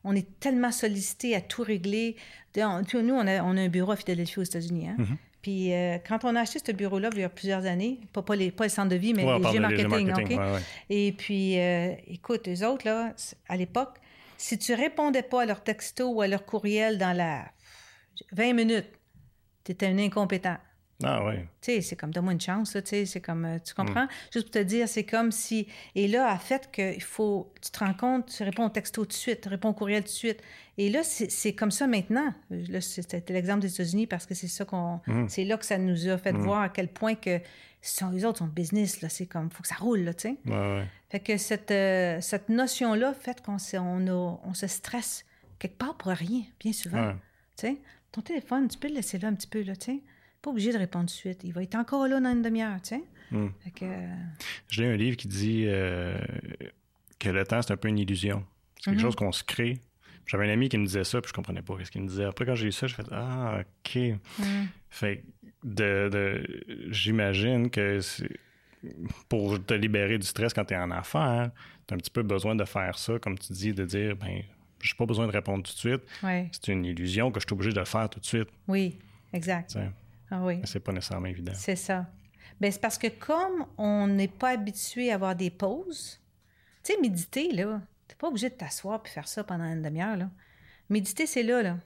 on 0.04 0.14
est 0.14 0.40
tellement 0.40 0.72
sollicité 0.72 1.34
à 1.34 1.40
tout 1.40 1.62
régler. 1.62 2.16
Nous, 2.56 2.62
on 2.62 3.26
a, 3.26 3.42
on 3.42 3.56
a 3.56 3.60
un 3.60 3.68
bureau 3.68 3.92
à 3.92 3.96
Philadelphie 3.96 4.38
aux 4.38 4.44
États-Unis. 4.44 4.88
Hein? 4.88 4.96
Mm-hmm. 4.98 5.16
Puis 5.42 5.72
euh, 5.72 5.98
quand 6.06 6.24
on 6.24 6.34
a 6.34 6.40
acheté 6.40 6.60
ce 6.64 6.72
bureau-là, 6.72 7.10
il 7.12 7.20
y 7.20 7.24
a 7.24 7.28
plusieurs 7.28 7.66
années, 7.66 8.00
pas, 8.12 8.22
pas, 8.22 8.34
les, 8.34 8.50
pas 8.50 8.64
le 8.64 8.70
centre 8.70 8.88
de 8.88 8.96
vie, 8.96 9.14
mais 9.14 9.24
les 9.24 9.52
G 9.52 9.60
marketing. 9.60 10.12
Et 10.90 11.12
puis, 11.12 11.58
euh, 11.58 11.92
écoute, 12.06 12.46
les 12.46 12.62
autres, 12.64 12.86
là, 12.86 13.14
à 13.48 13.56
l'époque, 13.56 13.98
si 14.36 14.58
tu 14.58 14.74
répondais 14.74 15.22
pas 15.22 15.42
à 15.42 15.46
leur 15.46 15.62
texto 15.62 16.10
ou 16.10 16.22
à 16.22 16.28
leur 16.28 16.44
courriel 16.44 16.98
dans 16.98 17.16
la 17.16 17.44
20 18.32 18.52
minutes, 18.52 18.90
tu 19.64 19.72
étais 19.72 19.86
un 19.86 19.98
incompétent. 19.98 20.56
Ah 21.04 21.24
oui. 21.24 21.34
Tu 21.60 21.74
sais, 21.74 21.80
c'est 21.80 21.94
comme, 21.96 22.10
donne-moi 22.10 22.32
une 22.32 22.40
chance, 22.40 22.72
tu 22.72 22.80
sais, 22.84 23.06
c'est 23.06 23.20
comme, 23.20 23.44
euh, 23.44 23.58
tu 23.60 23.72
comprends? 23.72 24.08
Juste 24.32 24.46
pour 24.46 24.50
te 24.50 24.58
dire, 24.58 24.88
c'est 24.88 25.04
comme 25.04 25.30
si, 25.30 25.68
et 25.94 26.08
là, 26.08 26.28
à 26.28 26.38
fait 26.38 26.70
qu'il 26.72 27.02
faut, 27.02 27.52
tu 27.62 27.70
te 27.70 27.78
rends 27.78 27.94
compte, 27.94 28.34
tu 28.34 28.42
réponds 28.42 28.66
au 28.66 28.68
texto 28.68 29.02
tout 29.02 29.08
de 29.08 29.12
suite, 29.12 29.42
tu 29.42 29.48
réponds 29.48 29.68
au 29.68 29.74
courriel 29.74 30.02
tout 30.02 30.08
de 30.08 30.12
suite. 30.12 30.42
Et 30.76 30.90
là, 30.90 31.04
c'est 31.04 31.52
comme 31.54 31.70
ça 31.70 31.86
maintenant. 31.86 32.34
Là, 32.50 32.80
c'était 32.80 33.32
l'exemple 33.32 33.60
des 33.60 33.72
États-Unis 33.72 34.08
parce 34.08 34.26
que 34.26 34.34
c'est 34.34 34.48
ça 34.48 34.64
qu'on, 34.64 35.00
c'est 35.28 35.44
là 35.44 35.56
que 35.56 35.64
ça 35.64 35.78
nous 35.78 36.08
a 36.08 36.18
fait 36.18 36.32
voir 36.32 36.62
à 36.62 36.68
quel 36.68 36.88
point 36.88 37.14
que 37.14 37.40
sont, 37.80 38.10
les 38.10 38.24
autres 38.24 38.38
sont 38.38 38.46
business, 38.46 39.00
là, 39.00 39.08
c'est 39.08 39.26
comme, 39.26 39.50
faut 39.50 39.62
que 39.62 39.68
ça 39.68 39.76
roule, 39.76 40.00
là, 40.00 40.12
tu 40.12 40.30
sais. 40.30 40.36
Ouais, 40.46 40.52
ouais. 40.52 40.86
Fait 41.10 41.20
que 41.20 41.36
cette, 41.36 41.70
euh, 41.70 42.20
cette 42.20 42.48
notion-là 42.48 43.14
fait 43.14 43.40
qu'on 43.40 43.56
on, 43.74 44.40
on 44.44 44.54
se 44.54 44.66
stresse 44.66 45.24
quelque 45.60 45.78
part 45.78 45.96
pour 45.96 46.10
rien, 46.10 46.42
bien 46.58 46.72
souvent. 46.72 47.06
Ouais. 47.06 47.16
Tu 47.56 47.68
sais, 47.68 47.76
ton 48.10 48.20
téléphone, 48.20 48.66
tu 48.66 48.78
peux 48.78 48.88
le 48.88 48.94
laisser 48.94 49.18
là 49.18 49.28
un 49.28 49.34
petit 49.34 49.46
peu, 49.46 49.62
là, 49.62 49.76
tu 49.76 49.92
sais? 49.92 50.00
Pas 50.48 50.52
obligé 50.52 50.72
de 50.72 50.78
répondre 50.78 51.04
tout 51.04 51.12
de 51.12 51.18
suite. 51.18 51.40
Il 51.44 51.52
va 51.52 51.62
être 51.62 51.74
encore 51.74 52.08
là 52.08 52.18
dans 52.20 52.32
une 52.32 52.40
demi-heure, 52.40 52.80
tu 52.80 52.88
sais. 52.96 53.02
Mm. 53.30 53.48
Que... 53.74 53.84
euh, 53.84 54.06
J'ai 54.70 54.84
lu 54.84 54.88
un 54.94 54.96
livre 54.96 55.16
qui 55.18 55.28
dit 55.28 55.64
euh, 55.66 56.16
que 57.18 57.28
le 57.28 57.44
temps, 57.44 57.60
c'est 57.60 57.70
un 57.72 57.76
peu 57.76 57.88
une 57.88 57.98
illusion. 57.98 58.42
C'est 58.78 58.84
quelque 58.90 58.94
Mhm. 59.00 59.02
chose 59.02 59.14
qu'on 59.16 59.32
se 59.32 59.44
crée. 59.44 59.78
J'avais 60.26 60.48
un 60.48 60.52
ami 60.52 60.70
qui 60.70 60.78
me 60.78 60.86
disait 60.86 61.04
ça, 61.04 61.20
puis 61.20 61.28
je 61.28 61.34
comprenais 61.34 61.60
pas 61.60 61.74
ce 61.84 61.90
qu'il 61.90 62.00
me 62.02 62.08
disait. 62.08 62.24
Après, 62.24 62.46
quand 62.46 62.54
j'ai 62.54 62.68
eu 62.68 62.72
ça, 62.72 62.86
j'ai 62.86 62.94
fait 62.94 63.04
Ah, 63.12 63.60
OK. 63.60 63.96
mm. 64.38 64.42
Fait 64.88 65.18
que 65.18 65.22
de, 65.64 66.08
de- 66.08 66.64
j'imagine 66.90 67.68
que 67.68 68.00
pour 69.28 69.62
te 69.64 69.74
libérer 69.74 70.18
du 70.18 70.26
stress 70.26 70.54
quand 70.54 70.64
tu 70.64 70.72
es 70.74 70.78
en 70.78 70.90
affaires, 70.90 71.50
tu 71.86 71.92
as 71.92 71.96
un 71.96 71.98
petit 71.98 72.10
peu 72.10 72.22
besoin 72.22 72.54
de 72.54 72.64
faire 72.64 72.98
ça, 72.98 73.18
comme 73.18 73.38
tu 73.38 73.52
dis, 73.52 73.72
de 73.74 73.84
dire 73.84 74.16
ben, 74.16 74.42
j'ai 74.80 74.94
pas 74.96 75.04
besoin 75.06 75.26
de 75.26 75.32
répondre 75.32 75.62
tout 75.64 75.72
de 75.72 75.78
suite. 75.78 76.02
Ouais. 76.22 76.48
C'est 76.52 76.72
une 76.72 76.84
illusion 76.84 77.30
que 77.30 77.40
je 77.40 77.44
suis 77.46 77.52
obligé 77.52 77.72
de 77.72 77.78
le 77.80 77.84
faire 77.84 78.08
tout 78.08 78.20
de 78.20 78.24
suite. 78.26 78.48
Oui, 78.68 78.98
exact. 79.32 79.76
Ah 80.30 80.44
oui, 80.44 80.60
c'est 80.64 80.80
pas 80.80 80.92
nécessairement 80.92 81.26
évident. 81.26 81.52
c'est 81.54 81.76
ça. 81.76 82.06
Ben, 82.60 82.70
c'est 82.72 82.80
parce 82.80 82.98
que 82.98 83.06
comme 83.08 83.66
on 83.76 84.06
n'est 84.08 84.28
pas 84.28 84.50
habitué 84.50 85.10
à 85.10 85.14
avoir 85.14 85.34
des 85.36 85.50
pauses, 85.50 86.20
tu 86.82 86.92
sais, 86.92 87.00
méditer, 87.00 87.52
là, 87.52 87.80
t'es 88.06 88.14
pas 88.16 88.28
obligé 88.28 88.48
de 88.50 88.54
t'asseoir 88.54 89.02
puis 89.02 89.12
faire 89.12 89.28
ça 89.28 89.44
pendant 89.44 89.64
une 89.64 89.82
demi-heure, 89.82 90.16
là. 90.16 90.30
Méditer, 90.88 91.26
c'est 91.26 91.42
là, 91.42 91.62
là. 91.62 91.78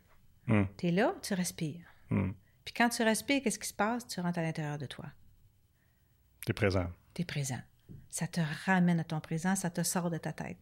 Hum, 0.48 0.66
T'es 0.76 0.90
là, 0.90 1.14
tu 1.22 1.34
respires. 1.34 1.86
hum. 2.10 2.34
Puis 2.64 2.74
quand 2.74 2.88
tu 2.90 3.02
respires, 3.02 3.42
qu'est-ce 3.42 3.58
qui 3.58 3.68
se 3.68 3.74
passe? 3.74 4.06
Tu 4.06 4.20
rentres 4.20 4.38
à 4.38 4.42
l'intérieur 4.42 4.78
de 4.78 4.86
toi. 4.86 5.06
T'es 6.46 6.52
présent. 6.52 6.86
Tu 7.14 7.22
es 7.22 7.24
présent. 7.24 7.60
Ça 8.08 8.26
te 8.28 8.40
ramène 8.66 9.00
à 9.00 9.04
ton 9.04 9.20
présent, 9.20 9.56
ça 9.56 9.68
te 9.70 9.82
sort 9.82 10.10
de 10.10 10.18
ta 10.18 10.32
tête. 10.32 10.58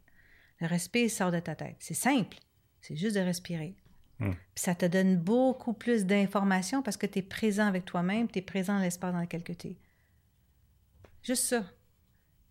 Le 0.60 0.66
respire 0.66 1.10
sort 1.10 1.30
de 1.30 1.40
ta 1.40 1.54
tête. 1.54 1.76
C'est 1.78 1.94
simple. 1.94 2.38
C'est 2.80 2.96
juste 2.96 3.16
de 3.16 3.20
respirer. 3.20 3.76
Hmm. 4.20 4.32
Ça 4.54 4.74
te 4.74 4.84
donne 4.84 5.16
beaucoup 5.16 5.72
plus 5.72 6.04
d'informations 6.04 6.82
parce 6.82 6.96
que 6.96 7.06
tu 7.06 7.20
es 7.20 7.22
présent 7.22 7.66
avec 7.66 7.86
toi-même, 7.86 8.28
tu 8.28 8.38
es 8.38 8.42
présent 8.42 8.74
dans 8.74 8.82
l'espace 8.82 9.12
dans 9.12 9.20
lequel 9.20 9.42
tu 9.42 9.52
es. 9.52 9.76
Juste 11.22 11.44
ça. 11.44 11.64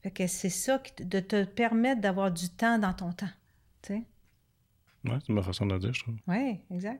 Fait 0.01 0.11
que 0.11 0.27
c'est 0.27 0.49
ça 0.49 0.81
de 0.99 1.19
te 1.19 1.43
permettre 1.43 2.01
d'avoir 2.01 2.31
du 2.31 2.49
temps 2.49 2.79
dans 2.79 2.93
ton 2.93 3.11
temps. 3.11 3.29
Ouais, 5.05 5.17
c'est 5.25 5.31
ma 5.31 5.41
façon 5.41 5.65
de 5.65 5.73
le 5.73 5.79
dire, 5.79 5.93
je 5.93 6.01
trouve. 6.03 6.15
Oui, 6.27 6.59
exact. 6.73 6.99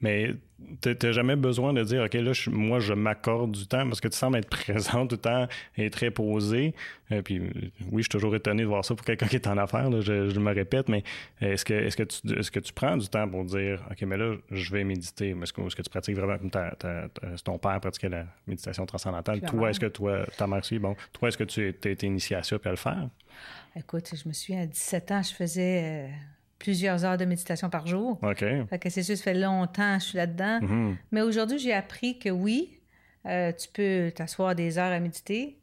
Mais 0.00 0.34
t'as 0.80 1.12
jamais 1.12 1.36
besoin 1.36 1.72
de 1.72 1.82
dire, 1.84 2.02
OK, 2.04 2.14
là, 2.14 2.32
je- 2.32 2.50
moi, 2.50 2.80
je 2.80 2.92
m'accorde 2.92 3.52
du 3.52 3.66
temps 3.68 3.84
parce 3.86 4.00
que 4.00 4.08
tu 4.08 4.16
sembles 4.16 4.38
être 4.38 4.48
présent 4.50 5.06
tout 5.06 5.14
le 5.14 5.20
temps 5.20 5.46
et 5.76 5.88
très 5.90 6.10
posé. 6.10 6.74
Euh, 7.12 7.22
puis, 7.22 7.38
oui, 7.38 7.98
je 7.98 8.02
suis 8.02 8.08
toujours 8.08 8.34
étonné 8.34 8.62
de 8.62 8.66
voir 8.66 8.84
ça 8.84 8.94
pour 8.96 9.04
quelqu'un 9.06 9.26
qui 9.28 9.36
est 9.36 9.46
en 9.46 9.56
affaires, 9.58 9.88
là, 9.90 10.00
je, 10.00 10.28
je 10.28 10.40
me 10.40 10.52
répète, 10.52 10.88
mais 10.88 11.04
est-ce 11.40 11.64
que, 11.64 11.74
est-ce, 11.74 11.96
que 11.96 12.02
tu, 12.02 12.36
est-ce 12.38 12.50
que 12.50 12.58
tu 12.58 12.72
prends 12.72 12.96
du 12.96 13.06
temps 13.08 13.28
pour 13.28 13.44
dire, 13.44 13.80
OK, 13.90 14.02
mais 14.02 14.16
là, 14.16 14.34
je 14.50 14.72
vais 14.72 14.82
méditer? 14.82 15.34
Mais 15.34 15.44
Est-ce 15.44 15.52
que, 15.52 15.62
est-ce 15.62 15.76
que 15.76 15.82
tu 15.82 15.90
pratiques 15.90 16.16
vraiment 16.16 16.38
comme 16.38 16.50
ta, 16.50 16.72
ta- 16.72 17.08
ta- 17.08 17.36
ton 17.44 17.58
père 17.58 17.78
pratiquait 17.80 18.08
la 18.08 18.26
méditation 18.48 18.86
transcendantale? 18.86 19.40
Toi, 19.42 19.70
est-ce 19.70 19.78
que 19.80 19.86
toi, 19.86 20.26
ta 20.36 20.48
mère 20.48 20.58
aussi, 20.60 20.78
bon, 20.80 20.96
toi, 21.12 21.28
est-ce 21.28 21.38
que 21.38 21.44
tu 21.44 21.74
as 21.84 21.88
été 21.90 22.06
initié 22.08 22.34
à 22.34 22.42
ça 22.42 22.58
puis 22.58 22.68
à 22.68 22.72
le 22.72 22.76
faire? 22.76 23.08
Écoute, 23.76 24.10
je 24.20 24.26
me 24.28 24.32
souviens, 24.32 24.62
à 24.62 24.66
17 24.66 25.10
ans, 25.12 25.22
je 25.22 25.34
faisais 25.34 25.82
euh, 25.84 26.08
plusieurs 26.58 27.04
heures 27.04 27.16
de 27.18 27.24
méditation 27.24 27.68
par 27.70 27.86
jour. 27.86 28.18
OK. 28.22 28.38
Fait 28.68 28.78
que 28.78 28.88
c'est 28.90 29.02
sûr, 29.02 29.16
ça 29.16 29.22
fait 29.24 29.34
longtemps 29.34 29.96
que 29.98 30.02
je 30.02 30.08
suis 30.08 30.16
là-dedans. 30.16 30.60
Mhm. 30.62 30.96
Mais 31.12 31.20
aujourd'hui, 31.22 31.58
j'ai 31.58 31.72
appris 31.74 32.18
que 32.18 32.28
oui, 32.30 32.80
euh, 33.26 33.52
tu 33.52 33.68
peux 33.72 34.10
t'asseoir 34.14 34.54
des 34.54 34.78
heures 34.78 34.92
à 34.92 35.00
méditer, 35.00 35.58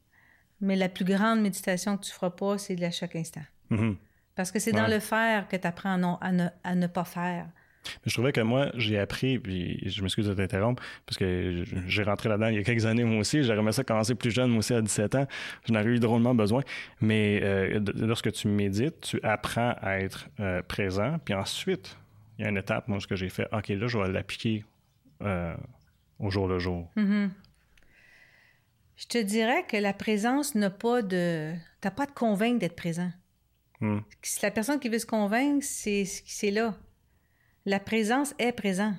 mais 0.61 0.75
la 0.75 0.89
plus 0.89 1.05
grande 1.05 1.41
méditation 1.41 1.97
que 1.97 2.03
tu 2.05 2.11
feras 2.11 2.29
pas, 2.29 2.57
c'est 2.57 2.75
de 2.75 2.81
la 2.81 2.91
chaque 2.91 3.15
instant. 3.15 3.41
Mhm. 3.69 3.95
Parce 4.35 4.51
que 4.51 4.59
c'est 4.59 4.71
dans 4.71 4.87
le 4.87 4.99
faire 4.99 5.47
que 5.47 5.55
tu 5.55 5.67
apprends 5.67 5.93
à, 5.93 5.97
non- 5.97 6.17
à 6.21 6.31
ne, 6.31 6.47
à 6.63 6.75
ne 6.75 6.87
pas 6.87 7.03
faire. 7.05 7.45
Mais 7.85 8.09
je 8.09 8.13
trouvais 8.13 8.31
que 8.31 8.41
moi, 8.41 8.71
j'ai 8.75 8.97
appris, 8.99 9.39
puis 9.39 9.79
je 9.89 10.01
m'excuse 10.01 10.27
de 10.27 10.33
t'interrompre, 10.33 10.81
parce 11.05 11.17
que 11.17 11.63
j'ai 11.87 12.03
rentré 12.03 12.29
là-dedans 12.29 12.47
il 12.47 12.55
y 12.55 12.59
a 12.59 12.63
quelques 12.63 12.85
années, 12.85 13.03
moi 13.03 13.19
aussi. 13.19 13.43
J'aurais 13.43 13.59
aimé 13.59 13.71
ça 13.71 13.83
commencer 13.83 14.15
plus 14.15 14.31
jeune, 14.31 14.49
moi 14.49 14.59
aussi, 14.59 14.73
à 14.73 14.81
17 14.81 15.15
ans. 15.15 15.27
J'en 15.67 15.75
aurais 15.75 15.85
eu 15.85 15.99
drôlement 15.99 16.35
besoin. 16.35 16.63
Mais 17.01 17.39
euh, 17.43 17.79
lorsque 17.95 18.31
tu 18.31 18.47
médites, 18.47 19.01
tu 19.01 19.19
apprends 19.23 19.75
à 19.81 19.99
être 19.99 20.29
euh, 20.39 20.61
présent. 20.61 21.17
Puis 21.23 21.33
ensuite, 21.33 21.97
il 22.37 22.43
y 22.43 22.45
a 22.45 22.49
une 22.49 22.57
étape, 22.57 22.87
moi, 22.87 22.99
ce 22.99 23.07
que 23.07 23.15
j'ai 23.15 23.29
fait, 23.29 23.47
OK, 23.51 23.69
là, 23.69 23.87
je 23.87 23.97
vais 23.97 24.11
l'appliquer 24.11 24.65
euh, 25.21 25.55
au 26.19 26.29
jour 26.29 26.47
le 26.47 26.59
jour. 26.59 26.89
Mhm. 26.95 27.31
Je 28.95 29.07
te 29.07 29.17
dirais 29.17 29.65
que 29.67 29.75
la 29.77 29.93
présence 29.93 30.55
n'a 30.55 30.69
pas 30.69 31.01
de... 31.01 31.53
T'as 31.81 31.91
pas 31.91 32.05
de 32.05 32.11
convaincre 32.11 32.59
d'être 32.59 32.75
présent. 32.75 33.11
Si 34.21 34.39
la 34.41 34.51
personne 34.51 34.79
qui 34.79 34.89
veut 34.89 34.99
se 34.99 35.05
convaincre, 35.05 35.65
c'est 35.65 36.51
là. 36.51 36.75
La 37.65 37.79
présence 37.79 38.33
est 38.39 38.51
présent. 38.51 38.93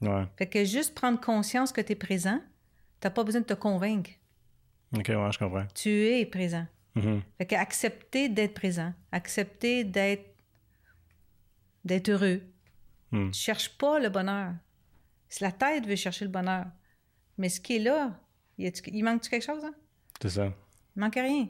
Ouais. 0.00 0.24
Fait 0.36 0.46
que 0.46 0.64
juste 0.64 0.94
prendre 0.94 1.20
conscience 1.20 1.72
que 1.72 1.80
tu 1.80 1.92
es 1.92 1.96
présent, 1.96 2.40
t'as 3.00 3.10
pas 3.10 3.24
besoin 3.24 3.40
de 3.40 3.46
te 3.46 3.54
convaincre. 3.54 4.10
OK, 4.96 5.08
ouais, 5.08 5.32
je 5.32 5.38
comprends. 5.38 5.66
Tu 5.74 5.90
es 5.90 6.24
présent. 6.26 6.66
Mhm. 6.94 7.22
Fait 7.36 7.46
que 7.46 7.54
accepter 7.54 8.28
d'être 8.28 8.54
présent, 8.54 8.92
accepter 9.12 9.84
d'être 9.84 10.24
d'être 11.84 12.08
heureux. 12.08 12.42
Hmm. 13.12 13.30
Tu 13.30 13.40
cherches 13.40 13.76
pas 13.78 13.98
le 13.98 14.08
bonheur. 14.08 14.52
Si 15.28 15.42
la 15.42 15.52
tête 15.52 15.86
veut 15.86 15.96
chercher 15.96 16.24
le 16.24 16.30
bonheur, 16.30 16.66
mais 17.36 17.48
ce 17.48 17.60
qui 17.60 17.76
est 17.76 17.80
là, 17.80 18.18
il 18.58 19.04
manque-tu 19.04 19.30
quelque 19.30 19.44
chose? 19.44 19.64
Hein? 19.64 19.74
C'est 20.20 20.30
ça. 20.30 20.52
Il 20.96 21.00
manque 21.00 21.14
rien. 21.14 21.48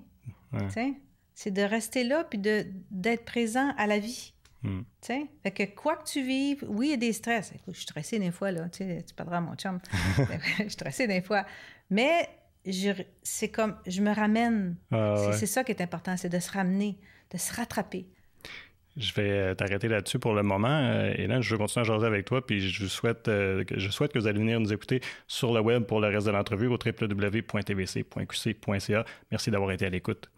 Ouais. 0.52 0.94
C'est 1.34 1.50
de 1.50 1.62
rester 1.62 2.04
là 2.04 2.24
puis 2.24 2.38
de, 2.38 2.66
d'être 2.90 3.24
présent 3.24 3.72
à 3.76 3.86
la 3.86 3.98
vie. 3.98 4.34
Tu 4.62 4.84
sais? 5.00 5.26
Fait 5.42 5.50
que 5.50 5.62
quoi 5.74 5.96
que 5.96 6.04
tu 6.08 6.22
vives, 6.22 6.64
oui, 6.68 6.88
il 6.88 6.90
y 6.90 6.94
a 6.94 6.96
des 6.96 7.12
stress. 7.12 7.52
Écoute, 7.54 7.74
je 7.74 7.78
suis 7.78 7.82
stressée 7.84 8.18
des 8.18 8.30
fois, 8.32 8.50
là. 8.50 8.68
Tu 8.68 8.78
sais, 8.78 9.04
tu 9.06 9.14
parleras 9.14 9.38
à 9.38 9.40
mon 9.40 9.54
chum. 9.54 9.78
je 10.58 10.62
suis 10.62 10.70
stressée 10.70 11.06
des 11.06 11.20
fois. 11.22 11.44
Mais 11.90 12.28
c'est 13.22 13.48
comme, 13.50 13.76
je 13.86 14.02
me 14.02 14.12
ramène. 14.12 14.76
Ah, 14.90 15.14
C'est- 15.32 15.40
ouais. 15.40 15.46
Ça 15.46 15.64
qui 15.64 15.72
est 15.72 15.80
important, 15.80 16.16
c'est 16.16 16.28
de 16.28 16.38
se 16.40 16.50
ramener, 16.50 16.98
de 17.32 17.38
se 17.38 17.54
rattraper. 17.54 18.06
Je 18.96 19.12
vais 19.14 19.30
euh, 19.30 19.54
t'arrêter 19.54 19.86
là-dessus 19.86 20.18
pour 20.18 20.34
le 20.34 20.42
moment. 20.42 20.66
Euh, 20.68 21.14
Hélène, 21.16 21.40
je 21.40 21.50
veux 21.54 21.58
continuer 21.58 21.82
à 21.82 21.92
jaser 21.92 22.06
avec 22.06 22.24
toi, 22.24 22.44
puis 22.44 22.60
je 22.68 22.84
souhaite, 22.86 23.28
euh, 23.28 23.62
que, 23.62 23.78
je 23.78 23.90
souhaite 23.90 24.12
que 24.12 24.18
vous 24.18 24.26
allez 24.26 24.40
venir 24.40 24.58
nous 24.58 24.72
écouter 24.72 25.00
sur 25.28 25.52
le 25.54 25.60
web 25.60 25.84
pour 25.84 26.00
le 26.00 26.08
reste 26.08 26.26
de 26.26 26.32
l'entrevue 26.32 26.66
au 26.66 26.76
www.tvc.qc.ca. 27.78 29.04
Merci 29.30 29.50
d'avoir 29.52 29.70
été 29.70 29.86
à 29.86 29.90
l'écoute. 29.90 30.28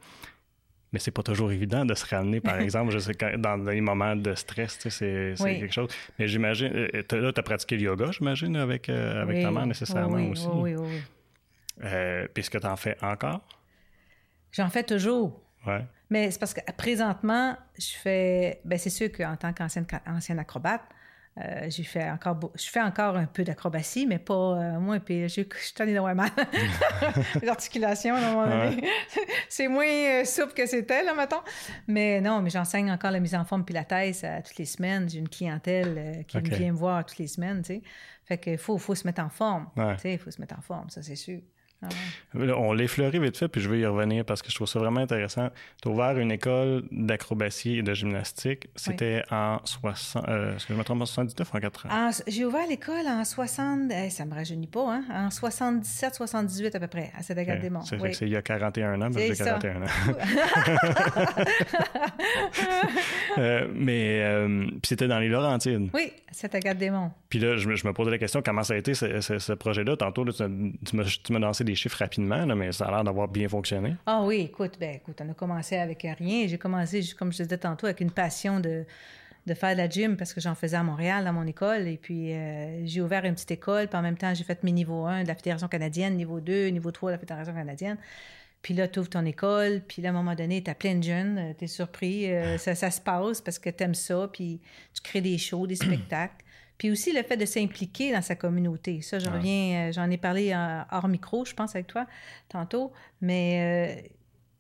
Mais 0.93 0.99
c'est 0.99 1.11
pas 1.13 1.23
toujours 1.23 1.53
évident 1.53 1.85
de 1.85 1.95
se 1.95 2.05
ramener, 2.07 2.41
par 2.41 2.59
exemple, 2.61 2.91
je 2.91 2.99
sais, 2.99 3.15
quand- 3.15 3.39
dans 3.39 3.57
les 3.57 3.81
moments 3.81 4.17
de 4.17 4.35
stress, 4.35 4.79
tu 4.79 4.91
sais, 4.91 5.35
c'est 5.37 5.43
Oui. 5.45 5.61
quelque 5.61 5.73
chose. 5.73 5.89
Mais 6.19 6.27
j'imagine, 6.27 6.73
euh, 6.75 7.03
t'as- 7.03 7.19
là, 7.19 7.33
tu 7.33 7.39
as 7.41 7.43
pratiqué 7.45 7.77
le 7.77 7.83
yoga, 7.83 8.11
j'imagine, 8.11 8.57
avec, 8.57 8.89
euh, 8.89 9.23
avec 9.23 9.37
Oui, 9.37 9.43
ta 9.43 9.51
mère 9.53 9.67
nécessairement 9.67 10.17
oui, 10.17 10.29
aussi. 10.31 10.49
Oui, 10.53 10.75
oui, 10.75 10.87
oui. 10.89 11.01
Euh, 11.85 12.27
puis 12.35 12.41
est-ce 12.43 12.51
que 12.51 12.59
tu 12.59 12.67
en 12.67 12.77
fais 12.77 12.97
encore? 13.03 13.41
J'en 14.53 14.69
fais 14.69 14.83
toujours. 14.83 15.41
Ouais. 15.67 15.85
Mais 16.11 16.31
c'est 16.31 16.39
parce 16.41 16.55
que 16.55 16.61
présentement, 16.77 17.57
je 17.79 17.95
fais. 18.03 18.61
Ben 18.65 18.79
c'est 18.79 18.91
sûr 18.91 19.13
qu'en 19.13 19.37
tant 19.37 19.53
qu'ancienne 19.53 19.87
ancienne 20.07 20.39
acrobate, 20.41 20.83
euh, 21.39 21.67
j'ai 21.69 21.85
fait 21.85 22.11
encore, 22.11 22.35
beau- 22.35 22.53
je 22.57 22.69
fais 22.69 22.81
encore 22.81 23.17
un 23.17 23.27
peu 23.27 23.45
d'acrobatie, 23.45 24.07
mais 24.07 24.19
pas 24.19 24.35
euh, 24.35 24.81
moins 24.81 24.99
pire. 24.99 25.29
Je 25.29 25.35
suis 25.35 25.49
tannée 25.75 25.95
d'avoir 25.95 26.15
mal. 26.15 26.31
L'articulation, 27.43 28.15
à 28.15 28.19
un 28.19 28.33
moment 28.35 28.47
donné, 28.49 28.83
c'est 29.49 29.69
moins 29.69 29.87
euh, 29.87 30.25
souple 30.25 30.53
que 30.55 30.67
c'était, 30.67 31.03
là, 31.05 31.15
mettons. 31.15 31.41
Mais 31.87 32.21
non, 32.21 32.43
mais 32.43 32.51
j'enseigne 32.51 32.91
encore 32.91 33.11
la 33.11 33.21
mise 33.21 33.35
en 33.35 33.45
forme 33.45 33.65
pilates 33.65 33.93
à 33.93 34.43
toutes 34.43 34.57
les 34.59 34.65
semaines. 34.65 35.09
J'ai 35.09 35.19
une 35.19 35.29
clientèle 35.29 35.95
euh, 35.97 36.23
qui 36.25 36.41
vient 36.41 36.73
me 36.73 36.77
voir 36.77 37.05
toutes 37.07 37.19
les 37.19 37.29
semaines, 37.29 37.63
tu 37.63 37.75
sais. 37.75 37.83
Fait 38.25 38.39
qu'il 38.39 38.59
faut, 38.59 38.79
faut 38.79 38.95
se 38.95 39.07
mettre 39.07 39.23
en 39.23 39.29
forme. 39.29 39.69
Ouais. 39.77 39.95
Tu 39.97 40.03
sais, 40.03 40.13
il 40.15 40.19
faut 40.19 40.31
se 40.31 40.41
mettre 40.41 40.57
en 40.59 40.63
forme, 40.63 40.89
ça, 40.91 41.03
c'est 41.03 41.17
sûr. 41.17 41.41
Ah 41.83 41.89
ouais. 42.35 42.53
On 42.53 42.73
l'effleurait 42.73 43.19
vite 43.19 43.37
fait, 43.37 43.49
puis 43.49 43.61
je 43.61 43.69
vais 43.69 43.81
y 43.81 43.87
revenir 43.87 44.25
parce 44.25 44.43
que 44.43 44.51
je 44.51 44.55
trouve 44.55 44.69
ça 44.69 44.79
vraiment 44.79 45.01
intéressant. 45.01 45.49
Tu 45.83 45.89
as 45.89 45.91
ouvert 45.91 46.19
une 46.19 46.31
école 46.31 46.85
d'acrobatie 46.91 47.79
et 47.79 47.83
de 47.83 47.95
gymnastique. 47.95 48.69
C'était 48.77 49.23
en 49.31 49.59
60, 49.65 50.29
euh, 50.29 50.57
est-ce 50.57 50.67
que 50.67 50.75
je 50.75 50.79
me 50.79 50.85
trompe, 50.85 51.03
en 51.03 51.07
79 51.07 51.51
ou 51.53 51.57
en 51.57 51.61
80? 51.61 52.09
En- 52.09 52.11
J'ai 52.27 52.45
ouvert 52.45 52.67
l'école 52.69 53.07
en 53.07 53.25
60, 53.25 53.91
eh, 53.91 54.11
ça 54.11 54.25
me 54.25 54.35
rajeunit 54.35 54.67
pas, 54.67 54.95
hein, 54.95 55.05
en 55.11 55.31
77, 55.31 56.15
78 56.15 56.75
à 56.75 56.81
peu 56.81 56.87
près, 56.87 57.11
à 57.19 57.23
cette 57.23 57.39
des 57.39 57.71
monts 57.71 57.83
C'est 57.83 58.01
Oui. 58.01 58.15
c'est 58.15 58.27
il 58.27 58.33
y 58.33 58.37
a 58.37 58.43
41 58.43 59.01
ans, 59.03 59.09
que 59.09 59.15
C'est 59.19 59.29
j'ai 59.29 59.35
ça. 59.35 59.59
41 59.59 59.83
ans. 59.83 59.87
Euh, 63.39 63.69
mais 63.73 64.21
euh, 64.23 64.67
c'était 64.83 65.07
dans 65.07 65.19
les 65.21 65.29
Laurentides. 65.29 65.89
Oui, 65.95 66.13
à 66.29 66.33
cette 66.33 66.57
des 66.77 66.91
monts 66.91 67.13
Puis 67.29 67.39
là, 67.39 67.57
je, 67.57 67.69
me 67.69 67.93
posais 67.93 68.11
la 68.11 68.19
question, 68.19 68.43
comment 68.45 68.63
ça 68.65 68.75
a 68.75 68.77
été 68.77 68.93
ce, 68.95 69.53
projet-là? 69.53 69.97
Tantôt, 69.97 70.25
tu, 70.25 70.97
m'as 70.97 71.39
lancé 71.39 71.63
des 71.65 71.70
chiffres 71.75 71.99
rapidement, 71.99 72.47
mais 72.55 72.73
ça 72.73 72.87
a 72.87 72.91
l'air 72.91 73.05
d'avoir 73.05 73.29
bien 73.29 73.49
fonctionné. 73.49 73.97
Ah 74.07 74.23
oui, 74.25 74.43
écoute, 74.43 74.75
ben, 74.79 74.97
écoute, 74.97 75.21
on 75.25 75.31
a 75.31 75.35
commencé 75.35 75.77
avec 75.77 76.07
rien. 76.19 76.47
J'ai 76.47 76.59
commencé, 76.59 77.03
comme 77.19 77.33
je 77.33 77.39
te 77.39 77.43
disais 77.45 77.59
tantôt, 77.59 77.87
avec 77.87 78.01
une 78.01 78.11
passion 78.11 78.61
de, 78.61 78.85
de 79.47 79.55
faire 79.55 79.73
de 79.73 79.79
la 79.79 79.89
gym 79.89 80.17
parce 80.17 80.35
que 80.35 80.41
j'en 80.41 80.55
faisais 80.55 80.77
à 80.77 80.83
Montréal, 80.83 81.25
dans 81.25 81.33
mon 81.33 81.47
école. 81.47 81.89
Et 81.89 81.97
puis, 81.97 82.33
euh, 82.33 82.87
j'ai 82.87 83.01
ouvert 83.01 83.25
une 83.25 83.35
petite 83.35 83.51
école. 83.51 83.89
Puis 83.89 83.99
en 83.99 84.03
même 84.03 84.17
temps, 84.17 84.35
j'ai 84.35 84.45
fait 84.45 84.63
mes 84.63 84.73
niveaux 84.73 85.07
1 85.07 85.23
de 85.23 85.29
la 85.29 85.35
Fédération 85.35 85.69
canadienne, 85.69 86.17
niveau 86.17 86.41
2, 86.41 86.69
niveau 86.69 86.91
3 86.91 87.11
de 87.11 87.15
la 87.15 87.19
Fédération 87.19 87.55
canadienne. 87.55 87.97
Puis 88.63 88.75
là, 88.75 88.89
tu 88.89 88.99
ouvres 88.99 89.09
ton 89.09 89.25
école, 89.25 89.81
puis 89.89 90.03
là, 90.03 90.11
à 90.11 90.13
un 90.13 90.15
moment 90.15 90.35
donné, 90.35 90.63
tu 90.63 90.71
as 90.71 90.75
plein 90.75 90.95
de 90.95 91.03
jeunes, 91.03 91.39
euh, 91.39 91.53
tu 91.59 91.65
es 91.65 91.67
surpris, 91.67 92.31
euh, 92.31 92.59
ça, 92.59 92.75
ça, 92.75 92.91
se 92.91 93.01
passe 93.01 93.41
parce 93.41 93.59
que 93.59 93.71
tu 93.71 93.83
aimes 93.83 93.95
ça, 93.95 94.29
puis 94.31 94.61
tu 94.93 95.01
crées 95.01 95.23
des 95.23 95.39
shows, 95.39 95.67
des 95.67 95.77
spectacles. 95.77 96.45
Puis 96.81 96.91
aussi 96.91 97.13
le 97.13 97.23
fait 97.23 97.37
de 97.37 97.45
s'impliquer 97.45 98.11
dans 98.11 98.23
sa 98.23 98.37
communauté. 98.37 99.03
Ça, 99.03 99.19
je 99.19 99.29
reviens, 99.29 99.91
euh, 99.91 99.93
j'en 99.93 100.11
ai 100.11 100.17
parlé 100.17 100.55
hors 100.91 101.09
micro, 101.09 101.45
je 101.45 101.53
pense, 101.53 101.75
avec 101.75 101.87
toi 101.87 102.07
tantôt. 102.49 102.91
Mais 103.21 104.01
euh, 104.01 104.09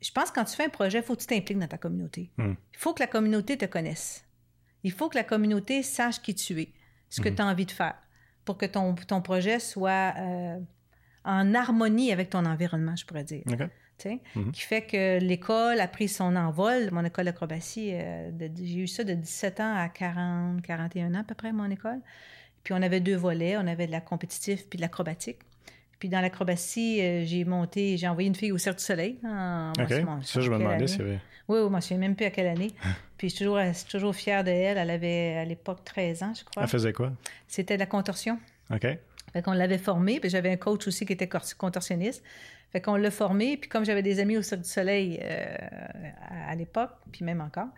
je 0.02 0.12
pense 0.12 0.30
que 0.30 0.34
quand 0.34 0.44
tu 0.44 0.54
fais 0.54 0.66
un 0.66 0.68
projet, 0.68 0.98
il 0.98 1.02
faut 1.02 1.14
que 1.16 1.22
tu 1.22 1.26
t'impliques 1.26 1.58
dans 1.58 1.66
ta 1.66 1.78
communauté. 1.78 2.30
Hmm. 2.36 2.52
Il 2.74 2.78
faut 2.78 2.92
que 2.92 3.00
la 3.00 3.06
communauté 3.06 3.56
te 3.56 3.64
connaisse. 3.64 4.26
Il 4.84 4.92
faut 4.92 5.08
que 5.08 5.16
la 5.16 5.24
communauté 5.24 5.82
sache 5.82 6.20
qui 6.20 6.34
tu 6.34 6.60
es, 6.60 6.74
ce 7.08 7.22
que 7.22 7.30
hmm. 7.30 7.34
tu 7.36 7.40
as 7.40 7.46
envie 7.46 7.64
de 7.64 7.70
faire, 7.70 7.94
pour 8.44 8.58
que 8.58 8.66
ton, 8.66 8.94
ton 8.96 9.22
projet 9.22 9.58
soit 9.58 10.12
euh, 10.18 10.58
en 11.24 11.54
harmonie 11.54 12.12
avec 12.12 12.28
ton 12.28 12.44
environnement, 12.44 12.96
je 12.96 13.06
pourrais 13.06 13.24
dire. 13.24 13.44
Mhm. 14.34 14.52
qui 14.52 14.62
fait 14.62 14.82
que 14.82 15.18
l'école 15.18 15.80
a 15.80 15.88
pris 15.88 16.08
son 16.08 16.36
envol. 16.36 16.90
Mon 16.92 17.04
école 17.04 17.26
d'acrobatie, 17.26 17.90
euh, 17.92 18.30
j'ai 18.56 18.78
eu 18.78 18.86
ça 18.86 19.04
de 19.04 19.14
17 19.14 19.60
ans 19.60 19.74
à 19.76 19.88
40, 19.88 20.62
41 20.62 21.14
ans 21.14 21.20
à 21.20 21.24
peu 21.24 21.34
près, 21.34 21.52
mon 21.52 21.70
école. 21.70 22.00
Puis 22.64 22.74
on 22.74 22.82
avait 22.82 23.00
deux 23.00 23.16
volets, 23.16 23.56
on 23.56 23.66
avait 23.66 23.86
de 23.86 23.92
la 23.92 24.00
compétitive 24.00 24.66
puis 24.68 24.76
de 24.76 24.82
l'acrobatique. 24.82 25.38
Puis 25.98 26.08
dans 26.08 26.20
l'acrobatie, 26.20 27.00
euh, 27.02 27.24
j'ai 27.26 27.44
monté, 27.44 27.98
j'ai 27.98 28.08
envoyé 28.08 28.26
une 28.28 28.34
fille 28.34 28.52
au 28.52 28.58
Cercle 28.58 28.78
du 28.78 28.84
Soleil. 28.84 29.18
OK. 29.22 30.22
ça, 30.22 30.40
je 30.40 30.50
me 30.50 30.58
demandais 30.58 30.86
si 30.86 31.00
Oui, 31.02 31.18
oui, 31.48 31.68
moi, 31.68 31.68
je 31.70 31.76
ne 31.76 31.80
sais 31.80 31.96
même 31.96 32.16
plus 32.16 32.24
à 32.24 32.30
quelle 32.30 32.46
année. 32.46 32.72
puis 33.18 33.28
je 33.28 33.34
suis 33.34 33.44
toujours, 33.44 33.60
toujours 33.88 34.14
fière 34.14 34.42
de 34.42 34.50
elle. 34.50 34.78
Elle 34.78 34.90
avait 34.90 35.36
à 35.36 35.44
l'époque 35.44 35.84
13 35.84 36.22
ans, 36.22 36.32
je 36.34 36.44
crois. 36.44 36.62
Elle 36.62 36.68
faisait 36.68 36.92
quoi? 36.94 37.12
C'était 37.46 37.74
de 37.74 37.80
la 37.80 37.86
contorsion. 37.86 38.38
OK. 38.72 38.86
Fait 39.32 39.42
qu'on 39.42 39.52
l'avait 39.52 39.78
formée, 39.78 40.20
puis 40.20 40.30
j'avais 40.30 40.50
un 40.50 40.56
coach 40.56 40.86
aussi 40.88 41.06
qui 41.06 41.12
était 41.12 41.28
contorsionniste. 41.58 42.24
Fait 42.72 42.80
qu'on 42.80 42.94
l'a 42.94 43.10
formé, 43.10 43.56
puis 43.56 43.68
comme 43.68 43.84
j'avais 43.84 44.02
des 44.02 44.20
amis 44.20 44.36
au 44.36 44.42
Cirque 44.42 44.60
du 44.60 44.68
Soleil 44.68 45.18
euh, 45.22 45.56
à, 46.48 46.54
l'époque, 46.54 46.92
puis 47.10 47.24
même 47.24 47.40
encore, 47.40 47.68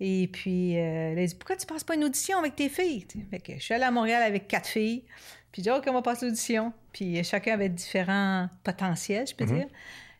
et 0.00 0.28
puis 0.30 0.76
euh, 0.76 1.12
elle 1.12 1.18
a 1.18 1.26
dit 1.26 1.34
Pourquoi 1.34 1.56
tu 1.56 1.66
passes 1.66 1.84
pas 1.84 1.94
une 1.94 2.04
audition 2.04 2.38
avec 2.38 2.54
tes 2.54 2.68
filles? 2.68 3.06
Fait 3.30 3.38
que 3.38 3.54
je 3.54 3.60
suis 3.60 3.72
allée 3.72 3.84
à 3.84 3.90
Montréal 3.90 4.22
avec 4.22 4.46
quatre 4.46 4.66
filles, 4.66 5.04
puis 5.50 5.62
j'ai 5.62 5.70
dit 5.70 5.70
Ok, 5.70 5.84
on 5.88 5.94
va 5.94 6.02
passer 6.02 6.26
l'audition? 6.26 6.74
Puis 6.92 7.24
chacun 7.24 7.54
avait 7.54 7.70
différents 7.70 8.50
potentiels, 8.62 9.26
je 9.26 9.34
peux 9.34 9.46
mhm. 9.46 9.56
dire. 9.56 9.66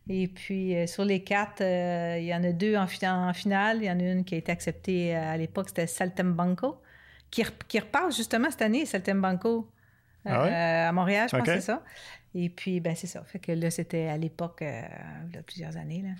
Et 0.09 0.29
puis, 0.29 0.77
euh, 0.77 0.87
sur 0.87 1.05
les 1.05 1.23
quatre, 1.23 1.63
il 1.63 2.25
y 2.25 2.35
en 2.35 2.45
a 2.45 2.53
deux 2.53 2.77
en, 2.77 2.87
finale. 2.87 3.79
Il 3.79 3.85
y 3.85 3.91
en 3.91 3.99
a 3.99 4.03
une 4.03 4.25
qui 4.25 4.35
a 4.35 4.39
été 4.39 4.53
acceptée 4.53 5.15
à 5.15 5.37
l'époque, 5.37 5.69
c'était 5.69 5.87
Saltembanco, 5.87 6.81
qui, 7.31 7.43
qui 7.69 7.79
repart 7.79 8.15
justement 8.15 8.51
cette 8.51 8.63
année, 8.63 8.87
Saltembanco, 8.87 9.71
ah 10.27 10.89
à 10.89 10.93
Montréal, 10.93 11.29
je 11.31 11.37
pense 11.37 11.47
que 11.47 11.55
c'est 11.55 11.61
ça. 11.61 11.83
Et 12.35 12.49
puis, 12.49 12.81
ben 12.81 12.95
c'est 12.97 13.07
ça. 13.07 13.23
Fait 13.25 13.39
que 13.39 13.53
là, 13.53 13.71
c'était 13.71 14.07
à 14.07 14.17
l'époque, 14.17 14.63
euh, 14.63 14.83
il 15.29 15.37
y 15.37 15.39
a 15.39 15.43
plusieurs 15.43 15.77
années. 15.77 16.03
Là. 16.03 16.11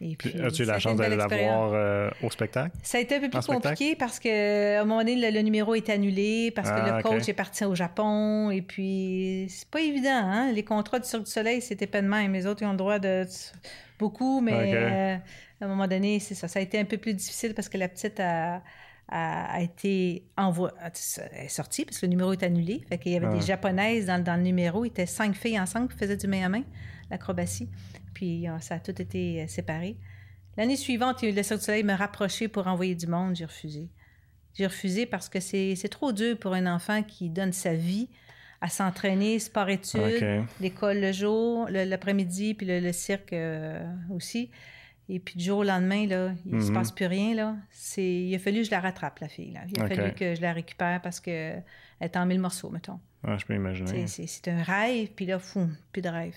Et 0.00 0.14
puis, 0.14 0.38
As-tu 0.38 0.62
eu 0.62 0.66
la 0.66 0.78
chance 0.78 0.96
d'aller 0.96 1.16
la 1.16 1.26
voir 1.26 1.72
euh, 1.72 2.10
au 2.22 2.30
spectacle? 2.30 2.76
Ça 2.82 2.98
a 2.98 3.00
été 3.00 3.16
un 3.16 3.20
peu 3.20 3.30
plus 3.30 3.46
compliqué 3.46 3.96
parce 3.96 4.18
qu'à 4.18 4.82
un 4.82 4.84
moment 4.84 4.98
donné, 4.98 5.30
le, 5.30 5.40
numéro 5.40 5.74
est 5.74 5.88
annulé 5.88 6.52
parce 6.54 6.70
que 6.70 6.76
le 6.76 6.92
ah, 6.92 7.02
coach 7.02 7.26
est 7.28 7.34
parti 7.34 7.64
au 7.64 7.74
Japon. 7.74 8.50
Et 8.50 8.60
puis, 8.60 9.46
c'est 9.48 9.68
pas 9.68 9.80
évident. 9.80 10.10
Hein? 10.10 10.52
Les 10.52 10.64
contrats 10.64 10.98
du 10.98 11.08
Cirque 11.08 11.24
du 11.24 11.30
Soleil, 11.30 11.62
c'était 11.62 11.86
pas 11.86 12.02
de 12.02 12.08
même. 12.08 12.34
Les 12.34 12.46
autres, 12.46 12.62
ils 12.62 12.66
ont 12.66 12.72
le 12.72 12.76
droit 12.76 12.98
de 12.98 13.24
beaucoup, 13.98 14.42
mais 14.42 14.74
euh, 14.74 15.16
à 15.62 15.64
un 15.64 15.68
moment 15.68 15.88
donné, 15.88 16.20
c'est 16.20 16.34
ça. 16.34 16.46
Ça 16.46 16.58
a 16.58 16.62
été 16.62 16.78
un 16.78 16.84
peu 16.84 16.98
plus 16.98 17.14
difficile 17.14 17.54
parce 17.54 17.70
que 17.70 17.78
la 17.78 17.88
petite 17.88 18.20
a 18.20 18.62
a, 19.08 19.60
été 19.60 20.24
envoyé, 20.36 20.74
sorti 21.48 21.84
parce 21.84 21.98
que 21.98 22.06
le 22.06 22.10
numéro 22.10 22.32
est 22.32 22.42
annulé. 22.42 22.84
Fait 22.88 22.98
qu'il 22.98 23.12
y 23.12 23.16
avait 23.16 23.28
des 23.28 23.42
ah. 23.42 23.46
japonaises 23.46 24.06
dans, 24.06 24.22
dans, 24.22 24.36
le 24.36 24.42
numéro. 24.42 24.84
Il 24.84 24.88
était 24.88 25.06
cinq 25.06 25.34
filles 25.34 25.60
ensemble 25.60 25.88
qui 25.88 25.96
faisaient 25.96 26.16
du 26.16 26.26
main 26.26 26.44
à 26.44 26.48
main, 26.48 26.64
l'acrobatie. 27.10 27.68
Puis 28.14 28.48
euh, 28.48 28.58
ça 28.60 28.76
a 28.76 28.78
tout 28.80 29.00
été 29.00 29.42
euh, 29.42 29.46
séparé. 29.46 29.96
L'année 30.56 30.76
suivante, 30.76 31.22
le 31.22 31.42
Cirque 31.42 31.60
du 31.60 31.66
Soleil 31.66 31.84
me 31.84 31.94
rapproché 31.94 32.48
pour 32.48 32.66
envoyer 32.66 32.94
du 32.94 33.06
monde. 33.06 33.36
J'ai 33.36 33.44
refusé. 33.44 33.90
J'ai 34.54 34.66
refusé 34.66 35.04
parce 35.04 35.28
que 35.28 35.38
c'est 35.38 35.88
trop 35.90 36.12
dur 36.12 36.38
pour 36.38 36.54
un 36.54 36.66
enfant 36.66 37.02
qui 37.02 37.28
donne 37.28 37.52
sa 37.52 37.74
vie 37.74 38.08
à 38.62 38.68
s'entraîner, 38.68 39.38
sport-études, 39.38 40.46
l'école 40.62 40.98
le 40.98 41.12
jour, 41.12 41.68
l'après-midi, 41.68 42.54
puis 42.54 42.66
le, 42.66 42.92
cirque 42.92 43.34
euh, 43.34 43.84
aussi. 44.10 44.50
Et 45.08 45.20
puis 45.20 45.36
du 45.36 45.44
jour 45.44 45.58
au 45.58 45.62
lendemain, 45.62 46.06
là, 46.06 46.32
il 46.46 46.56
ne 46.56 46.60
se 46.60 46.68
mhm. 46.68 46.74
passe 46.74 46.90
plus 46.90 47.06
rien. 47.06 47.34
Là. 47.34 47.56
Il 47.96 48.34
a 48.34 48.38
fallu 48.38 48.58
que 48.58 48.64
je 48.64 48.70
la 48.70 48.80
rattrape, 48.80 49.20
la 49.20 49.28
fille. 49.28 49.52
Là. 49.52 49.60
Il 49.68 49.80
a 49.80 49.86
fallu 49.86 50.12
que 50.14 50.34
je 50.34 50.40
la 50.40 50.52
récupère 50.52 51.00
parce 51.00 51.20
qu'elle 51.20 51.62
est 52.00 52.16
en 52.16 52.26
mille 52.26 52.40
morceaux, 52.40 52.70
mettons. 52.70 52.98
Ouais, 53.22 53.38
je 53.38 53.46
peux 53.46 53.54
imaginer. 53.54 54.06
C'est 54.06 54.48
un 54.48 54.62
rêve, 54.62 55.10
puis 55.14 55.26
là, 55.26 55.38
fou, 55.38 55.68
plus 55.92 56.02
de 56.02 56.08
rêve. 56.08 56.34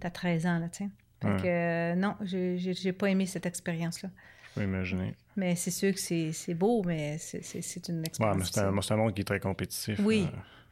T'as 0.00 0.10
13 0.10 0.46
ans, 0.46 0.58
là, 0.58 0.68
tu 0.68 0.84
sais. 0.84 0.90
Fait 1.22 1.42
que 1.42 1.46
euh, 1.46 1.94
non, 1.94 2.14
j'ai 2.22 2.92
pas 2.92 3.08
aimé 3.08 3.26
cette 3.26 3.46
expérience-là. 3.46 4.10
Je 4.50 4.60
peux 4.60 4.66
imaginer. 4.66 5.14
Mais 5.36 5.54
c'est 5.56 5.70
sûr 5.70 5.92
que 5.92 6.00
c'est 6.00 6.54
beau, 6.54 6.82
mais 6.84 7.18
c'est 7.18 7.88
une 7.88 8.04
expérience. 8.04 8.56
Ouais, 8.56 8.82
c'est 8.82 8.92
un, 8.92 8.96
monde 8.96 9.14
qui 9.14 9.22
est 9.22 9.24
très 9.24 9.40
compétitif. 9.40 9.98
Oui. 10.02 10.28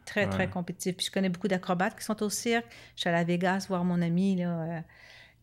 Très, 0.06 0.28
très 0.28 0.48
compétitif. 0.48 0.96
Puis 0.96 1.06
je 1.06 1.10
connais 1.10 1.30
beaucoup 1.30 1.48
d'acrobates 1.48 1.98
qui 1.98 2.04
sont 2.04 2.22
au 2.22 2.28
cirque. 2.28 2.66
Je 2.94 3.00
suis 3.00 3.08
allée 3.08 3.18
à 3.20 3.24
Vegas 3.24 3.66
voir 3.68 3.84
mon 3.84 4.02
ami, 4.02 4.36
là. 4.36 4.60
Euh, 4.60 4.80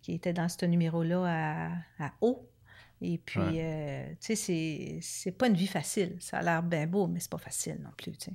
qui 0.01 0.13
était 0.13 0.33
dans 0.33 0.49
ce 0.49 0.65
numéro-là 0.65 1.71
à, 1.99 2.05
à 2.05 2.11
Haut. 2.21 2.47
Et 3.01 3.17
puis, 3.17 3.41
euh, 3.41 4.05
tu 4.19 4.35
sais, 4.35 4.99
c'est 5.01 5.31
pas 5.31 5.47
une 5.47 5.55
vie 5.55 5.67
facile. 5.67 6.17
Ça 6.19 6.37
a 6.37 6.41
l'air 6.43 6.61
bien 6.61 6.85
beau, 6.85 7.07
mais 7.07 7.19
c'est 7.19 7.31
pas 7.31 7.39
facile 7.39 7.79
non 7.83 7.89
plus, 7.97 8.11
tu 8.11 8.25
sais. 8.25 8.33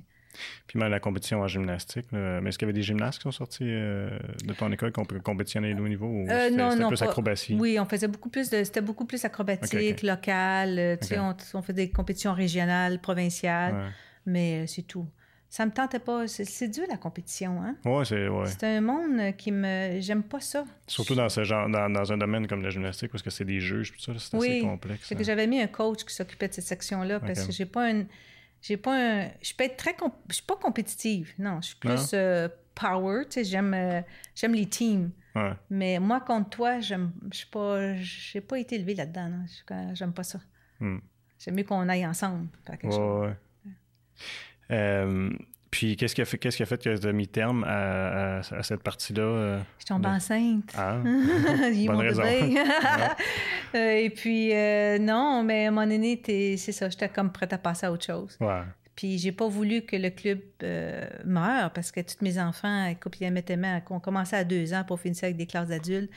Puis 0.67 0.77
même 0.77 0.91
la 0.91 0.99
compétition 0.99 1.39
en 1.39 1.47
gymnastique, 1.47 2.05
mais 2.11 2.47
est-ce 2.47 2.59
qu'il 2.59 2.67
y 2.67 2.69
avait 2.69 2.77
des 2.77 2.83
gymnastes 2.83 3.17
qui 3.17 3.23
sont 3.23 3.31
sortis 3.31 3.63
euh, 3.65 4.19
de 4.45 4.53
ton 4.53 4.71
école 4.71 4.91
qui 4.91 4.99
ont 4.99 5.05
compétitionné 5.23 5.73
au 5.73 5.87
niveau 5.87 6.05
ou 6.05 6.29
euh, 6.29 6.51
non, 6.51 6.71
c'était 6.71 6.87
plus 6.87 7.01
acrobatie? 7.01 7.55
Oui, 7.55 7.79
on 7.79 7.85
faisait 7.85 8.07
beaucoup 8.07 8.29
plus 8.29 8.51
de... 8.51 8.63
C'était 8.63 8.81
beaucoup 8.81 9.05
plus 9.05 9.25
acrobatique, 9.25 10.03
local. 10.03 10.99
Tu 11.01 11.07
sais, 11.07 11.17
on, 11.17 11.35
on, 11.55 11.61
fait 11.63 11.73
des 11.73 11.89
compétitions 11.89 12.33
régionales, 12.33 12.99
provinciales, 13.01 13.91
mais 14.27 14.67
c'est 14.67 14.83
tout 14.83 15.07
ça 15.49 15.65
me 15.65 15.71
tentait 15.71 15.99
pas. 15.99 16.27
C'est 16.27 16.67
dur 16.67 16.85
la 16.89 16.97
compétition, 16.97 17.61
hein? 17.61 17.75
Oui, 17.85 18.05
c'est 18.05 18.27
ouais. 18.27 18.45
C'est 18.47 18.63
un 18.65 18.81
monde 18.81 19.35
qui 19.37 19.51
me. 19.51 19.99
J'aime 19.99 20.23
pas 20.23 20.41
ça. 20.41 20.65
Surtout 20.87 21.15
dans 21.15 21.29
ce 21.29 21.43
genre, 21.43 21.69
dans, 21.69 21.89
dans, 21.89 22.11
un 22.11 22.17
domaine 22.17 22.47
comme 22.47 22.61
la 22.61 22.69
gymnastique, 22.69 23.11
parce 23.11 23.23
que 23.23 23.29
c'est 23.29 23.45
des 23.45 23.59
juges, 23.59 23.93
tout 23.93 23.99
ça, 23.99 24.13
c'est 24.17 24.35
assez 24.35 24.61
complexe. 24.61 25.07
C'est 25.07 25.15
que 25.15 25.21
hein. 25.21 25.23
j'avais 25.23 25.47
mis 25.47 25.61
un 25.61 25.67
coach 25.67 26.03
qui 26.03 26.13
s'occupait 26.13 26.49
de 26.49 26.53
cette 26.53 26.65
section-là, 26.65 27.19
parce 27.19 27.45
que 27.45 27.51
j'ai 27.51 27.65
pas 27.65 27.89
une. 27.89 28.07
J'ai 28.61 28.77
pas 28.77 28.97
un. 28.97 29.29
Je 29.41 29.53
peux 29.53 29.63
être 29.63 29.77
très. 29.77 29.95
Je 30.29 30.35
suis 30.35 30.43
pas 30.43 30.57
compétitive. 30.57 31.33
Non, 31.39 31.61
je 31.61 31.67
suis 31.67 31.77
plus 31.77 32.11
euh, 32.13 32.49
power. 32.75 33.23
Tu 33.25 33.35
sais, 33.35 33.43
j'aime, 33.45 33.73
euh, 33.73 34.01
j'aime 34.35 34.53
les 34.53 34.65
teams. 34.65 35.11
Ouais. 35.35 35.53
Mais 35.69 35.99
moi, 35.99 36.19
contre 36.19 36.49
toi, 36.49 36.79
j'aime. 36.81 37.13
Je 37.31 37.37
suis 37.37 37.47
pas. 37.47 37.95
J'ai 37.95 38.41
pas 38.41 38.59
été 38.59 38.75
élevé 38.75 38.95
là-dedans. 38.95 39.45
J'aime 39.93 40.11
pas 40.11 40.23
ça. 40.23 40.39
Hmm. 40.79 40.97
J'aime 41.39 41.55
mieux 41.55 41.63
qu'on 41.63 41.87
aille 41.87 42.05
ensemble. 42.05 42.47
Faire 42.65 42.77
ouais, 42.83 43.35
euh, 44.71 45.29
puis 45.71 45.95
qu'est-ce 45.95 46.15
qui 46.15 46.21
a 46.21 46.25
fait, 46.25 46.37
qu'est-ce 46.37 46.57
qui 46.57 46.63
a 46.63 46.65
fait 46.65 46.81
que 46.81 46.97
tu 46.97 47.07
as 47.07 47.11
mis 47.11 47.27
terme 47.27 47.63
à, 47.67 48.41
cette 48.61 48.83
partie-là? 48.83 49.21
Euh, 49.21 49.59
je 49.79 49.85
tombe 49.85 50.05
enceinte. 50.05 50.73
Ah, 50.77 50.97
bonne 51.03 51.97
raison. 51.97 52.23
Euh, 53.75 53.97
et 53.97 54.09
puis, 54.09 54.53
non, 55.01 55.43
mais 55.43 55.67
à 55.67 55.71
mon 55.71 55.89
aîné, 55.89 56.21
c'est 56.57 56.71
ça, 56.71 56.89
j'étais 56.89 57.09
comme 57.09 57.33
prête 57.33 57.51
à 57.51 57.57
passer 57.57 57.85
à 57.85 57.91
autre 57.91 58.05
chose. 58.05 58.37
Ouais. 58.39 58.61
Puis 58.95 59.17
j'ai 59.17 59.33
pas 59.33 59.47
voulu 59.47 59.81
que 59.81 59.97
le 59.97 60.09
club 60.09 60.39
meure 61.25 61.71
parce 61.71 61.91
que 61.91 61.99
tous 61.99 62.23
mes 62.23 62.39
enfants, 62.39 62.89
main, 63.57 63.81
ont 63.89 63.99
commencé 63.99 64.37
à 64.37 64.45
deux 64.45 64.73
ans 64.73 64.85
pour 64.85 65.01
finir 65.01 65.19
avec 65.23 65.35
des 65.35 65.45
classes 65.45 65.67
d'adultes. 65.67 66.09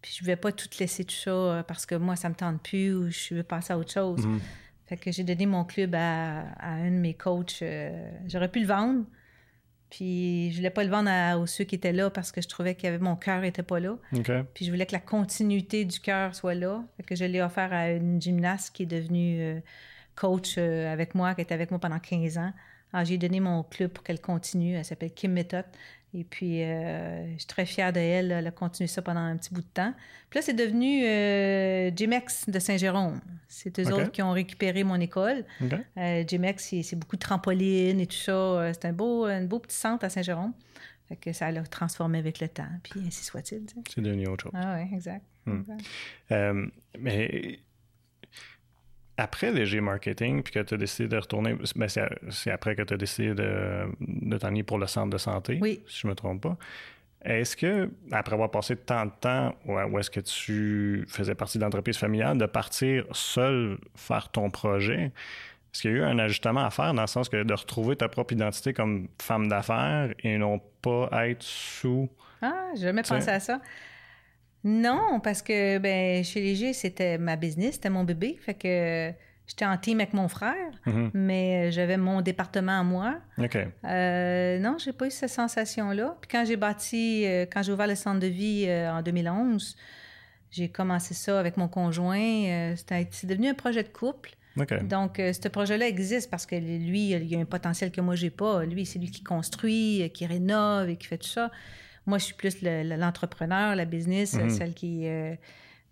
Puis 0.00 0.14
je 0.18 0.22
ne 0.22 0.26
vais 0.26 0.36
pas 0.36 0.52
tout 0.52 0.68
laisser 0.78 1.04
tout 1.04 1.16
ça 1.16 1.64
parce 1.66 1.84
que 1.84 1.96
moi, 1.96 2.14
ça 2.14 2.28
me 2.28 2.34
tente 2.34 2.62
plus 2.62 2.94
ou 2.94 3.10
je 3.10 3.34
veux 3.34 3.42
passer 3.42 3.72
à 3.72 3.78
autre 3.78 3.92
chose. 3.92 4.24
Mm-hmm. 4.24 4.40
Fait 4.94 5.00
que 5.00 5.10
j'ai 5.10 5.24
donné 5.24 5.44
mon 5.46 5.64
club 5.64 5.96
à, 5.96 6.44
un 6.60 6.88
de 6.88 6.96
mes 6.96 7.14
coachs. 7.14 7.62
Euh, 7.62 8.08
j'aurais 8.28 8.48
pu 8.48 8.60
le 8.60 8.66
vendre. 8.66 9.04
Puis 9.90 10.52
je 10.52 10.58
voulais 10.58 10.70
pas 10.70 10.84
le 10.84 10.90
vendre 10.90 11.10
à, 11.10 11.44
ceux 11.48 11.64
qui 11.64 11.74
étaient 11.74 11.92
là 11.92 12.10
parce 12.10 12.30
que 12.30 12.40
je 12.40 12.46
trouvais 12.46 12.76
que 12.76 12.96
mon 12.98 13.16
cœur 13.16 13.40
n'était 13.40 13.64
pas 13.64 13.80
là. 13.80 13.98
Puis 14.54 14.64
je 14.64 14.70
voulais 14.70 14.86
que 14.86 14.92
la 14.92 15.00
continuité 15.00 15.84
du 15.84 15.98
cœur 15.98 16.36
soit 16.36 16.54
là. 16.54 16.84
Fait 16.96 17.02
que 17.02 17.16
je 17.16 17.24
l'ai 17.24 17.42
offert 17.42 17.72
à 17.72 17.90
une 17.90 18.22
gymnaste 18.22 18.72
qui 18.72 18.84
est 18.84 18.86
devenue 18.86 19.40
euh, 19.40 19.60
coach 20.14 20.54
euh, 20.58 20.92
avec 20.92 21.16
moi, 21.16 21.34
qui 21.34 21.40
était 21.40 21.54
avec 21.54 21.72
moi 21.72 21.80
pendant 21.80 21.98
15 21.98 22.38
ans. 22.38 22.52
Alors 22.92 23.04
j'ai 23.04 23.18
donné 23.18 23.40
mon 23.40 23.64
club 23.64 23.90
pour 23.90 24.04
qu'elle 24.04 24.20
continue. 24.20 24.76
Elle 24.76 24.84
s'appelle 24.84 25.12
Kim 25.12 25.32
Method. 25.32 25.64
Et 26.16 26.22
puis, 26.22 26.62
euh, 26.62 27.26
je 27.32 27.38
suis 27.38 27.46
très 27.46 27.66
fière 27.66 27.92
de 27.92 27.98
elle. 27.98 28.30
Elle 28.30 28.46
a 28.46 28.50
continué 28.52 28.86
ça 28.86 29.02
pendant 29.02 29.20
un 29.20 29.36
petit 29.36 29.52
bout 29.52 29.62
de 29.62 29.66
temps. 29.66 29.92
Puis 30.30 30.38
là, 30.38 30.42
c'est 30.42 30.54
devenu 30.54 31.04
euh, 31.04 31.90
Jimex 31.94 32.48
de 32.48 32.58
Saint-Jérôme. 32.60 33.20
C'est 33.48 33.78
eux 33.80 33.92
autres 33.92 34.12
qui 34.12 34.22
ont 34.22 34.30
récupéré 34.30 34.84
mon 34.84 35.00
école. 35.00 35.44
Okay. 35.60 36.24
Jimex, 36.28 36.74
c'est 36.82 36.96
beaucoup 36.96 37.16
de 37.16 37.20
trampolines 37.20 38.00
et 38.00 38.06
tout 38.06 38.16
ça. 38.16 38.72
C'est 38.72 38.84
un 38.84 38.92
beau, 38.92 39.24
un 39.24 39.42
beau 39.42 39.58
petit 39.58 39.76
centre 39.76 40.04
à 40.04 40.08
Saint-Jérôme. 40.08 40.52
Fait 41.08 41.16
que 41.16 41.32
ça 41.32 41.50
l'a 41.50 41.62
transformé 41.64 42.18
avec 42.18 42.40
le 42.40 42.48
temps. 42.48 42.68
Puis 42.82 43.00
ainsi 43.06 43.24
soit-il. 43.24 43.66
C'est 43.92 44.00
devenu 44.00 44.28
autre 44.28 44.44
chose. 44.44 44.52
Ah 44.54 44.78
oui, 44.78 44.96
exact. 44.96 45.24
Hmm. 45.46 46.70
mais 46.98 47.58
après 49.16 49.52
Léger 49.52 49.80
Marketing, 49.80 50.42
puis 50.42 50.52
que 50.52 50.60
tu 50.60 50.74
as 50.74 50.76
décidé 50.76 51.08
de 51.08 51.16
retourner, 51.16 51.56
ben 51.76 51.88
c'est 51.88 52.50
après 52.50 52.74
que 52.74 52.82
tu 52.82 52.94
as 52.94 52.96
décidé 52.96 53.34
de, 53.34 53.86
de 54.00 54.62
pour 54.62 54.78
le 54.78 54.86
centre 54.86 55.10
de 55.10 55.18
santé, 55.18 55.58
oui. 55.60 55.82
si 55.86 56.00
je 56.00 56.06
ne 56.06 56.12
me 56.12 56.16
trompe 56.16 56.42
pas. 56.42 56.56
Est-ce 57.24 57.56
que, 57.56 57.90
après 58.12 58.34
avoir 58.34 58.50
passé 58.50 58.76
tant 58.76 59.06
de 59.06 59.12
temps, 59.18 59.54
où 59.66 59.98
est-ce 59.98 60.10
que 60.10 60.20
tu 60.20 61.06
faisais 61.08 61.34
partie 61.34 61.58
de 61.58 61.64
l'entreprise 61.64 61.96
familiale, 61.96 62.36
de 62.36 62.46
partir 62.46 63.06
seul 63.12 63.78
faire 63.94 64.28
ton 64.28 64.50
projet, 64.50 65.10
est-ce 65.72 65.82
qu'il 65.82 65.90
y 65.90 65.94
a 65.94 65.96
eu 65.96 66.02
un 66.02 66.18
ajustement 66.18 66.64
à 66.64 66.70
faire 66.70 66.92
dans 66.92 67.02
le 67.02 67.08
sens 67.08 67.28
que 67.28 67.42
de 67.42 67.54
retrouver 67.54 67.96
ta 67.96 68.08
propre 68.08 68.34
identité 68.34 68.74
comme 68.74 69.08
femme 69.20 69.48
d'affaires 69.48 70.14
et 70.20 70.36
non 70.38 70.60
pas 70.82 71.08
être 71.28 71.42
sous. 71.42 72.08
Ah, 72.42 72.68
j'ai 72.74 72.82
jamais 72.82 73.02
pensé 73.02 73.30
à 73.30 73.40
ça. 73.40 73.60
Non, 74.64 75.20
parce 75.22 75.42
que 75.42 75.78
ben, 75.78 76.24
chez 76.24 76.40
Léger, 76.40 76.72
c'était 76.72 77.18
ma 77.18 77.36
business, 77.36 77.74
c'était 77.74 77.90
mon 77.90 78.04
bébé. 78.04 78.38
Fait 78.40 78.54
que 78.54 79.12
j'étais 79.46 79.66
en 79.66 79.76
team 79.76 80.00
avec 80.00 80.14
mon 80.14 80.28
frère, 80.28 80.72
mhm. 80.86 81.10
mais 81.12 81.70
j'avais 81.70 81.98
mon 81.98 82.22
département 82.22 82.80
à 82.80 82.82
moi. 82.82 83.16
OK. 83.38 83.58
Euh, 83.84 84.58
non, 84.58 84.76
j'ai 84.78 84.92
pas 84.92 85.06
eu 85.06 85.10
cette 85.10 85.30
sensation-là. 85.30 86.16
Puis 86.20 86.30
quand 86.30 86.44
j'ai 86.46 86.56
bâti, 86.56 87.26
euh, 87.26 87.44
quand 87.50 87.62
j'ai 87.62 87.72
ouvert 87.72 87.86
le 87.86 87.94
centre 87.94 88.20
de 88.20 88.26
vie 88.26 88.64
euh, 88.66 88.90
en 88.90 89.02
2011, 89.02 89.76
j'ai 90.50 90.68
commencé 90.68 91.12
ça 91.12 91.38
avec 91.38 91.58
mon 91.58 91.68
conjoint. 91.68 92.74
c'est 92.76 93.26
devenu 93.26 93.48
un 93.48 93.54
projet 93.54 93.82
de 93.82 93.88
couple. 93.88 94.30
Donc, 94.84 95.16
ce 95.16 95.48
projet-là 95.48 95.88
existe 95.88 96.30
parce 96.30 96.46
que 96.46 96.54
lui, 96.54 97.10
il 97.10 97.26
y 97.26 97.34
a 97.34 97.40
un 97.40 97.44
potentiel 97.44 97.90
que 97.90 98.00
moi, 98.00 98.14
j'ai 98.14 98.30
pas. 98.30 98.64
Lui, 98.64 98.86
c'est 98.86 99.00
lui 99.00 99.10
qui 99.10 99.24
construit, 99.24 100.08
qui 100.14 100.26
rénove 100.26 100.90
et 100.90 100.96
qui 100.96 101.08
fait 101.08 101.18
tout 101.18 101.26
ça. 101.26 101.50
Moi, 102.06 102.18
je 102.18 102.24
suis 102.24 102.34
plus 102.34 102.62
l'entrepreneur, 102.62 103.74
la 103.74 103.84
business, 103.84 104.34
mhm. 104.34 104.50
celle 104.50 104.74
qui, 104.74 105.06
euh, 105.06 105.34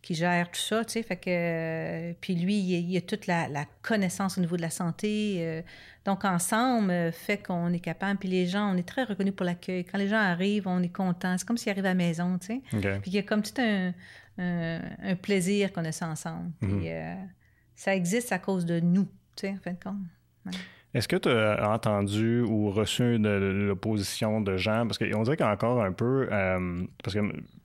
qui 0.02 0.14
gère 0.14 0.50
tout 0.50 0.60
ça, 0.60 0.84
tu 0.84 0.92
sais. 0.92 1.02
Fait 1.02 1.16
que, 1.16 1.30
euh, 1.30 2.12
puis 2.20 2.34
lui, 2.34 2.58
il, 2.58 2.96
a 2.96 3.00
toute 3.00 3.26
la, 3.26 3.48
connaissance 3.80 4.36
au 4.36 4.40
niveau 4.40 4.56
de 4.56 4.62
la 4.62 4.70
santé. 4.70 5.36
Euh. 5.38 5.62
donc, 6.04 6.24
ensemble, 6.24 7.12
fait 7.12 7.38
qu'on 7.38 7.72
est 7.72 7.80
capable. 7.80 8.18
Puis 8.18 8.28
les 8.28 8.46
gens, 8.46 8.72
on 8.72 8.76
est 8.76 8.86
très 8.86 9.04
reconnus 9.04 9.34
pour 9.34 9.46
l'accueil. 9.46 9.84
Quand 9.84 9.98
les 9.98 10.08
gens 10.08 10.16
arrivent, 10.16 10.68
on 10.68 10.82
est 10.82 10.94
content. 10.94 11.36
C'est 11.38 11.46
comme 11.46 11.56
s'ils 11.56 11.70
arrivent 11.70 11.86
à 11.86 11.90
la 11.90 11.94
maison, 11.94 12.38
tu 12.38 12.46
sais. 12.46 12.62
Puis 12.70 13.10
il 13.10 13.14
y 13.14 13.18
a 13.18 13.22
comme 13.22 13.42
tout 13.42 13.60
un, 13.60 13.92
un, 14.38 15.16
plaisir 15.16 15.72
qu'on 15.72 15.84
a 15.84 15.92
ça 15.92 16.08
ensemble. 16.08 16.52
Puis 16.60 16.90
mhm. 16.90 17.28
ça 17.74 17.94
existe 17.94 18.32
à 18.32 18.38
cause 18.38 18.66
de 18.66 18.80
nous, 18.80 19.08
tu 19.36 19.46
sais, 19.46 19.50
en 19.50 19.58
fin 19.62 19.72
de 19.72 19.82
compte. 19.82 20.56
Est-ce 20.94 21.08
que 21.08 21.16
tu 21.16 21.30
as 21.30 21.70
entendu 21.70 22.42
ou 22.42 22.70
reçu 22.70 23.18
de, 23.18 23.28
l'opposition 23.28 24.40
de 24.40 24.56
gens? 24.56 24.86
Parce 24.86 24.98
qu'on 24.98 25.22
dirait 25.22 25.36
qu'il 25.36 25.46
y 25.46 25.48
a 25.48 25.52
encore 25.52 25.82
un 25.82 25.92
peu. 25.92 26.28
Euh, 26.30 26.82
parce 27.02 27.14
que, 27.14 27.20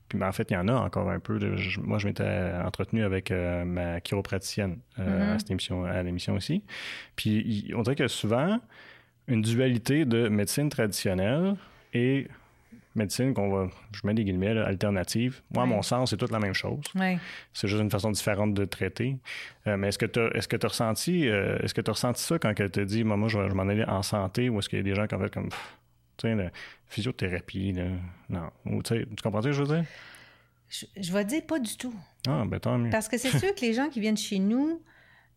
puis, 0.07 0.23
en 0.23 0.31
fait, 0.31 0.49
il 0.49 0.53
y 0.53 0.57
en 0.57 0.69
a 0.69 0.73
encore 0.73 1.09
un 1.09 1.19
peu. 1.19 1.37
moi, 1.83 1.97
je 1.97 2.07
m'étais 2.07 2.51
entretenu 2.65 3.03
avec 3.03 3.31
euh, 3.31 3.65
ma 3.65 3.99
chiropraticienne 3.99 4.77
euh, 4.99 5.35
mm-hmm. 5.35 5.85
à, 5.85 6.03
l'émission 6.03 6.35
aussi. 6.35 6.63
Puis 7.17 7.71
on 7.75 7.81
dirait 7.81 7.97
que 7.97 8.07
souvent, 8.07 8.61
une 9.27 9.41
dualité 9.41 10.05
de 10.05 10.29
médecine 10.29 10.69
traditionnelle 10.69 11.55
et 11.93 12.29
médecine 12.97 13.33
qu'on 13.33 13.49
va, 13.49 13.69
je 13.91 14.01
mets 14.05 14.13
des 14.13 14.23
guillemets, 14.23 14.57
alternative. 14.57 15.41
Moi, 15.53 15.63
à 15.63 15.65
mon 15.65 15.81
sens, 15.81 16.09
c'est 16.09 16.17
toute 16.17 16.31
la 16.31 16.39
même 16.39 16.53
chose. 16.53 16.79
C'est 17.53 17.67
juste 17.67 17.81
une 17.81 17.91
façon 17.91 18.11
différente 18.11 18.53
de 18.53 18.65
traiter. 18.65 19.17
Euh, 19.67 19.77
mais 19.77 19.89
est-ce 19.89 19.97
que 19.97 20.05
tu 20.05 20.19
as, 20.19 20.27
est-ce 20.35 20.47
que 20.47 20.57
as 20.63 20.67
ressenti, 20.67 21.27
euh, 21.27 21.57
est-ce 21.59 21.73
que 21.73 21.81
tu 21.81 21.91
ressenti 21.91 22.21
ça 22.21 22.39
quand 22.39 22.53
elle 22.59 22.71
te 22.71 22.79
dit, 22.79 23.03
moi, 23.03 23.27
je, 23.27 23.49
je 23.49 23.53
m'en 23.53 23.63
allais 23.63 23.87
en 23.87 24.03
santé, 24.03 24.49
ou 24.49 24.59
est-ce 24.59 24.69
qu'il 24.69 24.79
y 24.79 24.81
a 24.81 24.83
des 24.83 24.95
gens 24.95 25.07
qui 25.07 25.15
ont 25.15 25.19
fait 25.19 25.33
comme, 25.33 25.49
tu 25.49 26.27
sais, 26.27 26.35
la 26.35 26.51
physiothérapie, 26.87 27.73
là, 27.73 27.85
non. 28.29 28.81
tu 28.81 29.05
comprends 29.23 29.41
ce 29.41 29.47
que 29.47 29.53
je 29.53 29.63
veux 29.63 29.75
dire? 29.75 29.85
Je, 30.69 30.85
je 30.99 31.13
vais 31.13 31.23
dire 31.23 31.45
pas 31.45 31.59
du 31.59 31.77
tout. 31.77 31.95
Ah, 32.27 32.43
ben 32.45 32.59
tant 32.59 32.77
mieux. 32.77 32.89
Parce 32.89 33.07
que 33.07 33.17
c'est 33.17 33.37
sûr 33.37 33.55
que 33.55 33.61
les 33.61 33.73
gens 33.73 33.89
qui 33.89 34.01
viennent 34.01 34.17
chez 34.17 34.39
nous, 34.39 34.81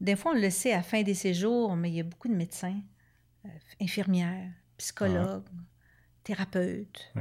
des 0.01 0.17
fois, 0.17 0.33
on 0.33 0.41
le 0.41 0.51
sait 0.51 0.73
à 0.73 0.79
la 0.79 0.83
fin 0.83 1.03
des 1.03 1.15
séjours, 1.15 1.77
mais 1.77 1.91
il 1.91 1.97
y 1.97 2.01
a 2.01 2.05
beaucoup 2.05 2.29
de 2.29 2.35
médecins, 2.35 2.81
euh, 3.45 3.49
infirmières, 3.81 4.51
psychologues, 4.79 5.45
thérapeutes, 6.31 7.12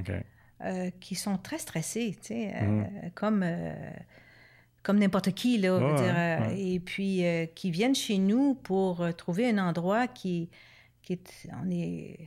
euh, 0.61 0.91
qui 0.99 1.15
sont 1.15 1.37
très 1.37 1.57
stressés, 1.57 2.15
tu 2.21 2.27
sais, 2.27 2.53
euh, 2.55 2.65
mm. 2.65 3.11
comme, 3.15 3.43
euh, 3.43 3.73
comme 4.83 4.99
n'importe 4.99 5.31
qui, 5.31 5.57
là. 5.57 6.51
Et 6.55 6.79
puis, 6.79 7.23
qui 7.55 7.71
viennent 7.71 7.95
chez 7.95 8.17
nous 8.17 8.55
pour 8.55 9.03
trouver 9.15 9.49
un 9.49 9.57
endroit 9.57 10.07
qui, 10.07 10.49
qui 11.01 11.13
est... 11.13 11.47
On 11.63 11.69
est 11.71 12.17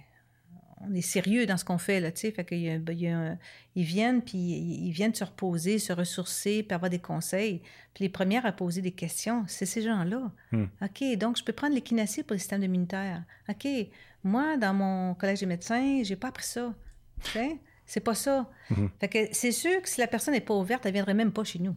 on 0.89 0.95
est 0.95 1.01
sérieux 1.01 1.47
dans 1.47 1.57
ce 1.57 1.65
qu'on 1.65 1.79
fait, 1.79 2.01
là, 2.01 2.11
tu 2.13 2.21
sais. 2.21 2.31
Fait 2.33 2.45
ben, 2.79 3.39
ils 3.75 3.85
viennent, 3.85 4.23
puis 4.23 4.39
ils 4.39 4.91
viennent 4.91 5.15
se 5.15 5.25
reposer, 5.25 5.79
se 5.79 5.93
ressourcer, 5.93 6.63
puis 6.63 6.75
avoir 6.75 6.91
des 6.91 6.99
conseils. 6.99 7.63
Puis 7.95 8.05
les 8.05 8.09
premières 8.09 8.47
à 8.47 8.53
poser 8.53 8.81
des 8.83 8.93
questions, 8.93 9.45
c'est 9.47 9.67
ces 9.67 9.83
gens-là. 9.83 10.31
Mm. 10.53 10.65
OK, 10.83 11.19
donc 11.19 11.39
je 11.39 11.45
peux 11.45 11.53
prendre 11.53 11.75
l'équinacée 11.75 12.23
pour 12.23 12.35
le 12.35 12.39
système 12.39 12.63
immunitaire. 12.63 13.23
OK, 13.49 13.67
moi, 14.25 14.57
dans 14.57 14.75
mon 14.75 15.15
collège 15.15 15.41
des 15.41 15.47
médecins, 15.47 16.03
j'ai 16.03 16.17
pas 16.17 16.29
appris 16.29 16.45
ça. 16.45 16.75
C'est 17.87 18.01
pas 18.01 18.15
ça. 18.15 18.49
Mhm. 18.71 18.91
Fait 19.01 19.09
que 19.09 19.19
c'est 19.33 19.53
sûr 19.53 19.83
que 19.83 19.89
si 19.89 20.01
la 20.01 20.07
personne 20.07 20.35
n'est 20.35 20.41
pas 20.41 20.55
ouverte, 20.55 20.87
elle 20.87 20.93
viendrait 20.93 21.15
même 21.15 21.33
pas 21.33 21.45
chez 21.45 21.59
nous. 21.59 21.77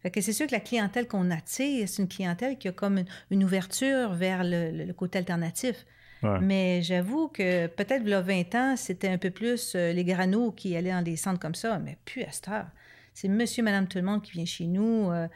Fait 0.00 0.10
que 0.10 0.20
c'est 0.20 0.32
sûr 0.32 0.46
que 0.46 0.52
la 0.52 0.60
clientèle 0.60 1.08
qu'on 1.08 1.30
attire, 1.30 1.88
c'est 1.88 2.02
une 2.02 2.08
clientèle 2.08 2.58
qui 2.58 2.68
a 2.68 2.72
comme 2.72 3.04
une, 3.30 3.44
ouverture 3.44 4.12
vers 4.12 4.42
le, 4.44 4.92
côté 4.92 5.18
alternatif. 5.18 5.86
Mais 6.40 6.82
j'avoue 6.82 7.28
que 7.28 7.66
peut-être 7.66 8.02
il 8.04 8.10
y 8.10 8.14
a 8.14 8.20
20 8.20 8.54
ans, 8.54 8.76
c'était 8.76 9.08
un 9.08 9.18
peu 9.18 9.30
plus 9.30 9.74
euh, 9.74 9.92
les 9.92 10.04
granos 10.04 10.52
qui 10.56 10.76
allaient 10.76 10.92
dans 10.92 11.02
des 11.02 11.16
centres 11.16 11.40
comme 11.40 11.54
ça, 11.54 11.78
mais 11.78 11.98
plus 12.04 12.22
à 12.22 12.30
cette 12.30 12.48
heure. 12.48 12.66
C'est 13.12 13.28
monsieur, 13.28 13.62
madame, 13.62 13.86
tout 13.86 13.98
le 13.98 14.04
monde 14.04 14.22
qui 14.22 14.32
vient 14.32 14.44
chez 14.44 14.66
nous. 14.66 15.10
Euh, 15.12 15.28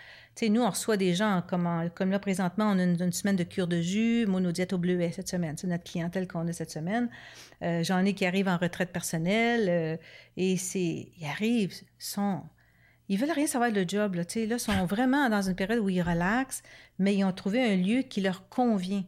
nous, 0.43 0.63
on 0.63 0.71
reçoit 0.71 0.97
des 0.97 1.15
gens 1.15 1.43
comme, 1.49 1.69
comme 1.95 2.11
là, 2.11 2.19
présentement, 2.19 2.73
on 2.73 2.79
a 2.79 2.83
une, 2.83 3.13
semaine 3.13 3.37
de 3.37 3.45
cure 3.45 3.69
de 3.69 3.81
jus, 3.81 4.27
monodiète 4.27 4.73
au 4.73 4.79
bleuet 4.79 5.13
cette 5.13 5.29
semaine. 5.29 5.57
C'est 5.57 5.69
notre 5.69 5.85
clientèle 5.85 6.27
qu'on 6.27 6.47
a 6.49 6.53
cette 6.53 6.71
semaine. 6.71 7.09
Euh, 7.63 7.85
j'en 7.85 8.05
ai 8.05 8.15
qui 8.15 8.27
arrivent 8.27 8.49
en 8.49 8.57
retraite 8.57 8.91
personnelle 8.93 9.99
et 10.37 10.57
c'est, 10.57 11.09
ils 11.17 11.27
arrivent, 11.27 11.75
sont, 11.99 12.43
ils 13.09 13.19
veulent 13.19 13.31
rien 13.31 13.47
savoir 13.47 13.71
de 13.71 13.85
job. 13.87 14.15
Là, 14.15 14.23
là, 14.23 14.27
ils 14.35 14.59
sont 14.59 14.87
vraiment 14.87 15.29
dans 15.29 15.43
une 15.43 15.55
période 15.55 15.79
où 15.79 15.89
ils 15.89 16.03
relaxent, 16.03 16.63
mais 16.99 17.15
ils 17.15 17.25
ont 17.25 17.33
trouvé 17.33 17.63
un 17.63 17.77
lieu 17.77 18.03
qui 18.03 18.21
leur 18.21 18.49
convient. 18.49 19.05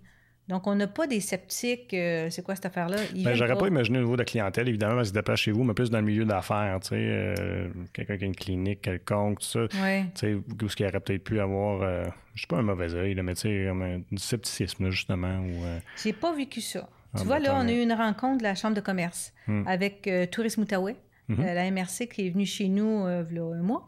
Donc, 0.50 0.66
on 0.66 0.74
n'a 0.74 0.88
pas 0.88 1.06
des 1.06 1.20
sceptiques. 1.20 1.94
Euh, 1.94 2.28
c'est 2.28 2.42
quoi 2.42 2.56
cette 2.56 2.66
affaire-là? 2.66 2.96
Ben, 3.14 3.34
j'aurais 3.34 3.56
pas 3.56 3.68
imaginé 3.68 3.98
au 3.98 4.02
niveau 4.02 4.14
de 4.14 4.22
la 4.22 4.24
clientèle, 4.24 4.68
évidemment, 4.68 4.96
parce 4.96 5.12
qu'ils 5.12 5.36
chez 5.36 5.52
vous, 5.52 5.62
mais 5.62 5.74
plus 5.74 5.90
dans 5.90 5.98
le 5.98 6.04
milieu 6.04 6.24
d'affaires, 6.24 6.78
tu 6.82 6.88
sais, 6.88 6.96
euh, 6.98 7.68
quelqu'un 7.92 8.18
qui 8.18 8.24
a 8.24 8.26
une 8.26 8.34
clinique 8.34 8.82
quelconque, 8.82 9.38
tout 9.38 9.46
ça. 9.46 9.68
Tu 9.68 9.78
sais, 10.14 10.34
où 10.34 10.68
ce 10.68 10.74
qui 10.74 10.84
aurait 10.84 10.98
peut-être 10.98 11.22
pu 11.22 11.38
avoir, 11.38 11.82
euh, 11.82 12.04
je 12.34 12.42
sais 12.42 12.46
pas 12.48 12.58
un 12.58 12.62
mauvais 12.62 12.92
œil, 12.94 13.14
mais 13.22 13.34
tu 13.34 13.42
sais, 13.42 13.68
un, 13.68 14.00
du 14.10 14.18
scepticisme, 14.18 14.90
justement. 14.90 15.38
Ou, 15.38 15.64
J'ai 16.02 16.12
pas 16.12 16.34
vécu 16.34 16.60
ça. 16.60 16.88
Ah, 17.14 17.20
tu 17.20 17.26
vois, 17.26 17.38
ben, 17.38 17.44
là, 17.44 17.56
on 17.56 17.68
a 17.68 17.72
eu 17.72 17.80
une 17.80 17.92
rencontre 17.92 18.38
de 18.38 18.42
la 18.42 18.56
Chambre 18.56 18.74
de 18.74 18.80
commerce 18.80 19.32
hmm. 19.46 19.62
avec 19.66 20.10
Tourisme 20.32 20.62
Outaouais, 20.62 20.96
mm-hmm. 21.28 21.54
la 21.54 21.70
MRC 21.70 22.08
qui 22.08 22.26
est 22.26 22.30
venue 22.30 22.46
chez 22.46 22.68
nous 22.68 23.06
il 23.08 23.36
y 23.36 23.38
a 23.38 23.42
un 23.42 23.62
mois. 23.62 23.86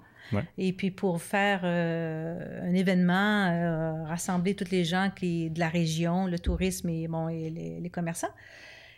Et 0.58 0.72
puis 0.72 0.90
pour 0.90 1.22
faire 1.22 1.60
euh, 1.64 2.68
un 2.68 2.74
événement, 2.74 3.46
euh, 3.46 4.04
rassembler 4.04 4.54
toutes 4.54 4.70
les 4.70 4.84
gens 4.84 5.10
qui, 5.14 5.50
de 5.50 5.60
la 5.60 5.68
région, 5.68 6.26
le 6.26 6.38
tourisme 6.38 6.88
et, 6.88 7.08
bon, 7.08 7.28
et 7.28 7.50
les, 7.50 7.90
commerçants. 7.90 8.32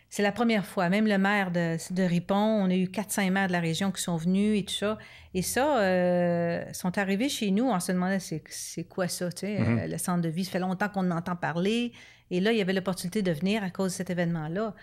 C'est 0.09 0.23
la 0.23 0.31
première 0.31 0.65
fois. 0.65 0.89
Même 0.89 1.07
le 1.07 1.17
maire 1.17 1.51
de, 1.51 1.77
de, 1.93 2.03
Ripon, 2.03 2.35
on 2.35 2.69
a 2.69 2.75
eu 2.75 2.87
400 2.87 3.31
maires 3.31 3.47
de 3.47 3.51
la 3.51 3.59
région 3.59 3.91
qui 3.91 4.01
sont 4.01 4.15
venus 4.15 4.59
et 4.59 4.63
tout 4.63 4.73
ça. 4.73 4.97
Et 5.33 5.41
ça, 5.41 5.79
euh, 5.79 6.63
sont 6.73 6.97
arrivés 6.97 7.27
chez 7.27 7.51
nous. 7.51 7.65
On 7.65 7.79
se 7.79 7.91
demandait 7.91 8.19
c'est 8.19 8.83
quoi 8.83 9.07
ça, 9.07 9.31
tu 9.31 9.41
sais, 9.41 9.57
mm-hmm. 9.59 9.89
le 9.89 9.97
centre 9.97 10.21
de 10.21 10.29
vie? 10.29 10.45
Ça 10.45 10.51
fait 10.51 10.59
longtemps 10.59 10.89
qu'on 10.89 11.11
en 11.11 11.17
entend 11.17 11.35
parler. 11.35 11.91
Et 12.31 12.39
là, 12.39 12.51
il 12.51 12.57
y 12.57 12.61
avait 12.61 12.73
l'opportunité 12.73 13.21
de 13.21 13.31
venir 13.31 13.63
à 13.63 13.69
cause 13.69 13.91
de 13.91 13.97
cet 13.97 14.09
événement-là. 14.09 14.73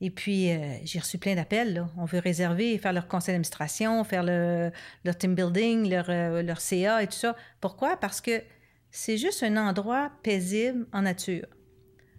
Et 0.00 0.10
puis, 0.10 0.50
euh, 0.50 0.76
j'ai 0.84 0.98
reçu 0.98 1.18
plein 1.18 1.34
d'appels. 1.34 1.86
On 1.98 2.06
veut 2.06 2.20
réserver, 2.20 2.78
faire 2.78 2.92
leur 2.92 3.06
conseil 3.06 3.34
d'administration, 3.34 4.02
faire 4.04 4.22
le, 4.22 4.70
leur 5.04 5.16
team 5.16 5.34
building, 5.34 5.88
leur, 5.90 6.06
euh, 6.08 6.42
leur 6.42 6.60
CA 6.60 7.02
et 7.02 7.06
tout 7.06 7.12
ça. 7.12 7.36
Pourquoi? 7.60 7.96
Parce 7.96 8.20
que 8.20 8.42
c'est 8.90 9.18
juste 9.18 9.42
un 9.42 9.56
endroit 9.56 10.10
paisible 10.22 10.86
en 10.92 11.02
nature. 11.02 11.46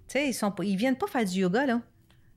Tu 0.07 0.19
sais, 0.19 0.27
ils 0.27 0.33
sont 0.33 0.53
ils 0.61 0.75
viennent 0.75 0.95
pas 0.97 1.07
faire 1.07 1.25
du 1.25 1.39
yoga, 1.39 1.65
là. 1.65 1.81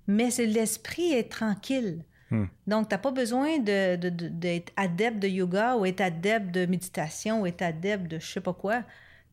Mais 0.06 0.30
l'esprit 0.38 1.12
est 1.12 1.30
tranquille. 1.30 2.04
Hmm. 2.30 2.46
Donc, 2.66 2.88
tu 2.88 2.94
n'as 2.94 2.98
pas 2.98 3.10
besoin 3.10 3.58
d'être 3.58 4.00
de, 4.00 4.08
de, 4.08 4.62
adepte 4.76 5.18
de 5.18 5.28
yoga 5.28 5.76
ou 5.76 5.84
être 5.84 6.00
adepte 6.00 6.50
de 6.50 6.64
méditation 6.66 7.42
ou 7.42 7.46
être 7.46 7.62
adepte 7.62 8.06
de 8.06 8.18
je 8.18 8.26
sais 8.26 8.40
pas 8.40 8.54
quoi. 8.54 8.82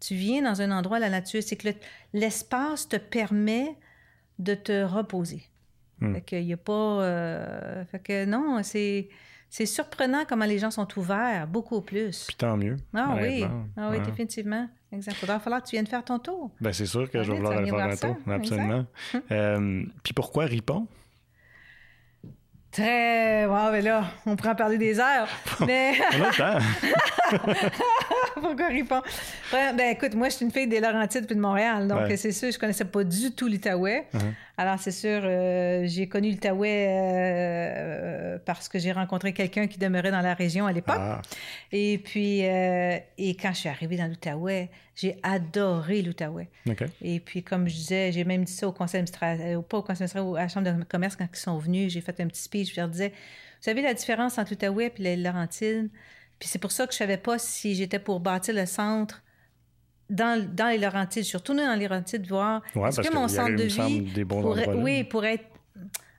Tu 0.02 0.16
viens 0.16 0.42
dans 0.42 0.62
un 0.62 0.72
endroit, 0.72 1.00
la 1.00 1.10
nature, 1.10 1.42
c'est 1.44 1.56
que 1.56 1.70
l'espace 2.14 2.90
te 2.90 2.98
permet 2.98 3.78
de 4.40 4.56
te 4.56 4.84
reposer. 4.84 5.51
Hmm. 6.02 6.14
Fait 6.16 6.22
qu'il 6.22 6.44
y 6.44 6.54
a 6.54 6.58
pas... 6.58 6.72
euh, 6.74 7.86
fait 7.86 8.00
que 8.00 8.26
non, 8.26 8.62
c'est... 8.64 9.08
C'est 9.54 9.66
surprenant 9.66 10.24
comment 10.26 10.46
les 10.46 10.60
gens 10.60 10.72
sont 10.72 10.88
ouverts, 10.98 11.46
beaucoup 11.46 11.82
plus. 11.82 12.24
Puis 12.26 12.38
tant 12.38 12.56
mieux. 12.56 12.78
Ah 12.94 13.18
oui, 13.22 13.44
ah 13.76 13.90
oui, 13.92 13.98
Ouais. 13.98 14.00
définitivement. 14.00 14.70
Exact. 14.94 15.18
Il 15.22 15.28
va 15.28 15.40
falloir 15.40 15.62
que 15.62 15.68
tu 15.68 15.76
viennes 15.76 15.88
faire 15.88 16.06
ton 16.06 16.20
tour. 16.20 16.52
Ben, 16.62 16.72
c'est 16.72 16.86
sûr 16.86 17.12
que 17.12 17.22
je 17.22 17.30
vais 17.30 17.38
vouloir 17.38 17.58
aller 17.58 17.70
faire 17.70 18.00
tour. 18.00 18.16
Absolument. 18.32 18.86
Euh, 19.32 19.84
puis 20.04 20.14
pourquoi 20.14 20.46
Ripon? 20.46 20.88
Très... 22.72 23.46
Bon, 23.48 23.72
ben 23.72 23.84
là, 23.84 24.06
on 24.26 24.38
pourrait 24.38 24.52
en 24.52 24.56
parler 24.56 24.78
des 24.78 24.98
heures. 25.02 25.28
mais... 25.68 25.96
On 26.14 26.24
a 26.24 26.28
le 26.30 26.38
temps. 26.38 27.38
Pourquoi 28.48 28.68
répond? 28.68 29.02
Ouais, 29.54 29.74
ben 29.74 29.92
écoute, 29.96 30.16
moi, 30.16 30.30
je 30.30 30.36
suis 30.36 30.46
une 30.46 30.52
fille 30.52 30.68
des 30.68 30.80
Laurentides 30.80 31.26
puis 31.28 31.36
de 31.36 31.42
Montréal, 31.42 31.88
donc 31.88 32.02
Ouais. 32.08 32.18
c'est 32.18 32.32
sûr, 32.32 32.52
je 32.52 32.58
connaissais 32.60 32.86
pas 32.86 33.04
du 33.04 33.32
tout 33.32 33.48
l'Outaouais. 33.48 34.08
Mhm. 34.14 34.34
Alors, 34.58 34.80
c'est 34.80 34.92
sûr, 34.92 35.22
euh, 35.24 35.84
j'ai 35.86 36.08
connu 36.08 36.32
l'Outaouais 36.32 36.88
euh, 36.90 38.38
parce 38.46 38.70
que 38.70 38.80
j'ai 38.80 38.92
rencontré 38.92 39.34
quelqu'un 39.34 39.68
qui 39.68 39.78
demeurait 39.78 40.12
dans 40.12 40.22
la 40.22 40.34
région 40.34 40.66
à 40.68 40.72
l'époque. 40.72 40.98
Ah, 41.00 41.22
Et 41.72 41.98
puis, 41.98 42.46
euh, 42.48 42.98
et 43.18 43.36
quand 43.36 43.54
je 43.54 43.60
suis 43.60 43.70
arrivée 43.70 43.98
dans 43.98 44.08
l'Outaouais, 44.08 44.70
j'ai 44.96 45.18
adoré 45.24 46.02
l'Outaouais. 46.02 46.50
Et 47.02 47.20
puis, 47.20 47.44
comme 47.44 47.68
je 47.68 47.76
disais, 47.76 48.12
j'ai 48.12 48.24
même 48.24 48.44
dit 48.44 48.52
ça 48.54 48.68
au 48.68 48.72
conseil 48.72 49.00
administratif, 49.00 49.44
pas 49.68 49.78
au 49.78 49.82
conseil 49.82 50.04
administratif, 50.06 50.38
à 50.38 50.42
la 50.42 50.48
chambre 50.48 50.80
de 50.80 50.84
commerce 50.84 51.16
quand 51.16 51.28
ils 51.32 51.38
sont 51.40 51.58
venus. 51.58 51.92
J'ai 51.94 52.02
fait 52.02 52.20
un 52.20 52.28
petit 52.28 52.42
speech. 52.42 52.74
Je 52.76 52.80
leur 52.82 52.90
disais, 52.90 53.10
vous 53.10 53.14
savez 53.66 53.82
la 53.82 53.94
différence 53.94 54.38
entre 54.38 54.52
l'Outaouais 54.52 54.92
et 54.98 55.02
les 55.02 55.18
Laurentides? 55.18 55.90
Puis 56.42 56.50
c'est 56.50 56.58
pour 56.58 56.72
ça 56.72 56.88
que 56.88 56.92
je 56.94 56.98
savais 56.98 57.18
pas 57.20 57.38
si 57.38 57.76
j'étais 57.76 58.00
pour 58.00 58.20
bâtir 58.20 58.56
le 58.56 58.66
centre 58.66 59.22
dans, 60.10 60.44
dans 60.56 60.70
les 60.70 60.80
Laurentides. 60.80 61.22
Je 61.22 61.28
suis 61.28 61.38
retournée 61.38 61.64
dans 61.64 61.76
les 61.76 61.88
Laurentides 61.88 62.26
voir 62.28 62.64
Ouais, 62.76 62.90
est-ce 62.90 63.00
que 63.02 63.14
mon 63.14 63.28
centre 63.28 63.56
de 63.56 63.64
vie 63.64 64.26
pourrait, 64.26 64.66
oui, 64.82 65.04
pour 65.04 65.24
être 65.24 65.46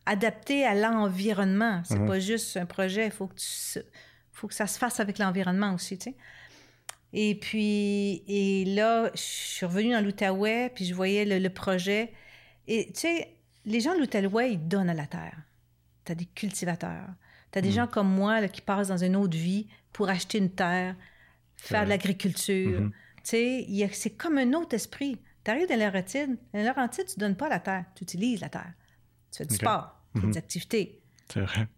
adapté 0.07 0.65
à 0.65 0.77
l'environnement. 0.77 1.83
C'est 1.85 1.99
Mhm. 1.99 2.07
pas 2.07 2.21
juste 2.21 2.57
un 2.57 2.67
projet, 2.67 3.07
il 3.07 3.11
faut 3.11 3.27
que 3.27 3.35
tu 3.35 3.81
faut 4.31 4.47
que 4.47 4.55
ça 4.55 4.69
se 4.69 4.79
fasse 4.79 5.01
avec 5.01 5.19
l'environnement 5.19 5.75
aussi, 5.75 5.99
tu 5.99 6.11
sais. 6.11 6.17
Et 7.13 7.35
puis, 7.35 8.23
et 8.29 8.65
là, 8.65 9.11
je 9.15 9.21
suis 9.21 9.67
revenue 9.67 9.93
dans 9.93 10.01
l'Outaouais, 10.01 10.71
puis 10.75 10.85
je 10.87 10.95
voyais 10.95 11.25
le, 11.25 11.39
le 11.41 11.51
projet. 11.51 12.13
Et 12.69 12.87
tu 12.93 13.01
sais, 13.01 13.37
les 13.67 13.81
gens 13.81 13.93
de 13.95 13.99
l'Outaouais, 13.99 14.53
ils 14.53 14.69
donnent 14.69 14.89
à 14.89 14.95
la 14.95 15.07
terre. 15.07 15.37
Tu 16.05 16.13
as 16.13 16.15
des 16.15 16.25
cultivateurs. 16.27 17.09
Tu 17.53 17.59
as 17.59 17.63
des 17.63 17.69
Mhm. 17.69 17.75
gens 17.75 17.87
comme 17.87 18.09
moi 18.09 18.41
là, 18.41 18.49
qui 18.49 18.61
passent 18.63 18.89
dans 18.89 19.03
une 19.05 19.15
autre 19.17 19.37
vie 19.37 19.69
pour 19.93 20.09
acheter 20.09 20.39
une 20.39 20.51
terre, 20.51 20.97
faire 21.57 21.85
de 21.85 21.89
l'agriculture. 21.91 22.81
Mhm. 22.81 22.91
Tu 22.91 23.21
sais, 23.25 23.67
a- 23.85 23.93
c'est 23.93 24.11
comme 24.11 24.39
un 24.39 24.53
autre 24.55 24.75
esprit. 24.75 25.19
Tu 25.45 25.51
arrives 25.51 25.69
dans 25.69 25.77
les 25.77 25.85
Laurentides, 25.85 26.37
dans 26.55 26.63
Laurentides, 26.65 27.07
tu 27.07 27.19
donnes 27.19 27.37
pas 27.37 27.49
la 27.49 27.61
terre, 27.61 27.85
tu 27.95 28.05
utilises 28.05 28.41
la 28.41 28.49
terre. 28.49 28.73
Tu 29.31 29.39
fais 29.39 29.47
du 29.47 29.55
sport, 29.55 30.01
tu 30.15 30.21
fais 30.21 30.27
Mhm. 30.27 30.33
des 30.33 30.39
activités. 30.39 31.03
C'est 31.33 31.41
vrai. 31.41 31.69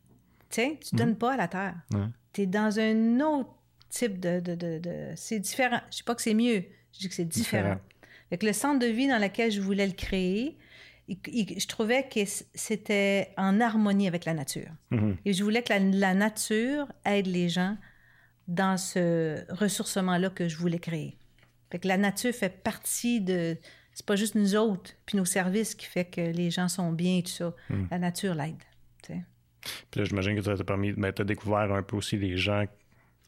Tu 0.51 0.61
sais, 0.63 0.79
tu 0.89 0.95
donnes 0.97 1.17
pas 1.17 1.33
à 1.35 1.37
la 1.37 1.49
terre. 1.49 1.75
Ouais. 1.93 2.07
Tu 2.33 2.43
es 2.43 2.47
dans 2.47 2.79
un 2.79 3.21
autre 3.21 3.51
type 3.89 4.21
de... 4.21 4.41
de, 4.41 4.55
de- 4.55 4.79
de- 4.79 5.13
C'est 5.17 5.39
différent. 5.41 5.81
Je 5.91 5.97
dis 5.99 6.03
pas 6.03 6.15
que 6.15 6.23
c'est 6.23 6.35
mieux, 6.35 6.65
je 6.93 6.99
dis 7.01 7.09
que 7.09 7.15
c'est 7.15 7.25
différent. 7.25 7.75
Différent. 7.75 7.81
Fait 8.31 8.39
que 8.39 8.47
le 8.47 8.53
centre 8.53 8.79
de 8.81 8.87
vie 8.87 9.07
dans 9.09 9.19
lequel 9.21 9.51
je 9.51 9.61
voulais 9.61 9.87
le 9.87 9.93
créer, 9.93 10.57
je 11.09 11.67
trouvais 11.67 12.09
que 12.09 12.21
c'était 12.55 13.33
en 13.37 13.61
harmonie 13.61 14.09
avec 14.09 14.25
la 14.25 14.35
nature. 14.35 14.71
Mhm. 14.91 15.17
Et 15.25 15.33
je 15.33 15.45
voulais 15.45 15.63
que 15.63 15.73
la, 15.73 15.79
la 15.79 16.15
nature 16.15 16.87
aide 17.05 17.27
les 17.27 17.49
gens 17.49 17.77
dans 18.49 18.77
ce 18.77 19.45
ressourcement-là 19.53 20.31
que 20.31 20.49
je 20.49 20.57
voulais 20.57 20.79
créer. 20.79 21.17
Fait 21.71 21.79
que 21.79 21.89
la 21.89 21.97
nature 21.97 22.33
fait 22.33 22.63
partie 22.63 23.21
de... 23.21 23.57
C'est 23.93 24.07
pas 24.07 24.17
juste 24.17 24.35
nous 24.35 24.57
autres, 24.57 24.93
puis 25.07 25.17
nos 25.17 25.25
services 25.25 25.75
qui 25.75 25.87
fait 25.87 26.05
que 26.05 26.21
les 26.21 26.51
gens 26.51 26.69
sont 26.69 26.93
bien 26.93 27.19
et 27.19 27.23
tout 27.23 27.31
ça. 27.31 27.55
Mm. 27.71 27.85
La 27.91 27.99
nature 27.99 28.35
l'aide. 28.35 28.63
tu. 29.03 29.13
Puis 29.91 30.01
là, 30.01 30.05
j'imagine 30.05 30.37
que 30.37 30.43
ça 30.43 30.57
t'a 30.57 30.65
permis, 30.65 30.93
ben, 30.93 31.13
t'as 31.13 31.25
découvert 31.25 31.73
un 31.73 31.83
peu 31.83 31.97
aussi 31.97 32.17
les 32.17 32.37
gens 32.37 32.65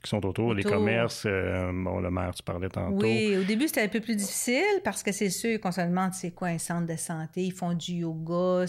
qui 0.03 0.11
sont 0.11 0.25
autour, 0.25 0.55
les 0.55 0.65
Autour. 0.65 0.79
commerces. 0.79 1.25
euh, 1.27 1.71
bon, 1.73 2.01
le 2.01 2.11
maire, 2.11 2.33
tu 2.35 2.43
parlais 2.43 2.69
tantôt. 2.69 3.03
Oui, 3.03 3.37
au 3.37 3.45
début, 3.45 3.67
c'était 3.67 3.83
un 3.83 3.89
peu 3.89 4.01
plus 4.01 4.15
difficile 4.17 4.63
parce 4.85 5.03
que 5.03 5.11
c'est 5.13 5.31
sûr 5.31 5.61
qu'on 5.61 5.73
se 5.73 5.81
demande 5.81 6.13
c'est 6.15 6.31
quoi 6.31 6.49
un 6.49 6.59
centre 6.59 6.87
de 6.87 6.97
santé, 6.97 7.43
ils 7.43 7.53
font 7.53 7.73
du 7.75 7.93
yoga. 7.95 8.67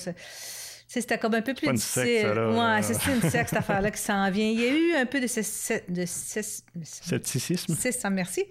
C'était 0.90 1.18
comme 1.18 1.34
un 1.36 1.42
peu 1.42 1.54
plus 1.54 1.66
pas 1.66 1.72
une 1.72 1.78
difficile. 1.78 2.04
secte, 2.22 2.34
là. 2.36 2.76
Ouais, 2.78 2.82
c'est 2.82 3.12
une 3.12 3.22
secte, 3.30 3.50
cette 3.50 3.60
affaire-là, 3.60 3.92
qui 3.92 4.00
s'en 4.02 4.32
vient. 4.32 4.48
Il 4.50 4.60
y 4.60 4.66
a 4.66 4.72
eu 4.74 4.94
un 5.02 5.06
peu 5.06 5.20
de... 5.20 5.26
de 5.26 6.06
ce- 6.06 6.62
Scepticisme. 6.82 7.76
C'est 7.78 7.92
ça, 7.92 8.10
merci. 8.10 8.46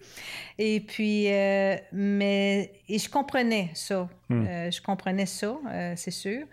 Et 0.59 0.81
puis, 0.81 1.33
euh, 1.33 1.77
mais, 1.93 2.73
et 2.91 2.99
je 2.99 3.09
comprenais 3.09 3.71
ça. 3.75 4.09
Hmm. 4.29 4.45
Euh, 4.47 4.71
je 4.71 4.83
comprenais 4.83 5.25
ça, 5.27 5.57
euh, 5.73 5.95
c'est 5.97 6.11
sûr. 6.11 6.47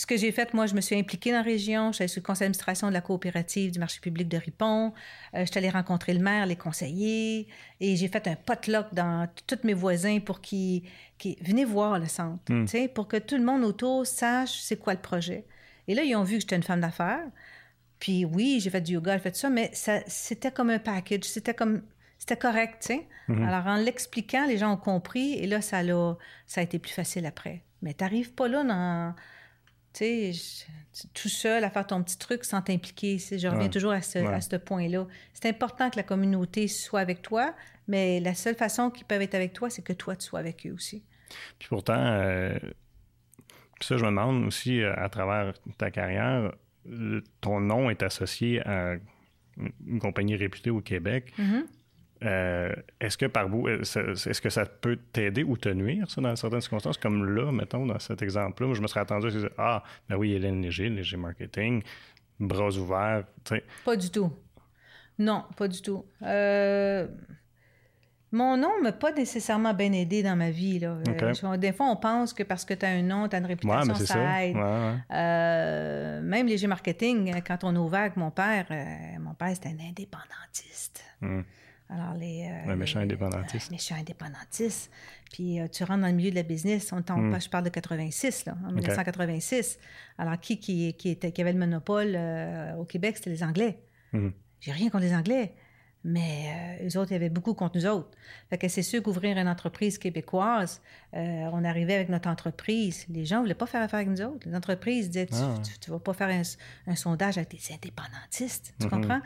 Ce 0.00 0.06
que 0.06 0.16
j'ai 0.16 0.32
fait, 0.32 0.54
moi, 0.54 0.64
je 0.64 0.74
me 0.74 0.80
suis 0.80 0.96
impliquée 0.96 1.30
dans 1.30 1.36
la 1.36 1.42
région. 1.42 1.92
J'étais 1.92 2.08
sur 2.08 2.22
le 2.22 2.26
conseil 2.26 2.46
d'administration 2.46 2.88
de 2.88 2.94
la 2.94 3.02
coopérative 3.02 3.70
du 3.70 3.78
marché 3.78 4.00
public 4.00 4.28
de 4.28 4.38
Ripon. 4.38 4.94
Euh, 5.34 5.40
je 5.40 5.44
suis 5.44 5.58
allée 5.58 5.68
rencontrer 5.68 6.14
le 6.14 6.20
maire, 6.20 6.46
les 6.46 6.56
conseillers. 6.56 7.48
Et 7.80 7.96
j'ai 7.96 8.08
fait 8.08 8.26
un 8.26 8.34
potluck 8.34 8.86
dans 8.94 9.28
tous 9.46 9.58
mes 9.62 9.74
voisins 9.74 10.18
pour 10.20 10.40
qu'ils... 10.40 10.84
qu'ils- 11.18 11.36
Venez 11.42 11.66
voir 11.66 11.98
le 11.98 12.06
centre, 12.06 12.40
tu 12.46 12.66
sais, 12.68 12.88
pour 12.88 13.08
que 13.08 13.18
tout 13.18 13.36
le 13.36 13.44
monde 13.44 13.62
autour 13.62 14.06
sache 14.06 14.58
c'est 14.60 14.78
quoi 14.78 14.94
le 14.94 15.00
projet. 15.00 15.44
Et 15.86 15.94
là, 15.94 16.02
ils 16.02 16.16
ont 16.16 16.22
vu 16.24 16.36
que 16.36 16.40
j'étais 16.40 16.56
une 16.56 16.62
femme 16.62 16.80
d'affaires. 16.80 17.26
Puis 17.98 18.24
oui, 18.24 18.58
j'ai 18.62 18.70
fait 18.70 18.80
du 18.80 18.92
yoga, 18.94 19.18
j'ai 19.18 19.22
fait 19.24 19.36
ça, 19.36 19.50
mais 19.50 19.68
ça, 19.74 20.00
c'était 20.06 20.50
comme 20.50 20.70
un 20.70 20.78
package. 20.78 21.24
C'était 21.24 21.52
comme... 21.52 21.82
C'était 22.18 22.36
correct, 22.38 22.76
tu 22.80 22.86
sais. 22.94 23.06
Mhm. 23.28 23.42
Alors, 23.46 23.66
en 23.66 23.76
l'expliquant, 23.76 24.46
les 24.46 24.56
gens 24.56 24.72
ont 24.72 24.76
compris 24.78 25.34
et 25.34 25.46
là, 25.46 25.60
ça, 25.60 25.82
l'a- 25.82 26.16
ça 26.46 26.62
a 26.62 26.64
été 26.64 26.78
plus 26.78 26.92
facile 26.92 27.26
après. 27.26 27.64
Mais 27.82 27.92
t'arrives 27.92 28.32
pas 28.32 28.48
là 28.48 28.64
dans... 28.64 29.14
Tu 29.92 30.32
sais, 30.32 30.66
tout 31.14 31.28
seul 31.28 31.64
à 31.64 31.70
faire 31.70 31.86
ton 31.86 32.02
petit 32.02 32.18
truc 32.18 32.44
sans 32.44 32.62
t'impliquer. 32.62 33.18
Je 33.18 33.46
reviens 33.48 33.62
Ouais. 33.64 33.68
toujours 33.70 33.92
à 33.92 34.02
ce, 34.02 34.18
Ouais. 34.20 34.26
à 34.34 34.40
ce 34.40 34.56
point-là. 34.56 35.06
C'est 35.32 35.48
important 35.48 35.90
que 35.90 35.96
la 35.96 36.02
communauté 36.04 36.68
soit 36.68 37.00
avec 37.00 37.22
toi, 37.22 37.54
mais 37.88 38.20
la 38.20 38.34
seule 38.34 38.54
façon 38.54 38.90
qu'ils 38.90 39.06
peuvent 39.06 39.22
être 39.22 39.34
avec 39.34 39.52
toi, 39.52 39.68
c'est 39.70 39.82
que 39.82 39.92
toi, 39.92 40.14
tu 40.16 40.26
sois 40.26 40.38
avec 40.38 40.66
eux 40.66 40.72
aussi. 40.72 41.02
Puis 41.58 41.68
pourtant, 41.68 41.96
euh, 41.98 42.56
ça, 43.80 43.96
je 43.96 44.02
me 44.04 44.10
demande 44.10 44.44
aussi, 44.46 44.80
euh, 44.82 44.94
à 44.96 45.08
travers 45.08 45.54
ta 45.78 45.90
carrière, 45.90 46.52
ton 47.40 47.60
nom 47.60 47.90
est 47.90 48.02
associé 48.02 48.60
à 48.66 48.94
une 49.86 49.98
compagnie 50.00 50.36
réputée 50.36 50.70
au 50.70 50.80
Québec. 50.80 51.32
Mhm. 51.38 51.66
Euh, 52.22 52.74
est-ce 53.00 53.16
que 53.16 53.26
par 53.26 53.48
vous, 53.48 53.66
euh, 53.66 53.82
ça- 53.84 54.02
est-ce 54.02 54.40
que 54.42 54.50
ça 54.50 54.66
peut 54.66 54.98
t'aider 55.12 55.42
ou 55.42 55.56
te 55.56 55.68
nuire, 55.70 56.10
ça, 56.10 56.20
dans 56.20 56.36
certaines 56.36 56.60
circonstances, 56.60 56.98
comme 56.98 57.24
là, 57.34 57.50
mettons, 57.50 57.86
dans 57.86 57.98
cet 57.98 58.20
exemple-là, 58.22 58.66
moi, 58.68 58.76
je 58.76 58.82
me 58.82 58.86
serais 58.86 59.00
attendu 59.00 59.28
à 59.28 59.30
dire, 59.30 59.50
ah, 59.56 59.82
ben 60.08 60.16
oui, 60.16 60.32
Hélène 60.32 60.60
Léger, 60.60 60.90
Léger 60.90 61.16
Marketing, 61.16 61.82
bras 62.38 62.68
ouverts, 62.76 63.24
tu 63.44 63.54
sais. 63.56 63.64
Pas 63.84 63.96
du 63.96 64.10
tout. 64.10 64.30
Non, 65.18 65.44
pas 65.56 65.68
du 65.68 65.80
tout. 65.82 66.04
Euh, 66.22 67.06
Mon 68.32 68.56
nom 68.56 68.70
m'a 68.80 68.92
pas 68.92 69.10
nécessairement 69.10 69.74
bien 69.74 69.90
aidé 69.92 70.22
dans 70.22 70.36
ma 70.36 70.50
vie. 70.52 70.78
Là. 70.78 70.98
Je- 71.04 71.56
des 71.56 71.72
fois, 71.72 71.86
on 71.90 71.96
pense 71.96 72.32
que 72.32 72.44
parce 72.44 72.64
que 72.64 72.74
tu 72.74 72.86
as 72.86 72.90
un 72.90 73.02
nom, 73.02 73.28
tu 73.28 73.34
as 73.34 73.40
une 73.40 73.46
réputation, 73.46 73.92
ça, 73.96 74.06
ça. 74.06 74.44
aide. 74.44 74.54
Ouais, 74.54 74.62
ouais. 74.62 74.94
Euh, 75.12 76.20
même 76.22 76.46
léger 76.46 76.68
marketing, 76.68 77.34
quand 77.44 77.64
on 77.64 77.74
a 77.74 77.78
ouvert 77.80 78.00
avec 78.02 78.16
mon 78.16 78.30
père, 78.30 78.66
euh, 78.70 79.18
mon 79.18 79.34
père, 79.34 79.50
c'était 79.54 79.70
un 79.70 79.88
indépendantiste. 79.88 81.02
Hum. 81.22 81.44
Alors, 81.92 82.14
les. 82.14 82.48
euh, 82.48 82.72
Un 82.72 82.76
méchant 82.76 83.00
les- 83.00 83.06
indépendantiste. 83.06 83.68
Un 83.68 83.72
méchant 83.72 83.94
indépendantiste. 83.96 84.90
Puis, 85.32 85.60
euh, 85.60 85.66
tu 85.68 85.82
rentres 85.84 86.00
dans 86.02 86.06
le 86.06 86.12
milieu 86.12 86.30
de 86.30 86.36
la 86.36 86.42
business. 86.44 86.92
On 86.92 87.02
t'en- 87.02 87.16
Mm. 87.18 87.40
Je 87.40 87.48
parle 87.48 87.64
de 87.64 87.68
86, 87.70 88.44
là, 88.46 88.54
en 88.64 88.72
1986. 88.72 89.78
Alors, 90.18 90.38
qui, 90.38 90.58
qui, 90.60 90.94
qui, 90.94 91.08
était, 91.10 91.32
qui 91.32 91.40
avait 91.40 91.52
le 91.52 91.58
monopole 91.58 92.12
euh, 92.14 92.74
au 92.76 92.84
Québec, 92.84 93.16
c'était 93.16 93.30
les 93.30 93.42
Anglais. 93.42 93.80
Mhm. 94.12 94.32
J'ai 94.60 94.72
rien 94.72 94.88
contre 94.90 95.04
les 95.04 95.14
Anglais. 95.14 95.54
Mais 96.02 96.78
euh, 96.80 96.88
eux 96.88 96.98
autres, 96.98 97.10
il 97.10 97.14
y 97.14 97.16
avait 97.16 97.28
beaucoup 97.28 97.52
contre 97.52 97.76
nous 97.76 97.84
autres. 97.86 98.16
Fait 98.48 98.56
que 98.56 98.68
c'est 98.68 98.82
sûr 98.82 99.02
qu'ouvrir 99.02 99.36
une 99.36 99.48
entreprise 99.48 99.98
québécoise, 99.98 100.80
euh, 101.14 101.18
on 101.52 101.62
arrivait 101.62 101.94
avec 101.96 102.08
notre 102.08 102.30
entreprise. 102.30 103.04
Les 103.10 103.26
gens 103.26 103.36
ne 103.36 103.40
voulaient 103.42 103.54
pas 103.54 103.66
faire 103.66 103.82
affaire 103.82 103.98
avec 104.00 104.08
nous 104.08 104.22
autres. 104.22 104.48
Les 104.48 104.54
entreprises 104.56 105.10
disaient 105.10 105.26
Tu 105.26 105.34
Ah. 105.36 105.56
ne 105.88 105.92
vas 105.92 105.98
pas 105.98 106.14
faire 106.14 106.42
un, 106.86 106.94
sondage 106.96 107.36
avec 107.36 107.50
des 107.50 107.60
indépendantistes. 107.74 108.72
Tu 108.80 108.86
Mhm. 108.86 108.90
comprends? 108.90 109.20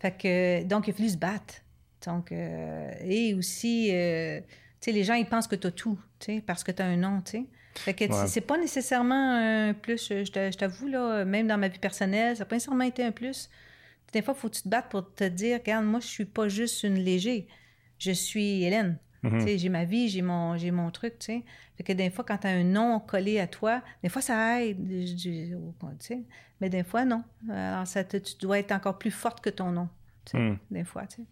Fait 0.00 0.12
que, 0.16 0.62
donc, 0.64 0.86
il 0.86 0.90
a 0.92 0.94
fallu 0.94 1.08
se 1.08 1.16
battre. 1.16 1.54
Donc, 2.06 2.32
euh, 2.32 2.90
et 3.00 3.34
aussi, 3.34 3.90
euh, 3.92 4.40
tu 4.40 4.46
sais, 4.80 4.92
les 4.92 5.04
gens, 5.04 5.14
ils 5.14 5.26
pensent 5.26 5.46
que 5.46 5.56
tu 5.56 5.66
as 5.66 5.70
tout, 5.70 5.98
tu 6.18 6.26
sais, 6.36 6.40
parce 6.44 6.64
que 6.64 6.72
tu 6.72 6.82
as 6.82 6.86
un 6.86 6.96
nom, 6.96 7.20
tu 7.22 7.32
sais. 7.32 7.44
Fait 7.74 7.94
que 7.94 8.04
Ouais. 8.04 8.26
c'est- 8.26 8.40
pas 8.42 8.58
nécessairement 8.58 9.14
un 9.68 9.72
plus, 9.72 10.08
je 10.08 10.30
t'a- 10.30 10.50
je 10.50 10.58
t'avoue, 10.58 10.88
là, 10.88 11.24
même 11.24 11.46
dans 11.46 11.56
ma 11.58 11.68
vie 11.68 11.78
personnelle, 11.78 12.36
ça 12.36 12.40
n'a 12.42 12.46
pas 12.46 12.56
nécessairement 12.56 12.84
été 12.84 13.02
un 13.04 13.12
plus. 13.12 13.48
Des 14.12 14.20
fois, 14.20 14.34
il 14.36 14.40
faut 14.40 14.48
que 14.50 14.56
tu 14.56 14.62
te 14.62 14.68
battes 14.68 14.90
pour 14.90 15.14
te 15.14 15.24
dire, 15.24 15.58
regarde, 15.60 15.86
moi, 15.86 16.00
je 16.00 16.06
suis 16.06 16.26
pas 16.26 16.48
juste 16.48 16.82
une 16.82 16.96
léger, 16.96 17.46
je 17.98 18.10
suis 18.12 18.62
Hélène. 18.64 18.98
Mhm. 19.22 19.40
Sais, 19.40 19.56
J'ai 19.56 19.68
ma 19.68 19.84
vie, 19.84 20.08
j'ai 20.08 20.20
mon, 20.20 20.56
j'ai 20.58 20.70
mon 20.72 20.90
truc, 20.90 21.18
tu 21.20 21.26
sais. 21.26 21.42
Fait 21.78 21.84
que 21.84 21.92
des 21.92 22.10
fois, 22.10 22.24
quand 22.24 22.38
tu 22.38 22.46
as 22.48 22.50
un 22.50 22.64
nom 22.64 22.98
collé 23.00 23.38
à 23.38 23.46
toi, 23.46 23.80
des 24.02 24.08
fois, 24.08 24.20
ça 24.20 24.60
aide, 24.62 24.78
sais. 26.00 26.22
Mais 26.60 26.68
des 26.68 26.82
fois, 26.82 27.04
non. 27.04 27.22
Alors, 27.48 27.86
ça 27.86 28.02
te- 28.04 28.16
tu 28.16 28.34
dois 28.40 28.58
être 28.58 28.72
encore 28.72 28.98
plus 28.98 29.10
forte 29.12 29.40
que 29.40 29.48
ton 29.50 29.70
nom, 29.70 29.88
Mhm. 30.34 30.58
des 30.70 30.84
fois, 30.84 31.06
tu 31.06 31.16
sais. 31.16 31.22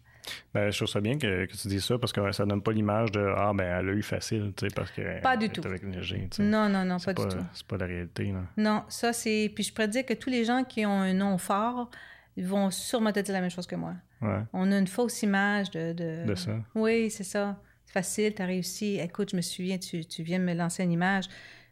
Ben, 0.53 0.71
je 0.71 0.77
trouve 0.77 0.87
ça 0.87 1.01
bien 1.01 1.17
que, 1.17 1.45
tu 1.45 1.67
dises 1.67 1.85
ça 1.85 1.97
parce 1.97 2.13
que 2.13 2.31
ça 2.31 2.45
donne 2.45 2.61
pas 2.61 2.71
l'image 2.71 3.11
de 3.11 3.33
Ah, 3.37 3.51
ben, 3.53 3.79
elle 3.79 3.89
a 3.89 3.93
eu 3.93 4.03
facile, 4.03 4.53
tu 4.55 4.67
sais, 4.67 4.73
parce 4.75 4.91
que. 4.91 5.21
Pas 5.21 5.37
du 5.37 5.49
tout. 5.49 5.61
Avec 5.65 5.83
léger, 5.83 6.29
non, 6.39 6.69
non, 6.69 6.85
non, 6.85 6.97
pas, 6.99 7.13
du 7.13 7.27
tout. 7.27 7.43
C'est 7.53 7.67
pas 7.67 7.77
la 7.77 7.85
réalité, 7.85 8.25
là. 8.31 8.43
Non, 8.57 8.83
ça, 8.89 9.13
c'est. 9.13 9.51
Puis 9.53 9.63
je 9.65 9.73
pourrais 9.73 9.87
dire 9.87 10.05
que 10.05 10.13
tous 10.13 10.29
les 10.29 10.45
gens 10.45 10.63
qui 10.63 10.85
ont 10.85 10.99
un 11.01 11.13
nom 11.13 11.37
fort, 11.37 11.89
ils 12.35 12.45
vont 12.45 12.69
sûrement 12.71 13.11
te 13.11 13.19
dire 13.19 13.33
la 13.33 13.41
même 13.41 13.49
chose 13.49 13.67
que 13.67 13.75
moi. 13.75 13.93
Ouais. 14.21 14.41
On 14.53 14.71
a 14.71 14.77
une 14.77 14.87
fausse 14.87 15.23
image 15.23 15.71
de. 15.71 15.93
De, 15.93 16.35
ça. 16.35 16.51
Oui, 16.75 17.09
c'est 17.09 17.23
ça. 17.23 17.57
C'est 17.85 17.93
facile, 17.93 18.33
tu 18.33 18.41
as 18.41 18.45
réussi. 18.45 18.99
Écoute, 18.99 19.31
je 19.31 19.35
me 19.35 19.41
souviens, 19.41 19.77
tu, 19.77 20.05
tu 20.05 20.23
viens 20.23 20.39
de 20.39 20.45
me 20.45 20.53
lancer 20.53 20.83
une 20.83 20.91
image. 20.91 21.25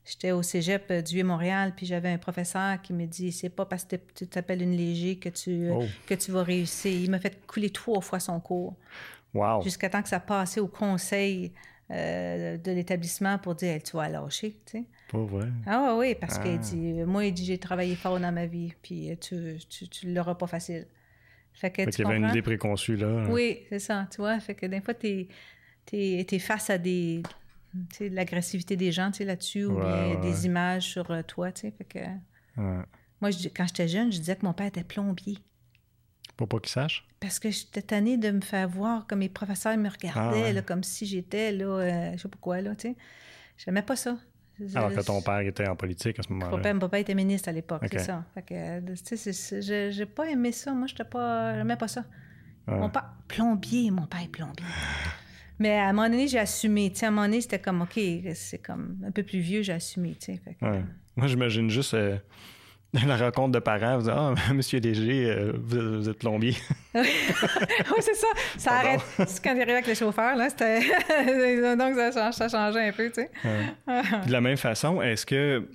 J'étais 0.05 0.31
au 0.31 0.41
cégep 0.41 0.85
euh, 0.89 1.01
du 1.01 1.15
Vieux-Montréal, 1.15 1.73
puis 1.75 1.85
j'avais 1.85 2.09
un 2.09 2.17
professeur 2.17 2.81
qui 2.81 2.93
me 2.93 3.05
dit 3.05 3.31
C'est 3.31 3.49
pas 3.49 3.65
parce 3.65 3.85
que 3.85 3.95
tu 4.15 4.27
t'appelles 4.27 4.61
une 4.61 4.75
léger 4.75 5.17
que 5.17 5.29
tu, 5.29 5.67
euh, 5.67 5.79
oh. 5.81 5.85
que 6.07 6.15
tu 6.15 6.31
vas 6.31 6.43
réussir. 6.43 6.91
Il 6.91 7.11
m'a 7.11 7.19
fait 7.19 7.45
couler 7.45 7.69
trois 7.69 8.01
fois 8.01 8.19
son 8.19 8.39
cours. 8.39 8.75
Wow. 9.33 9.61
Jusqu'à 9.61 9.89
temps 9.89 10.01
que 10.01 10.09
ça 10.09 10.19
passait 10.19 10.59
au 10.59 10.67
conseil 10.67 11.51
euh, 11.91 12.57
de 12.57 12.71
l'établissement 12.71 13.37
pour 13.37 13.55
dire 13.55 13.81
Tu 13.83 13.95
vas 13.95 14.09
lâcher. 14.09 14.57
Tu 14.65 14.79
sais. 14.79 14.83
Pas 15.11 15.19
vrai. 15.19 15.47
Ah 15.67 15.95
oui, 15.97 16.15
parce 16.15 16.39
qu'il 16.39 16.55
ah. 16.55 16.57
dit 16.57 16.93
Moi, 17.05 17.25
il 17.25 17.33
dit 17.33 17.45
J'ai 17.45 17.59
travaillé 17.59 17.95
fort 17.95 18.19
dans 18.19 18.31
ma 18.31 18.47
vie, 18.47 18.73
puis 18.81 19.15
tu, 19.19 19.57
tu, 19.69 19.87
tu 19.87 20.11
l'auras 20.11 20.35
pas 20.35 20.47
facile. 20.47 20.87
Fait 21.53 21.71
que, 21.71 21.83
qu'il 21.83 22.05
y 22.05 22.07
avait 22.07 22.17
une 22.17 22.29
idée 22.29 22.41
préconçue 22.41 22.95
là. 22.95 23.25
Oui, 23.29 23.59
c'est 23.69 23.79
ça. 23.79 24.07
Tu 24.09 24.17
vois, 24.21 24.39
fait 24.39 24.55
que 24.55 24.65
des 24.65 24.79
fois, 24.79 24.93
tu 24.93 25.27
es, 25.91 26.25
es, 26.31 26.39
face 26.39 26.69
à 26.69 26.77
des 26.77 27.21
l'agressivité 27.99 28.75
des 28.75 28.91
gens 28.91 29.11
là-dessus 29.19 29.65
ou 29.65 29.79
bien 29.79 30.19
des 30.19 30.45
images 30.45 30.83
sur 30.83 31.09
euh, 31.11 31.21
toi. 31.21 31.51
Fait 31.51 31.71
que... 31.87 31.99
Moi, 33.21 33.31
je, 33.31 33.49
quand 33.49 33.67
j'étais 33.67 33.87
jeune, 33.87 34.11
je 34.11 34.19
disais 34.19 34.35
que 34.35 34.45
mon 34.45 34.53
père 34.53 34.67
était 34.67 34.83
plombier. 34.83 35.39
Pour 36.37 36.47
pas 36.47 36.59
qu'il 36.59 36.69
sache? 36.69 37.05
Parce 37.19 37.37
que 37.37 37.51
j'étais 37.51 37.81
tannée 37.81 38.17
de 38.17 38.31
me 38.31 38.39
faire 38.39 38.69
voir 38.69 39.07
comme 39.07 39.19
mes 39.19 39.27
professeurs 39.27 39.75
me 39.77 39.89
regardaient, 39.89 40.57
ah, 40.57 40.61
comme 40.61 40.83
si 40.83 41.05
j'étais, 41.05 41.51
là, 41.51 41.65
euh, 41.65 42.11
je 42.13 42.17
sais 42.21 42.29
pas 42.29 42.37
quoi, 42.39 42.61
là, 42.61 42.75
tu 42.75 42.87
sais. 42.89 42.95
J'aimais 43.57 43.81
pas 43.81 43.97
ça. 43.97 44.17
Alors 44.73 44.93
que 44.93 45.01
ton 45.01 45.21
père 45.21 45.39
était 45.39 45.67
en 45.67 45.75
politique 45.75 46.17
à 46.19 46.23
ce 46.23 46.31
moment-là. 46.31 46.73
Mon 46.73 46.79
papa 46.79 46.99
était 46.99 47.13
ministre 47.13 47.49
à 47.49 47.51
l'époque, 47.51 47.83
c'est 47.91 47.99
ça. 47.99 48.25
Fait 48.33 48.41
que, 48.41 49.91
j'ai 49.91 50.05
pas 50.05 50.29
aimé 50.29 50.53
ça. 50.53 50.73
Moi, 50.73 50.87
j'étais 50.87 51.03
pas... 51.03 51.55
J'aimais 51.55 51.77
pas 51.77 51.87
ça. 51.89 52.05
Mon 52.67 52.89
père... 52.89 53.13
Plombier, 53.27 53.91
mon 53.91 54.07
père 54.07 54.21
est 54.21 54.27
plombier. 54.27 54.65
Mais 55.59 55.77
à 55.77 55.89
un 55.89 55.93
moment 55.93 56.09
donné, 56.09 56.27
j'ai 56.27 56.39
assumé. 56.39 56.91
à 57.01 57.07
un 57.07 57.11
moment 57.11 57.25
donné, 57.25 57.41
c'était 57.41 57.59
comme, 57.59 57.81
OK, 57.81 57.99
c'est 58.33 58.61
comme 58.61 58.97
un 59.05 59.11
peu 59.11 59.23
plus 59.23 59.39
vieux, 59.39 59.61
j'ai 59.61 59.73
assumé. 59.73 60.17
Moi, 61.15 61.27
j'imagine 61.27 61.69
juste 61.69 61.93
euh, 61.95 62.17
la 63.05 63.17
rencontre 63.17 63.51
de 63.51 63.59
parents. 63.59 63.97
Vous 63.97 64.03
dites, 64.03 64.13
ah, 64.15 64.33
monsieur 64.53 64.79
Léger, 64.79 65.29
euh, 65.29 65.51
vous, 65.61 66.07
êtes 66.07 66.17
plombier. 66.17 66.55
oui, 66.95 67.03
c'est 67.99 68.15
ça. 68.15 68.27
Ça 68.57 68.71
arrête. 68.71 69.01
Quand 69.17 69.53
j'arrivais 69.53 69.73
avec 69.73 69.87
le 69.87 69.95
chauffeur, 69.95 70.37
là, 70.37 70.49
c'était. 70.49 70.79
Donc, 71.75 71.95
ça, 72.13 72.31
ça, 72.31 72.47
changeait 72.47 72.87
un 72.87 72.91
peu, 72.93 73.11
tu 73.11 73.21
sais. 73.21 73.31
de 74.25 74.31
la 74.31 74.39
même 74.39 74.57
façon, 74.57 75.01
est-ce 75.01 75.25
que. 75.25 75.67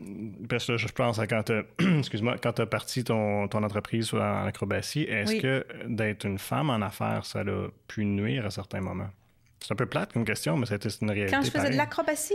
Parce 0.48 0.66
que 0.66 0.78
je 0.78 0.88
pense 0.88 1.18
à 1.18 1.26
quand 1.26 1.52
Excuse-moi, 1.98 2.36
quand 2.42 2.54
tu 2.54 2.62
as 2.62 2.66
parti 2.66 3.04
ton, 3.04 3.48
ton 3.48 3.62
entreprise 3.62 4.14
en 4.14 4.46
acrobatie, 4.46 5.02
est-ce 5.02 5.36
que 5.36 5.66
d'être 5.86 6.24
une 6.24 6.38
femme 6.38 6.70
en 6.70 6.80
affaires, 6.80 7.26
ça 7.26 7.40
a 7.40 7.68
pu 7.86 8.06
nuire 8.06 8.46
à 8.46 8.50
certains 8.50 8.80
moments? 8.80 9.10
C'est 9.64 9.72
un 9.72 9.76
peu 9.76 9.86
plate 9.86 10.12
comme 10.12 10.26
question, 10.26 10.58
mais 10.58 10.66
c'était 10.66 10.90
une 10.90 11.10
réalité. 11.10 11.34
Quand 11.34 11.42
je 11.42 11.50
faisais 11.50 11.70
de 11.70 11.76
l'acrobatie? 11.76 12.34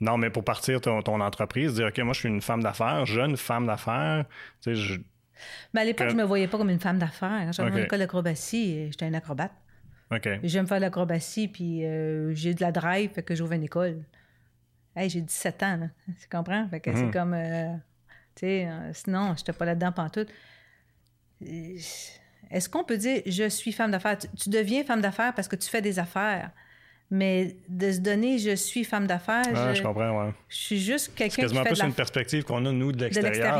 Non, 0.00 0.18
mais 0.18 0.28
pour 0.28 0.44
partir 0.44 0.78
ton, 0.82 1.00
ton 1.00 1.20
entreprise, 1.22 1.74
dire 1.74 1.86
OK, 1.86 1.98
moi 2.00 2.12
je 2.12 2.20
suis 2.20 2.28
une 2.28 2.42
femme 2.42 2.62
d'affaires, 2.62 3.06
jeune 3.06 3.38
femme 3.38 3.66
d'affaires, 3.66 4.26
tu 4.60 4.74
sais, 4.74 4.74
je... 4.74 5.00
Mais 5.72 5.80
à 5.80 5.84
l'époque, 5.84 6.08
je 6.08 6.12
je 6.12 6.16
me 6.16 6.24
voyais 6.24 6.48
pas 6.48 6.58
comme 6.58 6.70
une 6.70 6.80
femme 6.80 6.98
d'affaires. 6.98 7.50
J'avais 7.52 7.70
okay. 7.70 7.82
école 7.82 7.98
d'acrobatie, 8.00 8.88
j'étais 8.90 9.06
un 9.06 9.14
acrobate. 9.14 9.52
OK. 10.10 10.28
J'aime 10.42 10.66
faire 10.66 10.78
de 10.78 10.82
l'acrobatie, 10.82 11.48
puis 11.48 11.84
euh, 11.84 12.34
j'ai 12.34 12.52
de 12.52 12.60
la 12.60 12.72
drive, 12.72 13.10
fait 13.12 13.22
que 13.22 13.34
j'ouvre 13.34 13.52
une 13.52 13.64
école. 13.64 14.02
Hey, 14.94 15.08
j'ai 15.08 15.22
17 15.22 15.62
ans, 15.62 15.76
là. 15.76 15.86
Tu 16.20 16.28
comprends? 16.30 16.68
Fait 16.68 16.80
que 16.80 16.94
c'est 16.94 17.04
mhm. 17.04 17.10
comme... 17.10 17.34
Euh, 17.34 17.72
tu 18.34 18.40
sais, 18.40 18.66
euh, 18.66 18.92
sinon, 18.92 19.34
j'étais 19.36 19.52
pas 19.52 19.64
là-dedans 19.64 19.92
pantoute. 19.92 20.28
Est-ce 22.50 22.68
qu'on 22.68 22.84
peut 22.84 22.96
dire 22.98 23.22
je 23.26 23.48
suis 23.48 23.72
femme 23.72 23.90
d'affaires? 23.90 24.18
tu 24.18 24.50
deviens 24.50 24.84
femme 24.84 25.00
d'affaires 25.00 25.34
parce 25.34 25.48
que 25.48 25.56
tu 25.56 25.68
fais 25.68 25.82
des 25.82 25.98
affaires. 25.98 26.50
Mais 27.10 27.56
de 27.68 27.92
se 27.92 28.00
donner, 28.00 28.38
je 28.38 28.56
suis 28.56 28.82
femme 28.82 29.06
d'affaires. 29.06 29.44
je, 29.74 29.82
comprends, 29.82 30.24
ouais. 30.24 30.32
Je 30.48 30.56
suis 30.56 30.80
juste 30.80 31.12
quelqu'un 31.14 31.28
qui. 31.28 31.34
C'est 31.36 31.42
quasiment 31.42 31.62
plus 31.62 31.80
une 31.82 31.92
perspective 31.92 32.42
qu'on 32.42 32.66
a, 32.66 32.72
nous, 32.72 32.90
de 32.90 33.04
l'extérieur. 33.04 33.58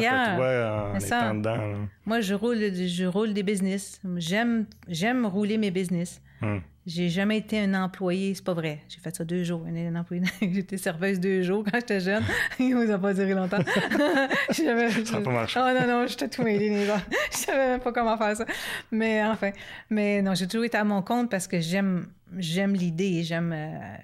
en 0.93 0.99
étant 0.99 1.35
dedans. 1.35 1.89
Moi, 2.05 2.21
je 2.21 2.35
roule, 2.35 2.59
je 2.59 3.05
roule 3.05 3.33
des 3.35 3.43
business. 3.45 4.01
J'aime, 4.17 4.67
j'aime 4.89 5.27
rouler 5.27 5.59
mes 5.59 5.71
business. 5.71 6.21
Hum. 6.43 6.61
J'ai 6.87 7.09
jamais 7.09 7.39
été 7.39 7.59
un 7.59 7.75
employé, 7.75 8.33
c'est 8.33 8.45
pas 8.45 8.55
vrai. 8.55 8.81
J'ai 8.89 9.01
fait 9.01 9.15
ça 9.15 9.25
deux 9.25 9.43
jours. 9.43 9.67
Un 9.67 9.97
employé, 9.97 10.23
j'étais 10.41 10.77
serveuse 10.77 11.19
deux 11.19 11.43
jours 11.43 11.65
quand 11.65 11.81
j'étais 11.81 11.99
jeune. 11.99 12.23
Ça 12.59 12.65
n'a 12.65 12.99
pas 12.99 13.13
duré 13.13 13.35
longtemps. 13.35 13.59
ça 14.51 14.63
n'a 14.63 15.21
pas 15.21 15.31
marché. 15.33 15.61
Oh 15.61 15.81
non, 15.81 15.87
non, 15.87 16.07
j'étais 16.07 16.29
tout 16.29 16.45
mêlée. 16.45 16.87
Je 17.33 17.37
savais 17.37 17.71
même 17.71 17.81
pas 17.81 17.91
comment 17.91 18.17
faire 18.17 18.37
ça. 18.37 18.47
Mais 18.93 19.25
enfin, 19.25 19.51
mais 19.91 20.23
non, 20.23 20.35
j'ai 20.35 20.47
toujours 20.47 20.65
été 20.65 20.79
à 20.79 20.85
mon 20.85 21.03
compte 21.03 21.29
parce 21.29 21.49
que 21.49 21.59
j'aime, 21.59 22.09
j'aime 22.37 22.75
l'idée, 22.75 23.25
j'aime, 23.25 23.53
euh, 23.53 23.97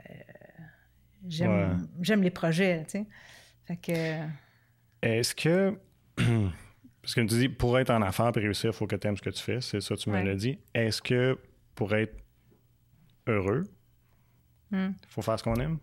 j'aime, 1.28 1.88
j'aime 2.00 2.22
les 2.22 2.30
projets, 2.30 2.82
tu 2.84 2.98
sais. 2.98 3.06
Fait 3.68 3.76
que. 3.76 5.06
Est-ce 5.06 5.36
que 5.36 5.78
parce 7.02 7.14
que 7.14 7.20
tu 7.20 7.38
dis 7.38 7.48
pour 7.48 7.78
être 7.78 7.90
en 7.90 8.02
affaires 8.02 8.32
et 8.34 8.40
réussir, 8.40 8.70
il 8.70 8.76
faut 8.76 8.88
que 8.88 8.96
tu 8.96 9.06
aimes 9.06 9.16
ce 9.16 9.22
que 9.22 9.30
tu 9.30 9.42
fais. 9.42 9.60
C'est 9.60 9.80
ça, 9.80 9.96
tu 9.96 10.10
me 10.10 10.20
l'as 10.20 10.34
dit. 10.34 10.58
Est-ce 10.74 11.00
que 11.00 11.38
pour 11.76 11.94
être 11.94 12.21
heureux, 13.26 13.64
il 14.70 14.78
hmm. 14.78 14.94
faut 15.08 15.22
faire 15.22 15.38
ce 15.38 15.44
qu'on 15.44 15.56
aime? 15.56 15.78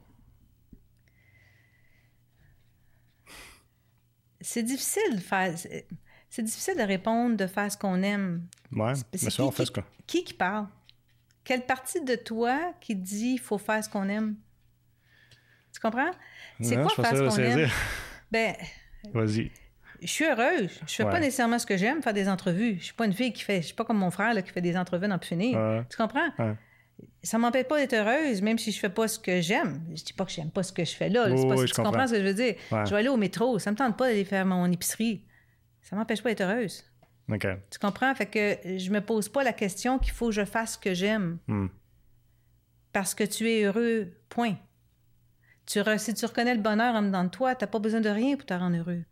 C'est 4.41 4.63
difficile 4.63 5.15
de 5.15 5.21
faire. 5.21 5.53
C'est 6.29 6.43
difficile 6.43 6.77
de 6.77 6.83
répondre 6.83 7.35
de 7.35 7.47
faire 7.47 7.71
ce 7.71 7.77
qu'on 7.77 8.01
aime. 8.03 8.47
Ouais, 8.71 8.93
mais 9.11 9.17
ça, 9.17 9.43
on 9.43 9.51
fait 9.51 9.65
ce 9.65 9.71
qu'on. 9.71 9.83
Qui 10.07 10.23
qui 10.23 10.33
parle? 10.33 10.67
Quelle 11.43 11.65
partie 11.65 12.03
de 12.03 12.15
toi 12.15 12.73
qui 12.79 12.95
dit 12.95 13.33
il 13.33 13.39
faut 13.39 13.57
faire 13.57 13.83
ce 13.83 13.89
qu'on 13.89 14.07
aime? 14.07 14.35
Tu 15.73 15.79
comprends? 15.79 16.11
C'est 16.61 16.75
quoi 16.75 16.89
faire 16.89 17.17
ce 17.17 17.35
qu'on 17.35 17.43
aime? 17.43 17.69
Ben. 18.31 18.55
Vas-y. 19.13 19.51
Je 20.01 20.07
suis 20.07 20.25
heureuse. 20.25 20.79
Je 20.87 20.93
fais 20.93 21.03
pas 21.03 21.19
nécessairement 21.19 21.59
ce 21.59 21.65
que 21.65 21.75
j'aime, 21.75 22.01
faire 22.01 22.13
des 22.13 22.29
entrevues. 22.29 22.77
Je 22.79 22.85
suis 22.85 22.93
pas 22.93 23.05
une 23.05 23.13
fille 23.13 23.33
qui 23.33 23.43
fait. 23.43 23.61
Je 23.61 23.67
suis 23.67 23.75
pas 23.75 23.83
comme 23.83 23.97
mon 23.97 24.11
frère 24.11 24.33
là, 24.33 24.41
qui 24.41 24.51
fait 24.51 24.61
des 24.61 24.77
entrevues 24.77 25.07
dans 25.07 25.19
finir. 25.19 25.85
Tu 25.89 25.97
comprends? 25.97 26.29
Ça 27.23 27.37
m'empêche 27.37 27.67
pas 27.67 27.77
d'être 27.77 27.93
heureuse, 27.93 28.41
même 28.41 28.57
si 28.57 28.71
je 28.71 28.79
fais 28.79 28.89
pas 28.89 29.07
ce 29.07 29.19
que 29.19 29.41
j'aime. 29.41 29.81
Je 29.95 30.03
dis 30.03 30.13
pas 30.13 30.25
que 30.25 30.31
j'aime 30.31 30.51
pas 30.51 30.63
ce 30.63 30.71
que 30.71 30.85
je 30.85 30.95
fais 30.95 31.09
là. 31.09 31.23
pas, 31.23 31.65
tu 31.65 31.73
comprends. 31.73 32.07
ce 32.07 32.13
que 32.13 32.19
je 32.19 32.25
veux 32.25 32.33
dire? 32.33 32.55
Je 32.71 32.89
vais 32.89 32.97
aller 32.97 33.09
au 33.09 33.17
métro. 33.17 33.59
Ça 33.59 33.71
me 33.71 33.75
tente 33.75 33.97
pas 33.97 34.07
d'aller 34.07 34.25
faire 34.25 34.45
mon 34.45 34.71
épicerie. 34.71 35.23
Ça 35.81 35.95
m'empêche 35.95 36.21
pas 36.21 36.29
d'être 36.29 36.41
heureuse. 36.41 36.83
Tu 37.37 37.79
comprends? 37.79 38.13
Fait 38.15 38.25
que 38.25 38.77
je 38.77 38.89
me 38.89 39.01
pose 39.01 39.29
pas 39.29 39.43
la 39.43 39.53
question 39.53 39.99
qu'il 39.99 40.13
faut 40.13 40.27
que 40.27 40.33
je 40.33 40.45
fasse 40.45 40.73
ce 40.73 40.77
que 40.77 40.93
j'aime. 40.93 41.37
Hmm. 41.47 41.67
Parce 42.91 43.13
que 43.13 43.23
tu 43.23 43.49
es 43.49 43.63
heureux, 43.63 44.11
point. 44.29 44.55
Tu 45.65 45.79
si 45.97 46.13
tu 46.15 46.25
reconnais 46.25 46.55
le 46.55 46.61
bonheur 46.61 46.95
en 46.95 47.03
dedans 47.03 47.23
de 47.23 47.29
toi, 47.29 47.53
tu 47.53 47.63
n'as 47.63 47.67
pas 47.67 47.77
besoin 47.77 48.01
de 48.01 48.09
rien 48.09 48.35
pour 48.35 48.47
te 48.47 48.53
rendre 48.53 48.77
heureux. 48.77 49.03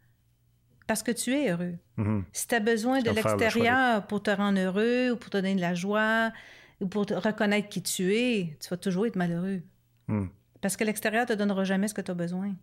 Parce 0.88 1.03
que 1.03 1.11
tu 1.11 1.33
es 1.33 1.51
heureux. 1.51 1.75
Hmm. 1.97 2.21
Si 2.31 2.47
tu 2.47 2.55
as 2.55 2.59
besoin 2.59 3.01
de 3.01 3.11
l'extérieur 3.11 4.07
pour 4.07 4.23
te 4.23 4.31
rendre 4.31 4.59
heureux 4.59 5.11
ou 5.11 5.17
pour 5.17 5.29
te 5.29 5.38
donner 5.38 5.53
de 5.53 5.61
la 5.61 5.75
joie, 5.75 6.31
ou 6.80 6.88
pour 6.88 7.05
te 7.05 7.13
reconnaître 7.13 7.69
qui 7.69 7.82
tu 7.82 8.13
es, 8.13 8.57
tu 8.59 8.69
vas 8.69 8.78
toujours 8.78 9.07
être 9.07 9.15
malheureux. 9.15 9.61
Hmm. 10.07 10.28
Parce 10.61 10.78
que 10.78 10.84
l'extérieur 10.84 11.23
ne 11.23 11.28
te 11.28 11.34
donnera 11.34 11.63
jamais 11.63 11.88
ce 11.88 11.93
que 11.93 12.01
tu 12.01 12.11
as 12.11 12.15
besoin. 12.15 12.53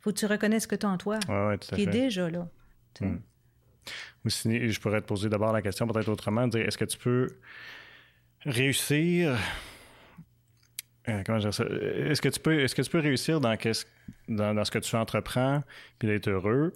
faut 0.00 0.12
que 0.12 0.18
tu 0.18 0.26
reconnaisses 0.26 0.64
ce 0.64 0.68
que 0.68 0.76
tu 0.76 0.86
as 0.86 0.90
en 0.90 0.98
toi, 0.98 1.18
qui 1.60 1.82
est 1.82 1.86
déjà 1.86 2.30
là. 2.30 2.48
Hmm. 3.00 3.18
Je 4.24 4.80
pourrais 4.80 5.00
te 5.00 5.06
poser 5.06 5.28
d'abord 5.28 5.52
la 5.52 5.62
question 5.62 5.86
peut-être 5.86 6.08
autrement, 6.08 6.46
dire 6.46 6.66
est-ce 6.66 6.78
que 6.78 6.84
tu 6.84 6.98
peux 6.98 7.28
réussir 8.44 9.38
euh, 11.08 11.22
comment 11.24 11.38
dire 11.38 11.54
ça? 11.54 11.64
Est-ce 11.64 12.20
que 12.20 12.28
tu 12.28 12.40
peux 12.40 12.60
est-ce 12.60 12.74
que 12.74 12.82
tu 12.82 12.90
peux 12.90 13.00
réussir 13.00 13.40
dans, 13.40 13.56
dans, 14.28 14.54
dans 14.54 14.64
ce 14.64 14.70
que 14.70 14.78
tu 14.78 14.94
entreprends 14.96 15.62
puis 15.98 16.08
d'être 16.08 16.28
heureux 16.28 16.74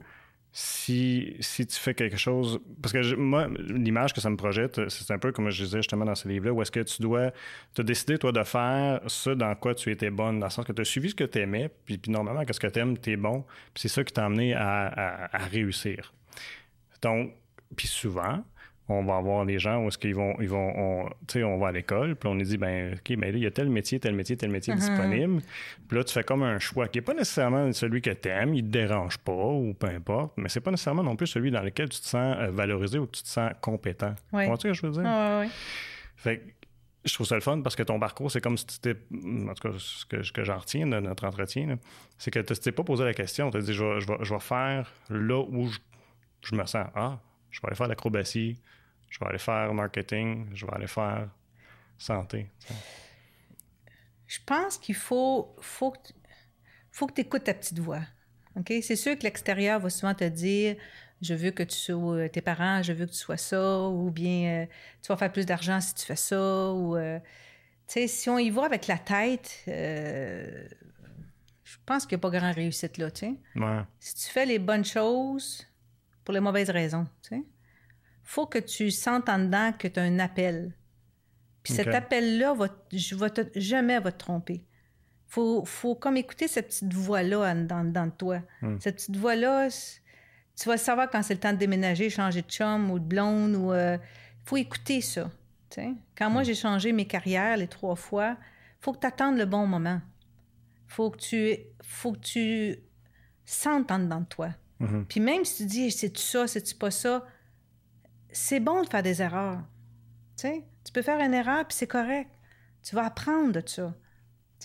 si, 0.57 1.37
si 1.41 1.67
tu 1.67 1.77
fais 1.77 1.95
quelque 1.95 2.17
chose. 2.17 2.61
Parce 2.81 2.93
que 2.93 3.15
moi, 3.17 3.49
l'image 3.59 4.15
que 4.15 4.21
ça 4.21 4.31
me 4.31 4.37
projette, 4.37 4.89
c'est 4.89 5.13
un 5.13 5.19
peu 5.19 5.33
comme 5.33 5.51
je 5.51 5.65
disais 5.65 5.79
justement 5.79 6.05
dans 6.05 6.15
ce 6.15 6.29
livre-là, 6.29 6.53
où 6.53 6.63
est-ce 6.63 6.71
que 6.71 6.81
tu 6.81 7.03
dois 7.03 7.33
te 7.75 7.83
décider, 7.83 8.19
toi, 8.19 8.31
de 8.31 8.43
faire 8.45 9.01
ce 9.09 9.31
dans 9.31 9.53
quoi 9.57 9.75
tu 9.75 9.91
étais 9.91 10.11
bonne, 10.11 10.39
dans 10.39 10.47
le 10.47 10.51
sens 10.51 10.65
que 10.65 10.73
tu 10.73 10.81
as 10.81 10.85
suivi 10.85 11.11
ce 11.11 11.17
que 11.17 11.25
tu 11.25 11.41
aimais, 11.41 11.71
puis, 11.85 11.99
puis 11.99 12.13
normalement, 12.13 12.45
qu'est-ce 12.45 12.61
que 12.61 12.69
tu 12.69 12.79
aimes, 12.79 12.97
tu 12.97 13.11
es 13.11 13.17
bon, 13.17 13.43
puis 13.75 13.83
c'est 13.83 13.89
ça 13.89 14.05
qui 14.05 14.13
t'a 14.13 14.27
amené 14.27 14.55
à, 14.55 15.29
à 15.33 15.39
réussir. 15.47 16.15
Donc, 17.03 17.35
puis 17.75 17.89
souvent, 17.89 18.45
on 18.89 19.03
va 19.05 19.17
avoir 19.17 19.47
des 19.47 19.59
gens 19.59 19.83
où 19.83 19.89
est-ce 19.89 19.99
qu'ils 19.99 20.15
vont, 20.15 20.35
ils 20.41 20.49
vont, 20.49 20.73
on, 20.77 21.11
on 21.37 21.59
va 21.59 21.69
à 21.69 21.73
l'école, 21.73 22.17
puis 22.17 22.29
on 22.29 22.35
nous 22.35 22.45
dit, 22.45 22.59
ben, 22.59 22.95
OK, 22.95 23.17
ben 23.17 23.33
là, 23.33 23.39
il 23.39 23.43
y 23.43 23.47
a 23.47 23.51
tel 23.51 23.71
métier, 23.71 23.99
tel 23.99 24.15
métier, 24.15 24.37
tel 24.37 24.51
métier 24.51 24.75
uh-huh. 24.75 24.79
disponible. 24.79 25.43
Puis 25.89 25.97
là, 25.97 26.05
tu 26.05 26.13
fais 26.13 26.25
comme 26.25 26.43
un 26.43 26.59
choix 26.59 26.89
qui 26.89 26.99
n'est 26.99 27.03
pas 27.03 27.15
nécessairement 27.15 27.73
celui 27.73 28.03
que 28.03 28.11
tu 28.11 28.29
aimes, 28.29 28.55
il 28.55 28.63
te 28.63 28.69
dérange 28.69 29.19
pas 29.19 29.33
ou 29.33 29.75
peu 29.75 29.87
importe, 29.87 30.35
mais 30.37 30.49
c'est 30.49 30.61
pas 30.61 30.71
nécessairement 30.71 31.03
non 31.03 31.17
plus 31.17 31.27
celui 31.27 31.51
dans 31.51 31.63
lequel 31.63 31.89
tu 31.89 32.01
te 32.01 32.07
sens 32.07 32.37
euh, 32.39 32.51
valorisé 32.51 32.99
ou 32.99 33.07
que 33.07 33.17
tu 33.17 33.23
te 33.23 33.29
sens 33.29 33.51
compétent. 33.61 34.15
Oui. 34.33 34.43
Comprends-tu 34.43 34.75
ce 34.75 34.81
que 34.83 34.87
je 34.87 34.87
veux 34.87 35.03
dire? 35.03 35.11
Oui, 35.11 35.47
oui. 35.47 35.53
Fait 36.17 36.43
je 37.05 37.13
trouve 37.13 37.27
ça 37.27 37.35
le 37.35 37.41
fun 37.41 37.61
parce 37.61 37.77
que 37.77 37.83
ton 37.83 38.01
parcours, 38.01 38.31
c'est 38.31 38.41
comme 38.41 38.57
si 38.57 38.67
tu 38.67 38.79
t'es. 38.79 38.97
En 39.13 39.53
tout 39.55 39.69
cas, 39.69 39.75
ce 39.79 40.07
que, 40.07 40.33
que 40.33 40.45
j'en 40.45 40.59
retiens 40.59 40.87
de 40.87 40.99
notre 41.01 41.25
entretien, 41.25 41.79
c'est 42.17 42.31
que 42.31 42.39
tu 42.39 42.55
t'es 42.55 42.73
pas 42.73 42.83
posé 42.83 43.05
la 43.05 43.15
question. 43.15 43.51
Tu 43.51 43.59
as 43.59 43.61
dit, 43.61 43.75
je 43.75 43.85
vais, 43.85 44.01
je, 44.01 44.35
vais, 44.35 44.41
faire 44.41 44.91
là 45.11 45.41
où 45.41 45.69
je, 45.69 46.57
me 46.57 46.65
sens. 46.65 46.87
Ah, 46.95 47.19
je 47.55 47.61
vais 47.61 47.69
aller 47.69 47.77
faire 47.77 47.87
l'acrobatie, 47.87 48.61
je 49.09 49.19
vais 49.21 49.27
aller 49.27 49.39
faire 49.39 49.73
marketing, 49.73 50.49
je 50.55 50.67
vais 50.67 50.75
aller 50.75 50.89
faire 50.89 51.29
santé. 51.97 52.51
Je 54.27 54.39
pense 54.45 54.77
qu'il 54.77 54.97
faut, 54.97 55.55
faut, 55.61 55.95
faut 56.91 57.07
que 57.07 57.15
tu 57.15 57.21
écoutes 57.21 57.45
ta 57.45 57.55
petite 57.55 57.79
voix. 57.79 58.03
OK? 58.57 58.73
C'est 58.83 58.97
sûr 58.97 59.17
que 59.17 59.23
l'extérieur 59.23 59.79
va 59.79 59.89
souvent 59.89 60.15
te 60.15 60.25
dire 60.25 60.77
je 61.21 61.33
veux 61.33 61.53
que 61.53 61.63
tu 61.63 61.77
sois 61.77 62.17
euh, 62.17 62.29
tes 62.29 62.41
parents, 62.41 62.83
je 62.83 62.93
veux 62.93 63.07
que 63.07 63.13
tu 63.13 63.19
sois 63.19 63.37
ça, 63.37 63.83
ou 63.83 64.11
bien 64.11 64.65
euh, 64.65 64.67
tu 65.01 65.09
vas 65.09 65.17
faire 65.17 65.33
plus 65.33 65.47
d'argent 65.47 65.81
si 65.81 65.95
tu 65.95 66.05
fais 66.05 66.17
ça, 66.17 66.73
ou 66.73 66.97
euh, 66.97 67.21
tu 67.87 67.95
sais, 67.95 68.09
si 68.09 68.29
on 68.29 68.37
y 68.37 68.51
va 68.51 68.65
avec 68.65 68.89
la 68.89 68.99
tête, 68.99 69.63
je 69.67 71.77
pense 71.87 72.05
qu'il 72.05 72.17
n'y 72.17 72.21
a 72.21 72.29
pas 72.29 72.37
grand 72.37 72.53
réussite 72.53 72.99
là, 72.99 73.13
tu 73.13 73.27
sais. 73.27 73.35
Si 74.01 74.15
tu 74.17 74.29
fais 74.29 74.45
les 74.45 74.59
bonnes 74.59 74.85
choses 74.85 75.65
pour 76.25 76.35
les 76.35 76.41
mauvaises 76.41 76.71
raisons, 76.71 77.07
tu 77.23 77.37
sais, 77.37 77.43
faut 78.23 78.47
que 78.47 78.59
tu 78.59 78.91
sentes 78.91 79.29
en 79.29 79.39
dedans 79.39 79.73
que 79.73 79.89
tu 79.89 80.01
as 80.01 80.03
un 80.03 80.19
appel. 80.19 80.73
Puis 81.63 81.73
cet 81.75 81.89
appel-là 81.89 82.55
va, 82.55 82.69
va 83.13 83.29
jamais 83.55 83.99
va 83.99 84.13
te 84.13 84.19
tromper. 84.19 84.65
Faut, 85.27 85.65
faut 85.65 85.95
comme 85.95 86.17
écouter 86.17 86.47
cette 86.47 86.69
petite 86.69 86.93
voix-là 86.93 87.55
dans, 87.55 87.85
dans 87.91 88.11
toi. 88.11 88.41
Hmm. 88.61 88.77
Cette 88.81 88.97
petite 88.97 89.17
voix-là, 89.17 89.69
tu 90.57 90.69
vas 90.69 90.77
savoir 90.77 91.11
quand 91.11 91.23
c'est 91.23 91.35
le 91.35 91.41
temps 91.41 91.53
de 91.53 91.59
déménager, 91.59 92.11
changer 92.11 92.43
de 92.43 92.49
chum 92.49 92.91
ou 92.91 92.99
de 92.99 93.05
blonde. 93.05 93.57
ou 93.57 93.73
euh, 93.73 93.99
faut 94.45 94.57
écouter 94.57 95.01
ça. 95.01 95.31
Quand 96.17 96.31
moi, 96.31 96.43
mm. 96.43 96.45
j'ai 96.45 96.55
changé 96.55 96.93
mes 96.93 97.07
carrières 97.07 97.57
les 97.57 97.67
trois 97.67 97.97
fois, 97.97 98.37
faut 98.81 98.93
que 98.93 99.01
tu 99.01 99.07
attendes 99.07 99.37
le 99.37 99.47
bon 99.47 99.67
moment. 99.67 100.01
faut 100.87 101.11
que 101.11 101.19
tu 101.19 101.57
faut 101.83 102.13
que 102.13 102.19
tu 102.19 102.77
sentes 103.45 103.91
en 103.91 103.99
dedans 103.99 104.21
de 104.21 104.27
toi. 104.27 104.51
Mm-hmm. 104.81 105.05
Puis 105.05 105.21
même 105.21 105.45
si 105.45 105.63
tu 105.63 105.67
dis, 105.67 105.91
c'est-tu 105.91 106.23
ça, 106.23 106.47
c'est-tu 106.47 106.75
pas 106.75 106.91
ça, 106.91 107.27
c'est 108.31 108.61
bon 108.61 108.83
de 108.83 108.89
faire 108.89 109.03
des 109.03 109.23
erreurs. 109.23 109.63
Tu 110.41 110.93
peux 110.93 111.03
faire 111.03 111.21
une 111.21 111.35
erreur, 111.35 111.67
puis 111.67 111.77
c'est 111.77 111.87
correct. 111.87 112.31
Tu 112.83 112.95
vas 112.95 113.07
apprendre 113.07 113.53
de 113.53 113.63
ça. 113.67 113.95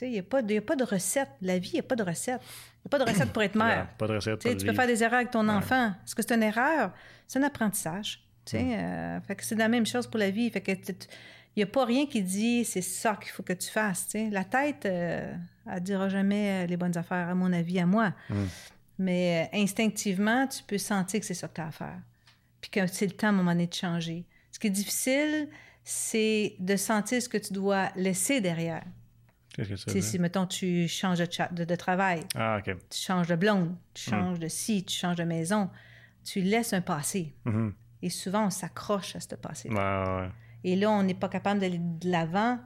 Il 0.02 0.12
n'y 0.12 0.20
a, 0.20 0.24
pas 0.24 0.42
de, 0.42 0.58
a 0.58 0.62
pas 0.62 0.76
de 0.76 0.84
recette. 0.84 1.30
La 1.42 1.60
vie, 1.60 1.72
il 1.72 1.74
n'y 1.74 1.80
a 1.80 1.84
pas 1.84 1.96
de 1.96 2.04
recette. 2.04 2.42
Il 2.42 2.86
n'y 2.86 2.88
a 2.88 2.90
pas 2.90 3.00
de 3.00 3.10
recette 3.10 3.34
pour 3.34 3.44
être 3.44 3.56
mère. 3.58 3.90
pas 3.98 4.08
de 4.08 4.14
recette. 4.14 4.40
tu 4.40 4.66
peux 4.66 4.74
faire 4.74 4.88
des 4.88 5.04
erreurs 5.04 5.20
avec 5.20 5.32
ton 5.32 5.48
enfant. 5.50 5.88
Est-ce 6.06 6.16
que 6.16 6.22
c'est 6.22 6.36
une 6.36 6.44
erreur? 6.44 6.92
C'est 7.28 7.40
un 7.40 7.44
apprentissage. 7.44 8.26
Mm. 8.52 8.56
Euh, 8.56 9.22
fait 9.22 9.36
que 9.36 9.46
c'est 9.46 9.56
la 9.56 9.68
même 9.68 9.86
chose 9.86 10.08
pour 10.08 10.20
la 10.20 10.32
vie. 10.32 10.50
Fait 10.50 10.62
que 10.62 10.72
il 10.72 11.58
n'y 11.58 11.64
a 11.64 11.68
pas 11.68 11.84
rien 11.84 12.06
qui 12.06 12.22
dit 12.22 12.64
c'est 12.64 12.82
ça 12.82 13.18
qu'il 13.22 13.32
faut 13.32 13.44
que 13.44 13.54
tu 13.54 13.70
fasses. 13.70 14.08
La 14.32 14.46
tête, 14.46 14.86
euh, 14.86 15.34
elle 15.68 15.74
ne 15.74 15.80
dira 15.80 16.08
jamais 16.10 16.66
les 16.68 16.78
bonnes 16.78 16.98
affaires, 16.98 17.28
à 17.28 17.36
mon 17.36 17.52
avis, 17.52 17.80
à 17.80 17.86
moi. 17.86 18.14
Mm. 18.30 18.46
Mais 19.00 19.50
instinctivement, 19.54 20.46
tu 20.46 20.62
peux 20.64 20.78
sentir 20.78 21.22
que 21.22 21.26
c'est 21.26 21.34
ça 21.34 21.48
que 21.48 21.56
tu 21.56 21.62
as 21.62 21.68
à 21.68 21.72
faire. 21.72 22.00
Puis 22.62 22.70
que 22.70 22.86
c'est 22.86 23.06
le 23.08 23.14
temps 23.14 23.28
à 23.28 23.30
un 23.30 23.34
moment 23.34 23.52
donné 23.52 23.68
de 23.68 23.74
changer. 23.74 24.26
Ce 24.52 24.60
qui 24.60 24.68
est 24.68 24.72
difficile, 24.72 25.48
c'est 25.86 26.56
de 26.60 26.76
sentir 26.76 27.22
ce 27.22 27.30
que 27.30 27.38
tu 27.38 27.54
dois 27.54 27.90
laisser 27.96 28.42
derrière. 28.42 28.84
Qu'est-ce 29.56 29.86
que 29.86 30.02
Si, 30.02 30.20
mettons, 30.20 30.46
tu 30.46 30.88
changes 30.88 31.20
de, 31.20 31.64
de, 31.64 31.76
travail, 31.76 32.22
ah, 32.36 32.60
tu 32.64 32.74
changes 32.92 33.28
de 33.28 33.36
blonde, 33.36 33.76
tu 33.94 34.10
mm. 34.10 34.14
changes 34.14 34.40
de 34.40 34.48
ci, 34.48 34.84
tu 34.86 34.96
changes 34.96 35.18
de 35.18 35.24
maison, 35.24 35.70
tu 36.24 36.42
laisses 36.42 36.74
un 36.74 36.82
passé. 36.82 37.34
Mm-hmm. 37.46 37.72
Et 38.02 38.10
souvent, 38.10 38.48
on 38.48 38.50
s'accroche 38.50 39.16
à 39.16 39.20
ce 39.20 39.36
passé. 39.36 39.70
Ouais, 39.70 40.30
Et 40.64 40.76
là, 40.76 40.92
on 40.92 41.04
n'est 41.04 41.14
pas 41.14 41.30
capable 41.30 41.60
d'aller 41.60 41.80
de 41.80 42.10
l'avant 42.10 42.60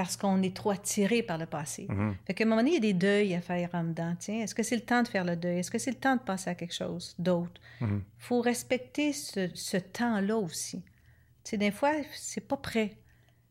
parce 0.00 0.16
qu'on 0.16 0.40
est 0.40 0.56
trop 0.56 0.70
attiré 0.70 1.22
par 1.22 1.36
le 1.36 1.44
passé. 1.44 1.86
Mm-hmm. 1.90 2.14
Fait 2.26 2.32
qu'à 2.32 2.44
un 2.44 2.46
moment 2.46 2.62
donné, 2.62 2.70
il 2.70 2.74
y 2.74 2.78
a 2.78 2.80
des 2.80 2.94
deuils 2.94 3.34
à 3.34 3.42
faire 3.42 3.68
en 3.74 3.84
dedans. 3.84 4.16
Tiens, 4.18 4.40
est-ce 4.40 4.54
que 4.54 4.62
c'est 4.62 4.76
le 4.76 4.80
temps 4.80 5.02
de 5.02 5.08
faire 5.08 5.26
le 5.26 5.36
deuil? 5.36 5.58
Est-ce 5.58 5.70
que 5.70 5.76
c'est 5.76 5.90
le 5.90 5.98
temps 5.98 6.16
de 6.16 6.22
passer 6.22 6.48
à 6.48 6.54
quelque 6.54 6.72
chose 6.72 7.14
d'autre? 7.18 7.60
Il 7.82 7.86
mm-hmm. 7.86 8.00
faut 8.16 8.40
respecter 8.40 9.12
ce, 9.12 9.50
ce 9.52 9.76
temps-là 9.76 10.38
aussi. 10.38 10.82
Tu 11.44 11.50
sais, 11.50 11.58
des 11.58 11.70
fois, 11.70 11.92
c'est 12.14 12.40
pas 12.40 12.56
prêt. 12.56 12.96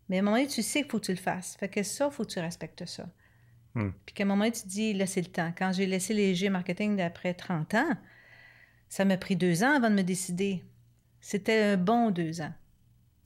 Mais 0.09 0.15
à 0.15 0.19
un 0.21 0.23
moment 0.23 0.37
donné, 0.37 0.47
tu 0.47 0.63
sais 0.63 0.81
qu'il 0.81 0.89
faut 0.89 0.97
que 0.97 1.05
tu 1.05 1.11
le 1.11 1.19
fasses. 1.19 1.55
Fait 1.59 1.69
que 1.69 1.83
ça, 1.83 2.09
il 2.11 2.15
faut 2.15 2.23
que 2.23 2.31
tu 2.31 2.39
respectes 2.39 2.83
ça. 2.87 3.07
Hmm. 3.75 3.91
Puis 4.07 4.15
qu'à 4.15 4.23
un 4.23 4.25
moment 4.25 4.45
donné, 4.45 4.51
tu 4.51 4.63
te 4.63 4.69
dis, 4.69 4.93
là, 4.95 5.05
c'est 5.05 5.21
le 5.21 5.27
temps. 5.27 5.53
Quand 5.55 5.71
j'ai 5.71 5.85
laissé 5.85 6.15
léger 6.15 6.49
marketing 6.49 6.97
d'après 6.97 7.35
30 7.35 7.75
ans, 7.75 7.95
ça 8.87 9.05
m'a 9.05 9.17
pris 9.17 9.35
deux 9.35 9.63
ans 9.63 9.75
avant 9.75 9.91
de 9.91 9.95
me 9.95 10.03
décider. 10.03 10.63
C'était 11.21 11.61
un 11.61 11.77
bon 11.77 12.09
deux 12.09 12.41
ans. 12.41 12.53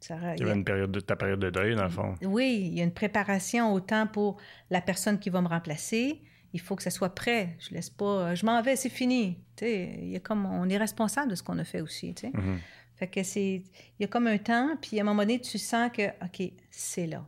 Ça, 0.03 0.17
il 0.35 0.41
y 0.41 0.43
avait 0.43 0.53
une 0.53 0.65
période 0.65 0.91
de, 0.91 0.99
ta 0.99 1.15
période 1.15 1.39
de 1.39 1.49
deuil, 1.49 1.75
dans 1.75 1.85
le 1.85 1.89
fond. 1.89 2.15
Oui, 2.23 2.67
il 2.67 2.77
y 2.77 2.81
a 2.81 2.83
une 2.83 2.93
préparation 2.93 3.73
autant 3.73 4.05
pour 4.05 4.35
la 4.69 4.81
personne 4.81 5.17
qui 5.17 5.29
va 5.29 5.41
me 5.41 5.47
remplacer. 5.47 6.21
Il 6.51 6.59
faut 6.59 6.75
que 6.75 6.83
ça 6.83 6.89
soit 6.89 7.15
prêt. 7.15 7.55
Je 7.59 7.73
laisse 7.73 7.89
pas. 7.89 8.35
Je 8.35 8.45
m'en 8.45 8.61
vais, 8.61 8.75
c'est 8.75 8.89
fini. 8.89 9.39
il 9.61 10.09
y 10.09 10.17
a 10.17 10.19
comme, 10.19 10.45
on 10.45 10.67
est 10.67 10.77
responsable 10.77 11.31
de 11.31 11.35
ce 11.35 11.41
qu'on 11.41 11.57
a 11.57 11.63
fait 11.63 11.79
aussi. 11.79 12.11
Mm-hmm. 12.11 12.57
Fait 12.95 13.07
que 13.07 13.23
c'est. 13.23 13.63
Il 13.97 14.01
y 14.01 14.03
a 14.03 14.07
comme 14.07 14.27
un 14.27 14.37
temps, 14.37 14.75
puis 14.81 14.99
à 14.99 15.03
un 15.03 15.05
moment 15.05 15.21
donné, 15.21 15.39
tu 15.39 15.57
sens 15.57 15.89
que, 15.89 16.09
OK, 16.21 16.51
c'est 16.69 17.07
là. 17.07 17.25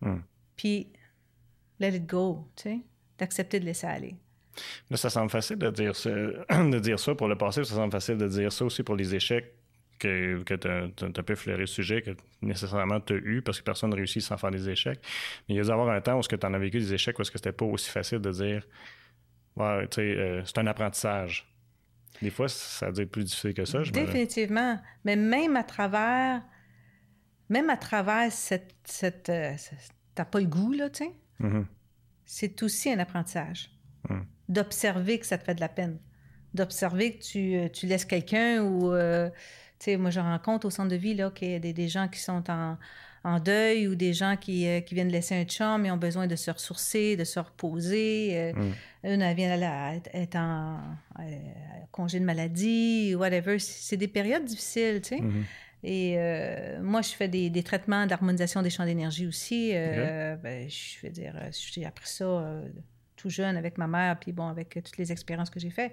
Hmm. 0.00 0.20
Puis, 0.54 0.92
let 1.80 1.96
it 1.96 2.06
go, 2.06 2.48
tu 2.54 2.62
sais, 2.62 2.78
d'accepter 3.18 3.58
de 3.58 3.64
laisser 3.64 3.88
aller. 3.88 4.14
Là, 4.88 4.96
ça 4.96 5.10
semble 5.10 5.30
facile 5.30 5.56
de 5.56 5.70
dire 5.70 5.96
ça, 5.96 6.10
de 6.50 6.78
dire 6.78 7.00
ça 7.00 7.16
pour 7.16 7.26
le 7.26 7.36
passé, 7.36 7.64
ça 7.64 7.74
semble 7.74 7.90
facile 7.90 8.18
de 8.18 8.28
dire 8.28 8.52
ça 8.52 8.64
aussi 8.64 8.84
pour 8.84 8.94
les 8.94 9.16
échecs 9.16 9.57
que, 9.98 10.42
que 10.42 10.54
tu 10.54 11.20
as, 11.20 11.22
pu 11.22 11.36
flairer 11.36 11.60
le 11.60 11.66
sujet, 11.66 12.02
que 12.02 12.10
nécessairement 12.42 13.00
tu 13.00 13.14
as 13.14 13.16
eu, 13.16 13.42
parce 13.42 13.58
que 13.58 13.64
personne 13.64 13.90
ne 13.90 13.96
réussit 13.96 14.22
sans 14.22 14.36
faire 14.36 14.50
des 14.50 14.68
échecs. 14.68 15.00
Mais 15.48 15.54
il 15.54 15.58
y 15.58 15.60
a 15.60 15.64
dû 15.64 15.70
avoir 15.70 15.88
un 15.90 16.00
temps 16.00 16.18
où 16.18 16.22
tu 16.22 16.34
en 16.46 16.54
as 16.54 16.58
vécu 16.58 16.78
des 16.78 16.94
échecs, 16.94 17.18
où 17.18 17.22
est-ce 17.22 17.30
que 17.30 17.38
c'était 17.38 17.52
pas 17.52 17.66
aussi 17.66 17.90
facile 17.90 18.18
de 18.18 18.30
dire, 18.30 18.66
ouais, 19.56 19.88
tu 19.88 19.96
sais, 19.96 20.16
euh, 20.16 20.44
c'est 20.44 20.58
un 20.58 20.66
apprentissage. 20.66 21.46
Des 22.22 22.30
fois, 22.30 22.48
ça 22.48 22.90
doit 22.90 23.04
être 23.04 23.10
plus 23.10 23.24
difficile 23.24 23.54
que 23.54 23.64
ça. 23.64 23.82
Je 23.82 23.92
Définitivement. 23.92 24.80
Mais 25.04 25.16
même 25.16 25.56
à 25.56 25.62
travers, 25.62 26.42
même 27.48 27.70
à 27.70 27.76
travers 27.76 28.32
cette, 28.32 28.74
cette 28.84 29.28
euh, 29.28 29.54
t'as 30.14 30.24
pas 30.24 30.40
le 30.40 30.46
goût 30.46 30.72
là, 30.72 30.90
tu 30.90 31.04
sais. 31.04 31.12
Mm-hmm. 31.40 31.64
C'est 32.26 32.62
aussi 32.62 32.90
un 32.90 32.98
apprentissage. 32.98 33.70
Mm. 34.08 34.20
D'observer 34.48 35.18
que 35.18 35.26
ça 35.26 35.38
te 35.38 35.44
fait 35.44 35.54
de 35.54 35.60
la 35.60 35.68
peine. 35.68 35.98
D'observer 36.54 37.16
que 37.16 37.22
tu, 37.22 37.54
euh, 37.54 37.68
tu 37.68 37.86
laisses 37.86 38.04
quelqu'un 38.04 38.62
ou, 38.62 38.92
euh, 38.92 39.30
sais, 39.84 39.96
moi 39.96 40.10
je 40.10 40.20
rencontre 40.20 40.66
au 40.66 40.70
centre 40.70 40.90
de 40.90 40.96
vie 40.96 41.14
là 41.14 41.30
qu'il 41.30 41.50
y 41.50 41.54
a 41.54 41.58
des, 41.58 41.72
des 41.72 41.88
gens 41.88 42.08
qui 42.08 42.20
sont 42.20 42.50
en 42.50 42.76
en 43.24 43.40
deuil 43.40 43.88
ou 43.88 43.94
des 43.94 44.12
gens 44.12 44.36
qui, 44.36 44.66
euh, 44.66 44.80
qui, 44.80 44.94
viennent 44.94 45.10
laisser 45.10 45.34
un 45.34 45.44
chum 45.44 45.84
et 45.84 45.90
ont 45.90 45.96
besoin 45.96 46.26
de 46.26 46.36
se 46.36 46.50
ressourcer, 46.50 47.16
de 47.16 47.24
se 47.24 47.38
reposer. 47.38 48.30
Euh, 48.32 48.52
mm. 48.52 48.74
Une, 49.04 49.22
elle 49.22 49.36
vient 49.36 50.00
être 50.12 50.36
en 50.36 50.78
euh, 51.20 51.22
congé 51.92 52.20
de 52.20 52.24
maladie, 52.24 53.14
whatever. 53.14 53.58
C'est 53.58 53.96
des 53.96 54.08
périodes 54.08 54.44
difficiles, 54.44 55.00
tu 55.02 55.16
sais. 55.16 55.22
Mm-hmm. 55.22 55.44
Et 55.84 56.80
moi, 56.82 57.02
je 57.02 57.10
fais 57.10 57.28
des, 57.28 57.50
des 57.50 57.62
traitements 57.62 58.04
d'harmonisation 58.04 58.62
des 58.62 58.70
champs 58.70 58.84
d'énergie 58.84 59.28
aussi. 59.28 59.70
Ben, 59.72 60.68
je 60.68 61.06
veux 61.06 61.12
dire, 61.12 61.34
j'ai 61.52 61.86
appris 61.86 62.08
ça 62.08 62.62
tout 63.14 63.30
jeune 63.30 63.56
avec 63.56 63.78
ma 63.78 63.86
mère, 63.86 64.18
puis 64.18 64.32
bon, 64.32 64.48
avec 64.48 64.70
toutes 64.70 64.98
les 64.98 65.12
expériences 65.12 65.50
que 65.50 65.60
j'ai 65.60 65.70
faites. 65.70 65.92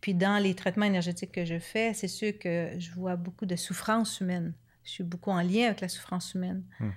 Puis 0.00 0.14
dans 0.14 0.42
les 0.42 0.54
traitements 0.54 0.86
énergétiques 0.86 1.32
que 1.32 1.44
je 1.44 1.58
fais, 1.58 1.92
c'est 1.94 2.08
sûr 2.08 2.32
que 2.38 2.70
je 2.78 2.90
vois 2.92 3.16
beaucoup 3.16 3.46
de 3.46 3.56
souffrance 3.56 4.20
humaine. 4.20 4.54
Je 4.84 4.90
suis 4.90 5.04
beaucoup 5.04 5.30
en 5.30 5.42
lien 5.42 5.66
avec 5.66 5.80
la 5.80 5.88
souffrance 5.88 6.34
humaine. 6.34 6.62
Hmm. 6.80 6.90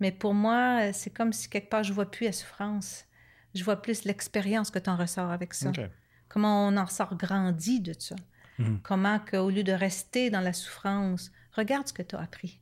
Mais 0.00 0.12
pour 0.12 0.34
moi, 0.34 0.92
c'est 0.92 1.10
comme 1.10 1.32
si 1.32 1.48
quelque 1.48 1.70
part, 1.70 1.82
je 1.82 1.92
vois 1.92 2.10
plus 2.10 2.26
la 2.26 2.32
souffrance. 2.32 3.04
Je 3.54 3.64
vois 3.64 3.80
plus 3.80 4.04
l'expérience 4.04 4.70
que 4.70 4.78
tu 4.78 4.90
en 4.90 4.96
ressors 4.96 5.30
avec 5.30 5.54
ça. 5.54 5.72
Comment 6.28 6.68
on 6.68 6.76
en 6.76 6.86
sort 6.86 7.16
grandi 7.16 7.80
de 7.80 7.94
ça. 7.98 8.16
Hmm. 8.58 8.78
Comment 8.82 9.18
qu'au 9.18 9.50
lieu 9.50 9.62
de 9.62 9.72
rester 9.72 10.30
dans 10.30 10.40
la 10.40 10.52
souffrance, 10.52 11.30
regarde 11.52 11.86
ce 11.88 11.92
que 11.92 12.02
tu 12.02 12.16
as 12.16 12.20
appris. 12.20 12.60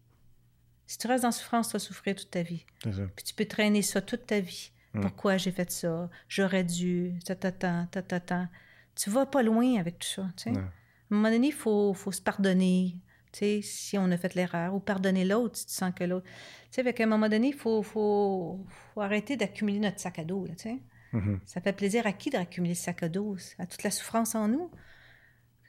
Si 0.86 0.99
tu 0.99 1.09
restes 1.09 1.22
dans 1.22 1.28
la 1.28 1.32
souffrance, 1.32 1.68
tu 1.68 1.72
vas 1.72 1.78
souffrir 1.78 2.14
toute 2.14 2.30
ta 2.30 2.42
vie. 2.42 2.64
Puis 2.82 3.24
tu 3.24 3.34
peux 3.34 3.47
traîner 3.47 3.82
ça 3.82 4.01
toute 4.01 4.26
ta 4.26 4.40
vie. 4.40 4.70
Hmm. 4.94 5.01
Pourquoi 5.01 5.36
j'ai 5.36 5.51
fait 5.51 5.70
ça? 5.70 6.09
J'aurais 6.28 6.64
dû, 6.64 7.18
ta 7.24 7.34
ta 7.34 7.51
ta 7.51 7.88
ta 7.90 8.03
ta 8.03 8.20
ta. 8.20 8.49
Tu 8.97 9.11
vas 9.11 9.26
pas 9.26 9.42
loin 9.42 9.76
avec 9.78 9.99
tout 9.99 10.09
ça. 10.09 10.22
À 10.47 10.51
un 10.51 10.70
moment 11.11 11.30
donné, 11.30 11.49
il 11.49 11.53
faut, 11.53 11.94
faut 11.94 12.12
se 12.12 12.20
pardonner, 12.20 12.97
si 13.32 13.97
on 13.99 14.11
a 14.11 14.16
fait 14.16 14.34
l'erreur, 14.34 14.74
ou 14.74 14.80
pardonner 14.80 15.24
l'autre 15.24 15.57
si 15.57 15.66
tu 15.66 15.72
sens 15.72 15.92
que 15.94 16.05
l'autre. 16.05 16.26
Tu 16.70 16.82
sais, 16.82 17.01
à 17.01 17.05
un 17.05 17.07
moment 17.07 17.28
donné, 17.28 17.49
il 17.49 17.55
faut, 17.55 17.82
faut, 17.82 18.64
faut, 18.94 19.01
arrêter 19.01 19.36
d'accumuler 19.36 19.78
notre 19.78 20.01
sac 20.01 20.18
à 20.18 20.24
dos, 20.24 20.47
mm-hmm. 20.47 21.38
Ça 21.44 21.61
fait 21.61 21.72
plaisir 21.74 22.07
à 22.07 22.12
qui 22.12 22.30
d'accumuler 22.30 22.74
ce 22.74 22.84
sac 22.84 23.03
à 23.03 23.09
dos? 23.09 23.36
À 23.59 23.66
toute 23.66 23.82
la 23.82 23.90
souffrance 23.90 24.34
en 24.34 24.49
nous? 24.49 24.70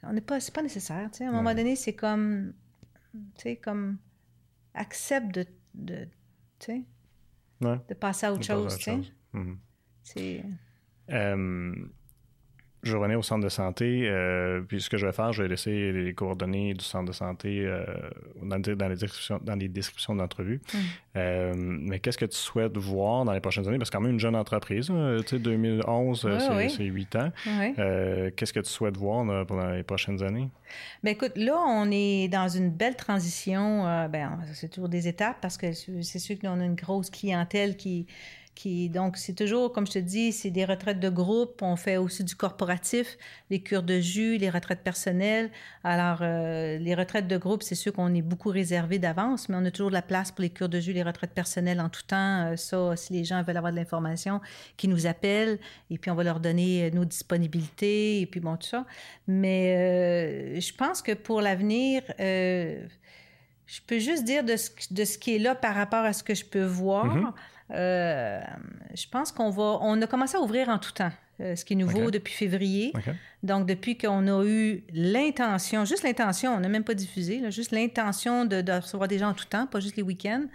On 0.02 0.12
n'est 0.12 0.20
pas, 0.20 0.40
c'est 0.40 0.54
pas 0.54 0.62
nécessaire, 0.62 1.10
À 1.20 1.24
un 1.24 1.32
moment 1.32 1.54
donné, 1.54 1.76
c'est 1.76 1.94
comme, 1.94 2.54
tu 3.36 3.42
sais, 3.42 3.56
comme, 3.56 3.98
accepte 4.74 5.34
de, 5.34 5.46
de 5.74 6.08
tu 6.58 6.66
sais, 6.66 6.84
de 7.60 7.94
passer 7.94 8.26
à 8.26 8.32
autre 8.32 8.44
chose, 8.44 8.76
tu 8.76 8.84
sais. 8.84 9.00
Mm-hmm. 9.34 9.56
C'est... 10.02 10.44
Euh, 11.10 11.74
je 12.82 12.96
revenir 12.96 13.18
au 13.18 13.22
centre 13.22 13.44
de 13.44 13.48
santé. 13.48 14.08
Euh, 14.08 14.60
puis 14.60 14.80
ce 14.80 14.88
que 14.88 14.96
je 14.96 15.06
vais 15.06 15.12
faire, 15.12 15.32
je 15.32 15.42
vais 15.42 15.48
laisser 15.48 15.92
les 15.92 16.14
coordonnées 16.14 16.74
du 16.74 16.84
centre 16.84 17.06
de 17.06 17.12
santé 17.12 17.64
euh, 17.64 17.84
dans, 18.42 18.58
dans, 18.60 18.88
les 18.88 18.96
descriptions, 18.96 19.40
dans 19.42 19.56
les 19.56 19.68
descriptions 19.68 20.14
d'entrevue. 20.14 20.60
Mm. 20.72 20.78
Euh, 21.16 21.52
mais 21.56 21.98
qu'est-ce 21.98 22.18
que 22.18 22.24
tu 22.24 22.36
souhaites 22.36 22.76
voir 22.76 23.24
dans 23.24 23.32
les 23.32 23.40
prochaines 23.40 23.66
années? 23.66 23.78
Parce 23.78 23.90
que 23.90 23.96
quand 23.96 24.02
même 24.02 24.12
une 24.12 24.20
jeune 24.20 24.36
entreprise, 24.36 24.86
tu 24.86 25.28
sais, 25.28 25.38
2011, 25.38 26.28
c'est 26.68 26.84
huit 26.84 27.16
ans. 27.16 27.32
qu'est-ce 27.44 28.52
que 28.52 28.60
tu 28.60 28.70
souhaites 28.70 28.96
voir 28.96 29.46
pendant 29.46 29.70
les 29.70 29.82
prochaines 29.82 30.22
années? 30.22 30.48
Bien, 31.02 31.12
écoute, 31.12 31.32
là, 31.36 31.56
on 31.66 31.90
est 31.90 32.28
dans 32.28 32.48
une 32.48 32.70
belle 32.70 32.96
transition. 32.96 33.84
ben, 34.08 34.38
c'est 34.52 34.68
toujours 34.68 34.88
des 34.88 35.08
étapes 35.08 35.38
parce 35.40 35.56
que 35.56 35.72
c'est 35.72 36.18
sûr 36.18 36.38
qu'on 36.38 36.60
a 36.60 36.64
une 36.64 36.76
grosse 36.76 37.10
clientèle 37.10 37.76
qui 37.76 38.06
donc, 38.66 39.16
c'est 39.16 39.34
toujours, 39.34 39.72
comme 39.72 39.86
je 39.86 39.92
te 39.92 39.98
dis, 39.98 40.32
c'est 40.32 40.50
des 40.50 40.64
retraites 40.64 40.98
de 40.98 41.08
groupe. 41.08 41.62
On 41.62 41.76
fait 41.76 41.96
aussi 41.96 42.24
du 42.24 42.34
corporatif, 42.34 43.16
les 43.50 43.60
cures 43.60 43.84
de 43.84 44.00
jus, 44.00 44.36
les 44.36 44.50
retraites 44.50 44.82
personnelles. 44.82 45.50
Alors, 45.84 46.18
euh, 46.22 46.76
les 46.78 46.94
retraites 46.94 47.28
de 47.28 47.36
groupe, 47.36 47.62
c'est 47.62 47.76
sûr 47.76 47.92
qu'on 47.92 48.12
est 48.14 48.22
beaucoup 48.22 48.48
réservé 48.48 48.98
d'avance, 48.98 49.48
mais 49.48 49.56
on 49.56 49.64
a 49.64 49.70
toujours 49.70 49.90
de 49.90 49.94
la 49.94 50.02
place 50.02 50.32
pour 50.32 50.42
les 50.42 50.50
cures 50.50 50.68
de 50.68 50.80
jus, 50.80 50.92
les 50.92 51.04
retraites 51.04 51.32
personnelles 51.32 51.80
en 51.80 51.88
tout 51.88 52.02
temps. 52.02 52.46
Euh, 52.46 52.56
ça, 52.56 52.96
si 52.96 53.12
les 53.12 53.24
gens 53.24 53.42
veulent 53.42 53.56
avoir 53.56 53.72
de 53.72 53.78
l'information, 53.78 54.40
qui 54.76 54.88
nous 54.88 55.06
appellent, 55.06 55.60
et 55.90 55.98
puis 55.98 56.10
on 56.10 56.14
va 56.14 56.24
leur 56.24 56.40
donner 56.40 56.86
euh, 56.86 56.90
nos 56.90 57.04
disponibilités, 57.04 58.20
et 58.20 58.26
puis 58.26 58.40
bon, 58.40 58.56
tout 58.56 58.66
ça. 58.66 58.86
Mais 59.28 60.60
je 60.60 60.74
pense 60.74 61.02
que 61.02 61.12
pour 61.12 61.40
l'avenir, 61.40 62.02
je 62.18 63.80
peux 63.86 63.98
juste 63.98 64.24
dire 64.24 64.42
de 64.42 64.56
ce, 64.56 65.18
qui 65.18 65.36
est 65.36 65.38
là 65.38 65.54
par 65.54 65.74
rapport 65.74 66.04
à 66.04 66.12
ce 66.12 66.24
que 66.24 66.34
je 66.34 66.44
peux 66.44 66.64
voir. 66.64 67.06
Mm-hmm. 67.06 67.32
Euh, 67.70 68.40
je 68.94 69.06
pense 69.08 69.32
qu'on 69.32 69.50
va. 69.50 69.78
On 69.82 70.00
a 70.00 70.06
commencé 70.06 70.36
à 70.36 70.40
ouvrir 70.40 70.68
en 70.68 70.78
tout 70.78 70.92
temps, 70.92 71.12
euh, 71.40 71.54
ce 71.54 71.64
qui 71.64 71.74
est 71.74 71.76
nouveau 71.76 72.10
depuis 72.10 72.34
février. 72.34 72.92
Donc, 73.42 73.66
depuis 73.66 73.96
qu'on 73.96 74.26
a 74.26 74.44
eu 74.44 74.82
l'intention, 74.92 75.84
juste 75.84 76.02
l'intention, 76.02 76.54
on 76.54 76.60
n'a 76.60 76.68
même 76.68 76.84
pas 76.84 76.94
diffusé, 76.94 77.50
juste 77.50 77.72
l'intention 77.72 78.44
de, 78.44 78.80
recevoir 78.80 79.08
des 79.08 79.18
gens 79.18 79.28
en 79.28 79.34
tout 79.34 79.44
temps, 79.44 79.66
pas 79.66 79.80
juste 79.80 79.96
les 79.96 80.02
week-ends, 80.02 80.46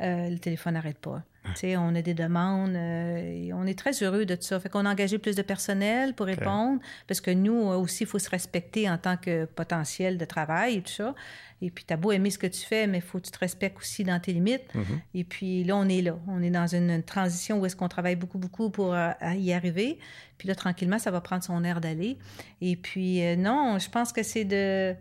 euh, 0.00 0.28
le 0.28 0.38
téléphone 0.38 0.74
n'arrête 0.74 0.98
pas. 0.98 1.22
On 1.44 1.94
a 1.94 2.02
des 2.02 2.14
demandes 2.14 2.76
et 2.76 3.50
on 3.52 3.66
est 3.66 3.78
très 3.78 4.02
heureux 4.02 4.24
de 4.24 4.34
tout 4.34 4.42
ça. 4.42 4.60
Fait 4.60 4.68
qu'on 4.68 4.86
a 4.86 4.90
engagé 4.90 5.18
plus 5.18 5.34
de 5.34 5.42
personnel 5.42 6.14
pour 6.14 6.26
répondre 6.26 6.80
parce 7.08 7.20
que 7.20 7.30
nous 7.30 7.54
aussi, 7.54 8.04
il 8.04 8.06
faut 8.06 8.18
se 8.18 8.30
respecter 8.30 8.88
en 8.88 8.96
tant 8.96 9.16
que 9.16 9.44
potentiel 9.44 10.18
de 10.18 10.24
travail 10.24 10.76
et 10.76 10.82
tout 10.82 10.92
ça. 10.92 11.14
Et 11.62 11.70
puis, 11.70 11.84
tu 11.86 11.94
as 11.94 11.96
beau 11.96 12.10
aimer 12.10 12.30
ce 12.30 12.38
que 12.38 12.48
tu 12.48 12.60
fais, 12.60 12.88
mais 12.88 12.98
il 12.98 13.02
faut 13.02 13.18
que 13.20 13.26
tu 13.26 13.30
te 13.30 13.38
respectes 13.38 13.78
aussi 13.78 14.02
dans 14.02 14.18
tes 14.18 14.32
limites. 14.32 14.64
Mm-hmm. 14.74 14.98
Et 15.14 15.24
puis 15.24 15.62
là, 15.62 15.76
on 15.76 15.88
est 15.88 16.02
là. 16.02 16.18
On 16.26 16.42
est 16.42 16.50
dans 16.50 16.66
une, 16.66 17.02
transition 17.04 17.60
où 17.60 17.66
est-ce 17.66 17.76
qu'on 17.76 17.88
travaille 17.88 18.16
beaucoup, 18.16 18.38
beaucoup 18.38 18.68
pour 18.68 18.94
euh, 18.94 19.12
y 19.36 19.52
arriver. 19.52 20.00
Puis 20.38 20.48
là, 20.48 20.56
tranquillement, 20.56 20.98
ça 20.98 21.12
va 21.12 21.20
prendre 21.20 21.44
son 21.44 21.62
air 21.62 21.80
d'aller. 21.80 22.18
Et 22.60 22.74
puis, 22.74 23.24
euh, 23.24 23.36
non, 23.36 23.78
je 23.78 23.88
pense 23.88 24.12
que 24.12 24.24
c'est 24.24 24.44
de, 24.44 24.96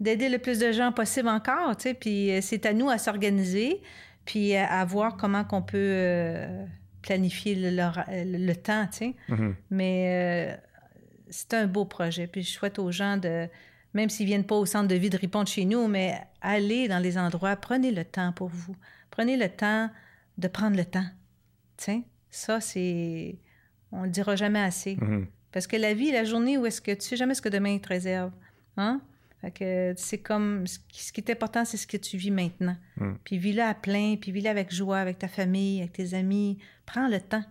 d'aider 0.00 0.28
le 0.28 0.38
plus 0.38 0.58
de 0.58 0.72
gens 0.72 0.90
possible 0.90 1.28
encore, 1.28 1.76
tu 1.76 1.84
sais. 1.84 1.94
Puis 1.94 2.32
euh, 2.32 2.40
c'est 2.42 2.66
à 2.66 2.72
nous 2.72 2.90
à 2.90 2.98
s'organiser, 2.98 3.80
puis 4.24 4.54
à, 4.54 4.84
voir 4.84 5.16
comment 5.16 5.44
qu'on 5.44 5.62
peut 5.62 6.46
planifier 7.02 7.54
le, 7.56 8.52
temps, 8.54 8.86
tu 8.86 8.98
sais. 8.98 9.14
Mm-hmm. 9.28 9.54
Mais 9.70 10.60
c'est 11.30 11.54
un 11.54 11.66
beau 11.66 11.84
projet. 11.84 12.26
Puis 12.26 12.42
je 12.42 12.50
souhaite 12.50 12.78
aux 12.78 12.92
gens 12.92 13.16
de 13.16 13.48
même 13.94 14.08
s'ils 14.08 14.26
viennent 14.26 14.44
pas 14.44 14.56
au 14.56 14.66
centre 14.66 14.88
de 14.88 14.94
vie 14.94 15.10
de 15.10 15.18
Ripon 15.18 15.44
chez 15.44 15.64
nous, 15.64 15.86
mais 15.86 16.18
allez 16.40 16.88
dans 16.88 16.98
les 16.98 17.18
endroits, 17.18 17.56
prenez 17.56 17.90
le 17.90 18.04
temps 18.04 18.32
pour 18.32 18.48
vous. 18.48 18.74
Prenez 19.10 19.36
le 19.36 19.48
temps 19.48 19.90
de 20.38 20.48
prendre 20.48 20.76
le 20.76 20.84
temps. 20.84 21.04
Tiens, 21.76 22.02
ça, 22.30 22.60
c'est. 22.60 23.38
On 23.90 24.04
le 24.04 24.08
dira 24.08 24.36
jamais 24.36 24.60
assez. 24.60 24.96
Mm-hmm. 24.96 25.26
Parce 25.52 25.66
que 25.66 25.76
la 25.76 25.92
vie, 25.92 26.10
la 26.10 26.24
journée 26.24 26.56
où 26.56 26.64
est-ce 26.64 26.80
que 26.80 26.92
tu 26.92 27.02
sais 27.02 27.16
jamais 27.16 27.34
ce 27.34 27.42
que 27.42 27.50
demain 27.50 27.78
te 27.78 27.88
réserve. 27.88 28.32
Hein? 28.78 29.02
Fait 29.42 29.50
que 29.50 29.94
c'est 29.96 30.18
comme. 30.18 30.66
Ce 30.66 31.12
qui 31.12 31.20
est 31.20 31.30
important, 31.30 31.64
c'est 31.64 31.76
ce 31.76 31.86
que 31.86 31.96
tu 31.96 32.16
vis 32.16 32.30
maintenant. 32.30 32.76
Mm. 32.96 33.12
Puis 33.24 33.38
vis-le 33.38 33.62
à 33.62 33.74
plein, 33.74 34.16
puis 34.16 34.30
vis-le 34.30 34.48
avec 34.48 34.72
joie, 34.72 34.98
avec 34.98 35.18
ta 35.18 35.28
famille, 35.28 35.80
avec 35.80 35.92
tes 35.92 36.14
amis. 36.14 36.58
Prends 36.86 37.08
le 37.08 37.20
temps. 37.20 37.44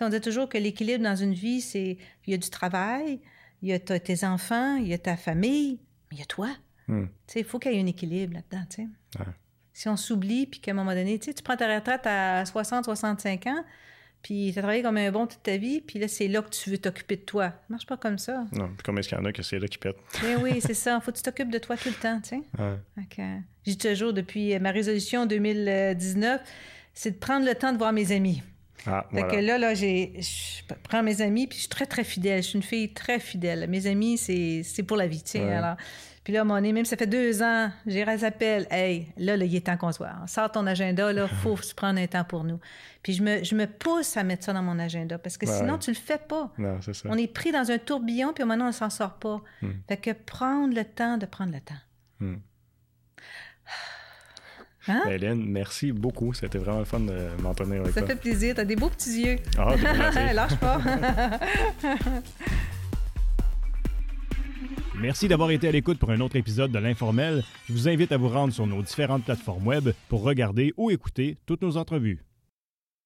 on 0.00 0.08
dit 0.08 0.20
toujours 0.20 0.48
que 0.48 0.56
l'équilibre 0.56 1.02
dans 1.02 1.16
une 1.16 1.34
vie, 1.34 1.60
c'est. 1.60 1.98
Il 2.26 2.30
y 2.30 2.34
a 2.34 2.38
du 2.38 2.48
travail, 2.48 3.20
il 3.60 3.68
y 3.68 3.72
a 3.72 3.78
tes 3.80 4.24
enfants, 4.24 4.76
il 4.76 4.86
y 4.86 4.94
a 4.94 4.98
ta 4.98 5.16
famille, 5.16 5.80
mais 6.10 6.16
il 6.16 6.20
y 6.20 6.22
a 6.22 6.26
toi. 6.26 6.48
Hmm. 6.86 7.06
Il 7.34 7.44
faut 7.44 7.58
qu'il 7.58 7.72
y 7.72 7.76
ait 7.76 7.82
un 7.82 7.86
équilibre 7.86 8.34
là-dedans. 8.34 8.64
Si 9.72 9.88
on 9.88 9.96
s'oublie, 9.96 10.46
puis 10.46 10.60
qu'à 10.60 10.70
un 10.70 10.74
moment 10.74 10.94
donné, 10.94 11.18
tu 11.18 11.32
prends 11.42 11.56
ta 11.56 11.74
retraite 11.74 12.06
à 12.06 12.44
60, 12.44 12.84
65 12.84 13.46
ans, 13.48 13.64
puis 14.22 14.50
tu 14.52 14.58
as 14.58 14.62
travaillé 14.62 14.82
comme 14.82 14.96
un 14.96 15.10
bon 15.10 15.26
toute 15.26 15.42
ta 15.42 15.56
vie, 15.56 15.80
puis 15.80 15.98
là, 15.98 16.06
c'est 16.06 16.28
là 16.28 16.42
que 16.42 16.50
tu 16.50 16.70
veux 16.70 16.78
t'occuper 16.78 17.16
de 17.16 17.22
toi. 17.22 17.48
Ça 17.48 17.66
marche 17.68 17.86
pas 17.86 17.96
comme 17.96 18.18
ça. 18.18 18.44
Non, 18.52 18.68
puis 18.68 18.82
combien 18.84 19.00
est-ce 19.00 19.08
qu'il 19.08 19.18
y 19.18 19.20
en 19.20 19.24
a 19.24 19.32
que 19.32 19.42
c'est 19.42 19.58
là 19.58 19.66
qui 19.66 19.78
pète? 19.78 19.96
Eh 20.24 20.36
oui, 20.36 20.60
c'est 20.60 20.74
ça. 20.74 21.00
faut 21.00 21.10
que 21.10 21.16
tu 21.16 21.22
t'occupes 21.22 21.50
de 21.50 21.58
toi 21.58 21.76
tout 21.76 21.88
le 21.88 21.94
temps, 21.94 22.20
tu 22.20 22.30
sais. 22.30 22.42
Ouais. 22.58 23.40
J'ai 23.66 23.76
toujours, 23.76 24.12
depuis 24.12 24.58
ma 24.60 24.70
résolution 24.70 25.26
2019, 25.26 26.40
c'est 26.94 27.12
de 27.12 27.16
prendre 27.16 27.46
le 27.46 27.54
temps 27.54 27.72
de 27.72 27.78
voir 27.78 27.92
mes 27.92 28.12
amis. 28.12 28.42
Ah, 28.86 29.06
fait 29.12 29.22
que 29.22 29.36
là, 29.36 29.58
là, 29.58 29.74
j'ai, 29.74 30.12
je 30.18 30.74
prends 30.82 31.02
mes 31.02 31.20
amis, 31.20 31.46
puis 31.46 31.56
je 31.56 31.62
suis 31.62 31.68
très, 31.68 31.86
très 31.86 32.04
fidèle. 32.04 32.42
Je 32.42 32.48
suis 32.48 32.56
une 32.56 32.64
fille 32.64 32.92
très 32.92 33.20
fidèle. 33.20 33.68
Mes 33.68 33.86
amis, 33.86 34.18
c'est, 34.18 34.62
c'est 34.64 34.82
pour 34.82 34.96
la 34.96 35.06
vie, 35.06 35.22
tu 35.22 35.32
sais. 35.32 35.52
Alors, 35.52 35.76
puis 36.24 36.32
là, 36.32 36.44
mon 36.44 36.60
même 36.60 36.84
ça 36.84 36.96
fait 36.96 37.06
deux 37.06 37.42
ans, 37.42 37.70
j'ai 37.86 38.04
les 38.04 38.24
appels. 38.24 38.66
Hey, 38.70 39.08
là, 39.16 39.36
là, 39.36 39.44
il 39.44 39.56
est 39.56 39.66
temps 39.66 39.76
qu'on 39.76 39.90
se 39.90 39.98
voit. 39.98 40.12
Sors 40.26 40.52
ton 40.52 40.66
agenda, 40.66 41.12
là, 41.12 41.26
faut 41.42 41.56
se 41.56 41.74
prendre 41.74 41.98
un 41.98 42.06
temps 42.06 42.24
pour 42.24 42.44
nous. 42.44 42.60
Puis 43.02 43.14
je 43.14 43.22
me, 43.22 43.42
je 43.42 43.56
me 43.56 43.66
pousse 43.66 44.16
à 44.16 44.22
mettre 44.22 44.44
ça 44.44 44.52
dans 44.52 44.62
mon 44.62 44.78
agenda 44.78 45.18
parce 45.18 45.36
que 45.36 45.46
sinon, 45.46 45.78
tu 45.78 45.90
le 45.90 45.96
fais 45.96 46.18
pas. 46.18 46.52
Non, 46.58 46.80
c'est 46.80 46.94
ça. 46.94 47.08
On 47.10 47.16
est 47.16 47.26
pris 47.26 47.50
dans 47.50 47.70
un 47.70 47.78
tourbillon, 47.78 48.32
puis 48.32 48.44
maintenant, 48.44 48.68
on 48.68 48.72
s'en 48.72 48.90
sort 48.90 49.14
pas. 49.14 49.42
Hmm. 49.62 49.72
Fait 49.88 49.96
que 49.96 50.10
prendre 50.12 50.74
le 50.74 50.84
temps 50.84 51.18
de 51.18 51.26
prendre 51.26 51.52
le 51.52 51.60
temps. 51.60 51.74
Hmm. 52.20 52.36
Hein? 54.88 55.00
Ben, 55.04 55.12
Hélène, 55.12 55.44
merci 55.46 55.92
beaucoup. 55.92 56.34
C'était 56.34 56.58
vraiment 56.58 56.80
le 56.80 56.84
fun 56.84 56.98
de 56.98 57.40
m'entendre 57.40 57.72
avec 57.72 57.94
Ça 57.94 58.04
fait 58.04 58.16
plaisir. 58.16 58.56
T'as 58.56 58.64
des 58.64 58.74
beaux 58.74 58.88
petits 58.88 59.22
yeux. 59.22 59.36
Ah, 59.56 59.76
Lâche 60.34 60.56
pas. 60.56 60.80
Merci 65.02 65.26
d'avoir 65.26 65.50
été 65.50 65.66
à 65.66 65.72
l'écoute 65.72 65.98
pour 65.98 66.12
un 66.12 66.20
autre 66.20 66.36
épisode 66.36 66.70
de 66.70 66.78
l'Informel. 66.78 67.42
Je 67.68 67.72
vous 67.72 67.88
invite 67.88 68.12
à 68.12 68.16
vous 68.16 68.28
rendre 68.28 68.54
sur 68.54 68.68
nos 68.68 68.82
différentes 68.82 69.24
plateformes 69.24 69.66
web 69.66 69.88
pour 70.08 70.22
regarder 70.22 70.72
ou 70.76 70.92
écouter 70.92 71.38
toutes 71.44 71.62
nos 71.62 71.76
entrevues. 71.76 72.20